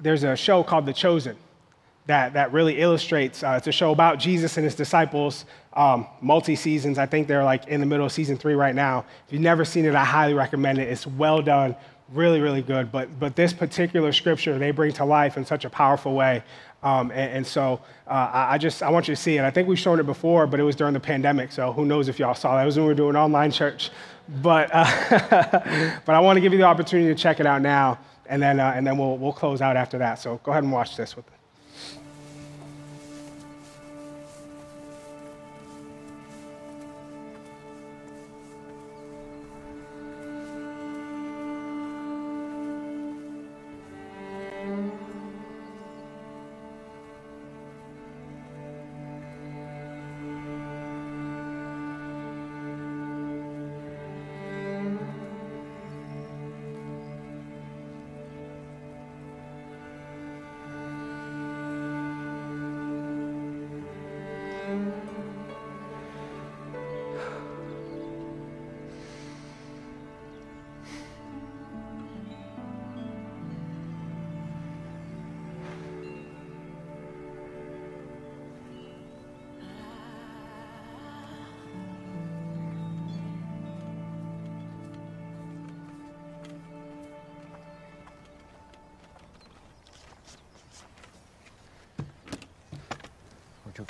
there's 0.00 0.24
a 0.24 0.34
show 0.34 0.64
called 0.64 0.86
The 0.86 0.92
Chosen 0.92 1.36
that, 2.06 2.32
that 2.32 2.52
really 2.52 2.80
illustrates. 2.80 3.44
Uh, 3.44 3.54
it's 3.58 3.68
a 3.68 3.72
show 3.72 3.92
about 3.92 4.18
Jesus 4.18 4.56
and 4.56 4.64
his 4.64 4.74
disciples, 4.74 5.44
um, 5.74 6.08
multi 6.20 6.56
seasons. 6.56 6.98
I 6.98 7.06
think 7.06 7.28
they're 7.28 7.44
like 7.44 7.68
in 7.68 7.78
the 7.78 7.86
middle 7.86 8.06
of 8.06 8.10
season 8.10 8.36
three 8.36 8.54
right 8.54 8.74
now. 8.74 9.04
If 9.28 9.32
you've 9.32 9.42
never 9.42 9.64
seen 9.64 9.84
it, 9.84 9.94
I 9.94 10.04
highly 10.04 10.34
recommend 10.34 10.80
it. 10.80 10.88
It's 10.88 11.06
well 11.06 11.42
done, 11.42 11.76
really, 12.12 12.40
really 12.40 12.62
good. 12.62 12.92
But, 12.92 13.18
but 13.18 13.36
this 13.36 13.52
particular 13.52 14.12
scripture 14.12 14.58
they 14.58 14.70
bring 14.70 14.92
to 14.94 15.04
life 15.04 15.36
in 15.36 15.44
such 15.44 15.64
a 15.64 15.70
powerful 15.70 16.14
way. 16.14 16.42
Um, 16.82 17.10
and, 17.10 17.32
and, 17.32 17.46
so 17.46 17.80
uh, 18.06 18.30
I 18.32 18.58
just 18.58 18.82
I 18.82 18.90
want 18.90 19.08
you 19.08 19.14
to 19.14 19.20
see 19.20 19.38
it. 19.38 19.44
I 19.44 19.50
think 19.50 19.66
we've 19.66 19.78
shown 19.78 19.98
it 19.98 20.06
before, 20.06 20.46
but 20.46 20.60
it 20.60 20.62
was 20.62 20.76
during 20.76 20.94
the 20.94 21.00
pandemic. 21.00 21.50
So 21.50 21.72
who 21.72 21.84
knows 21.84 22.08
if 22.08 22.18
y'all 22.18 22.34
saw 22.34 22.54
that? 22.56 22.62
It 22.62 22.66
was 22.66 22.76
when 22.76 22.84
we 22.84 22.92
were 22.92 22.94
doing 22.94 23.16
online 23.16 23.50
church. 23.50 23.90
But, 24.42 24.70
uh, 24.72 24.84
but 26.04 26.14
I 26.14 26.20
want 26.20 26.36
to 26.36 26.40
give 26.40 26.52
you 26.52 26.58
the 26.58 26.64
opportunity 26.64 27.12
to 27.12 27.20
check 27.20 27.40
it 27.40 27.46
out 27.46 27.62
now, 27.62 27.98
and 28.26 28.40
then, 28.42 28.60
uh, 28.60 28.72
and 28.76 28.86
then 28.86 28.98
we'll, 28.98 29.16
we'll 29.16 29.32
close 29.32 29.60
out 29.60 29.76
after 29.76 29.98
that. 29.98 30.18
So 30.20 30.40
go 30.44 30.52
ahead 30.52 30.64
and 30.64 30.72
watch 30.72 30.96
this 30.96 31.16
with 31.16 31.26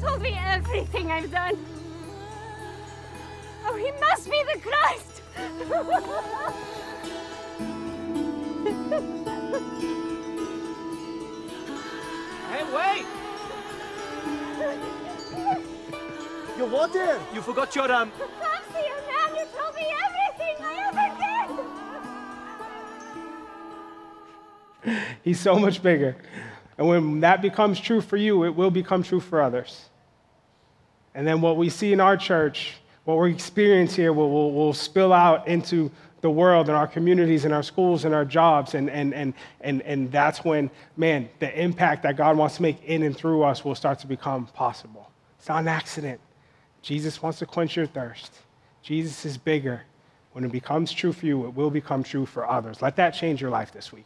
Told 0.00 0.22
me 0.22 0.38
everything 0.38 1.10
I've 1.10 1.30
done. 1.30 1.58
Oh, 3.66 3.76
he 3.76 3.90
must 4.00 4.30
be 4.30 4.42
the 4.52 4.58
Christ! 4.60 5.22
Hey, 12.50 12.64
wait! 12.74 13.04
You 16.56 16.64
what 16.64 16.92
there? 16.94 17.20
You 17.34 17.42
forgot 17.42 17.76
your, 17.76 17.92
um... 17.92 18.10
Fancy 18.10 18.86
a 18.86 19.02
man 19.06 19.36
who 19.36 19.44
told 19.54 19.74
me 19.76 19.86
everything 20.06 20.56
I 20.64 20.72
ever 20.88 21.06
did! 24.84 24.96
He's 25.22 25.38
so 25.38 25.58
much 25.58 25.82
bigger. 25.82 26.16
And 26.78 26.86
when 26.86 27.20
that 27.20 27.42
becomes 27.42 27.80
true 27.80 28.00
for 28.00 28.16
you, 28.16 28.44
it 28.44 28.54
will 28.54 28.70
become 28.70 29.02
true 29.02 29.20
for 29.20 29.42
others. 29.42 29.86
And 31.14 31.26
then 31.26 31.40
what 31.40 31.56
we 31.56 31.68
see 31.68 31.92
in 31.92 32.00
our 32.00 32.16
church, 32.16 32.76
what 33.04 33.16
we 33.16 33.32
experience 33.32 33.96
here, 33.96 34.12
will, 34.12 34.30
will, 34.30 34.52
will 34.52 34.72
spill 34.72 35.12
out 35.12 35.48
into 35.48 35.90
the 36.20 36.30
world 36.30 36.68
and 36.68 36.76
our 36.76 36.86
communities 36.86 37.44
and 37.44 37.52
our 37.52 37.62
schools 37.62 38.04
and 38.04 38.14
our 38.14 38.24
jobs. 38.24 38.74
And, 38.74 38.88
and, 38.88 39.12
and, 39.12 39.34
and, 39.60 39.82
and 39.82 40.12
that's 40.12 40.44
when, 40.44 40.70
man, 40.96 41.28
the 41.40 41.60
impact 41.60 42.04
that 42.04 42.16
God 42.16 42.36
wants 42.36 42.56
to 42.56 42.62
make 42.62 42.82
in 42.84 43.02
and 43.02 43.16
through 43.16 43.42
us 43.42 43.64
will 43.64 43.74
start 43.74 43.98
to 44.00 44.06
become 44.06 44.46
possible. 44.46 45.10
It's 45.38 45.48
not 45.48 45.62
an 45.62 45.68
accident. 45.68 46.20
Jesus 46.82 47.20
wants 47.20 47.40
to 47.40 47.46
quench 47.46 47.76
your 47.76 47.86
thirst. 47.86 48.32
Jesus 48.82 49.24
is 49.24 49.36
bigger. 49.36 49.82
When 50.32 50.44
it 50.44 50.52
becomes 50.52 50.92
true 50.92 51.12
for 51.12 51.26
you, 51.26 51.46
it 51.46 51.54
will 51.54 51.70
become 51.70 52.04
true 52.04 52.26
for 52.26 52.48
others. 52.48 52.80
Let 52.80 52.94
that 52.96 53.10
change 53.10 53.40
your 53.40 53.50
life 53.50 53.72
this 53.72 53.92
week. 53.92 54.04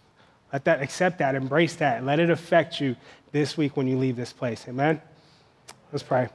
Let 0.52 0.64
that, 0.66 0.82
accept 0.82 1.18
that, 1.18 1.34
embrace 1.34 1.76
that, 1.76 2.04
let 2.04 2.20
it 2.20 2.30
affect 2.30 2.80
you 2.80 2.96
this 3.32 3.56
week 3.56 3.76
when 3.76 3.86
you 3.86 3.96
leave 3.96 4.16
this 4.16 4.32
place. 4.32 4.66
Amen? 4.68 5.00
Let's 5.90 6.02
pray. 6.02 6.28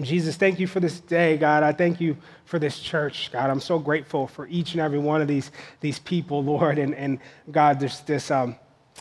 Jesus, 0.00 0.36
thank 0.36 0.60
you 0.60 0.66
for 0.66 0.80
this 0.80 1.00
day, 1.00 1.36
God. 1.36 1.62
I 1.62 1.72
thank 1.72 2.00
you 2.00 2.16
for 2.44 2.58
this 2.58 2.78
church, 2.78 3.30
God. 3.32 3.50
I'm 3.50 3.60
so 3.60 3.78
grateful 3.78 4.26
for 4.26 4.46
each 4.46 4.72
and 4.72 4.80
every 4.80 4.98
one 4.98 5.20
of 5.20 5.28
these, 5.28 5.50
these 5.80 5.98
people, 5.98 6.42
Lord. 6.42 6.78
And, 6.78 6.94
and 6.94 7.18
God, 7.50 7.80
there's 7.80 8.00
this, 8.00 8.30
um, 8.30 8.56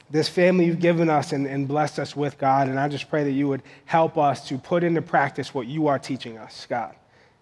this 0.09 0.27
family 0.29 0.65
you've 0.65 0.79
given 0.79 1.09
us 1.09 1.33
and, 1.33 1.45
and 1.45 1.67
blessed 1.67 1.99
us 1.99 2.15
with, 2.15 2.37
God. 2.37 2.67
And 2.67 2.79
I 2.79 2.87
just 2.87 3.09
pray 3.09 3.23
that 3.25 3.31
you 3.31 3.47
would 3.47 3.61
help 3.85 4.17
us 4.17 4.47
to 4.47 4.57
put 4.57 4.83
into 4.83 5.01
practice 5.01 5.53
what 5.53 5.67
you 5.67 5.87
are 5.87 5.99
teaching 5.99 6.37
us, 6.37 6.65
God. 6.67 6.95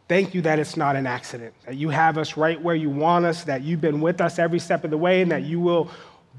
Thank 0.08 0.36
you 0.36 0.42
that 0.42 0.60
it's 0.60 0.78
not 0.78 0.96
an 0.96 1.08
accident, 1.08 1.54
that 1.66 1.76
you 1.76 1.90
have 1.90 2.18
us 2.18 2.38
right 2.38 2.62
where 2.62 2.76
you 2.76 2.90
want 2.90 3.26
us, 3.26 3.44
that 3.46 3.64
you've 3.64 3.82
been 3.82 4.02
with 4.02 4.22
us 4.22 4.38
every 4.38 4.60
step 4.60 4.84
of 4.84 4.92
the 4.92 4.98
way, 4.98 5.22
and 5.22 5.32
that 5.32 5.44
you 5.44 5.60
will 5.60 5.90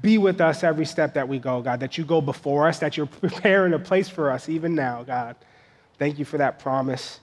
be 0.01 0.17
with 0.17 0.41
us 0.41 0.63
every 0.63 0.85
step 0.85 1.13
that 1.15 1.27
we 1.27 1.39
go, 1.39 1.61
God, 1.61 1.79
that 1.79 1.97
you 1.97 2.05
go 2.05 2.21
before 2.21 2.67
us, 2.67 2.79
that 2.79 2.97
you're 2.97 3.05
preparing 3.21 3.73
a 3.73 3.79
place 3.79 4.09
for 4.09 4.31
us 4.31 4.49
even 4.49 4.75
now, 4.75 5.03
God. 5.03 5.35
Thank 5.97 6.19
you 6.19 6.25
for 6.25 6.37
that 6.37 6.59
promise, 6.59 7.19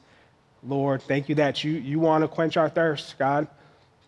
Lord. 0.62 1.02
Thank 1.02 1.28
you 1.28 1.36
that 1.36 1.62
you, 1.62 1.72
you 1.72 2.00
want 2.00 2.22
to 2.22 2.28
quench 2.28 2.56
our 2.56 2.68
thirst, 2.68 3.16
God. 3.18 3.46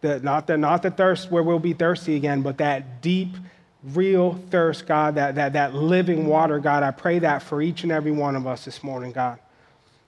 The, 0.00 0.20
not, 0.20 0.46
the, 0.46 0.58
not 0.58 0.82
the 0.82 0.90
thirst 0.90 1.30
where 1.30 1.42
we'll 1.42 1.58
be 1.58 1.72
thirsty 1.72 2.16
again, 2.16 2.42
but 2.42 2.58
that 2.58 3.00
deep, 3.00 3.36
real 3.82 4.34
thirst, 4.50 4.86
God, 4.86 5.14
that, 5.14 5.36
that, 5.36 5.52
that 5.52 5.74
living 5.74 6.26
water, 6.26 6.58
God. 6.58 6.82
I 6.82 6.90
pray 6.90 7.20
that 7.20 7.42
for 7.42 7.62
each 7.62 7.84
and 7.84 7.92
every 7.92 8.10
one 8.10 8.36
of 8.36 8.46
us 8.46 8.64
this 8.64 8.82
morning, 8.82 9.12
God. 9.12 9.38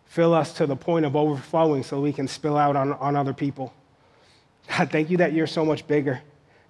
Fill 0.07 0.35
us 0.35 0.55
to 0.55 0.67
the 0.67 0.77
point 0.77 1.05
of 1.05 1.15
overflowing 1.15 1.83
so 1.83 2.01
we 2.01 2.13
can 2.13 2.27
spill 2.27 2.57
out 2.57 2.77
on, 2.77 2.95
on 2.95 3.15
other 3.15 3.35
people. 3.35 3.73
God, 4.69 4.91
thank 4.91 5.11
you 5.11 5.19
that 5.19 5.33
you're 5.33 5.47
so 5.47 5.65
much 5.65 5.87
bigger 5.87 6.21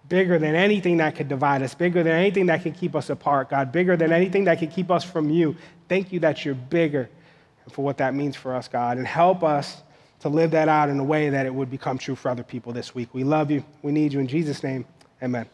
bigger 0.08 0.38
than 0.38 0.54
anything 0.54 0.96
that 0.98 1.14
could 1.14 1.28
divide 1.28 1.62
us, 1.62 1.74
bigger 1.74 2.02
than 2.02 2.12
anything 2.12 2.46
that 2.46 2.62
could 2.62 2.74
keep 2.76 2.94
us 2.94 3.10
apart, 3.10 3.50
God, 3.50 3.72
bigger 3.72 3.96
than 3.96 4.12
anything 4.12 4.44
that 4.44 4.58
could 4.58 4.70
keep 4.70 4.90
us 4.90 5.04
from 5.04 5.30
you. 5.30 5.56
Thank 5.88 6.12
you 6.12 6.20
that 6.20 6.44
you're 6.44 6.54
bigger 6.54 7.08
and 7.64 7.72
for 7.72 7.84
what 7.84 7.98
that 7.98 8.14
means 8.14 8.36
for 8.36 8.54
us, 8.54 8.68
God. 8.68 8.98
And 8.98 9.06
help 9.06 9.42
us 9.42 9.82
to 10.20 10.28
live 10.28 10.50
that 10.52 10.68
out 10.68 10.88
in 10.88 10.98
a 10.98 11.04
way 11.04 11.30
that 11.30 11.46
it 11.46 11.54
would 11.54 11.70
become 11.70 11.98
true 11.98 12.14
for 12.14 12.30
other 12.30 12.42
people 12.42 12.72
this 12.72 12.94
week. 12.94 13.08
We 13.12 13.24
love 13.24 13.50
you. 13.50 13.64
We 13.82 13.92
need 13.92 14.12
you. 14.12 14.20
In 14.20 14.26
Jesus' 14.26 14.62
name, 14.62 14.84
amen. 15.22 15.46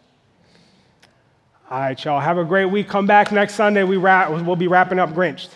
All 1.71 1.81
right, 1.81 2.05
y'all. 2.05 2.21
Have 2.21 2.39
a 2.39 2.45
great 2.45 2.67
week. 2.67 2.89
Come 2.89 3.07
back 3.07 3.33
next 3.33 3.55
Sunday. 3.55 3.85
We 3.85 3.97
wrap, 3.97 4.31
we'll 4.31 4.57
be 4.57 4.69
wrapping 4.69 4.99
up 4.99 5.13
Grinched. 5.15 5.51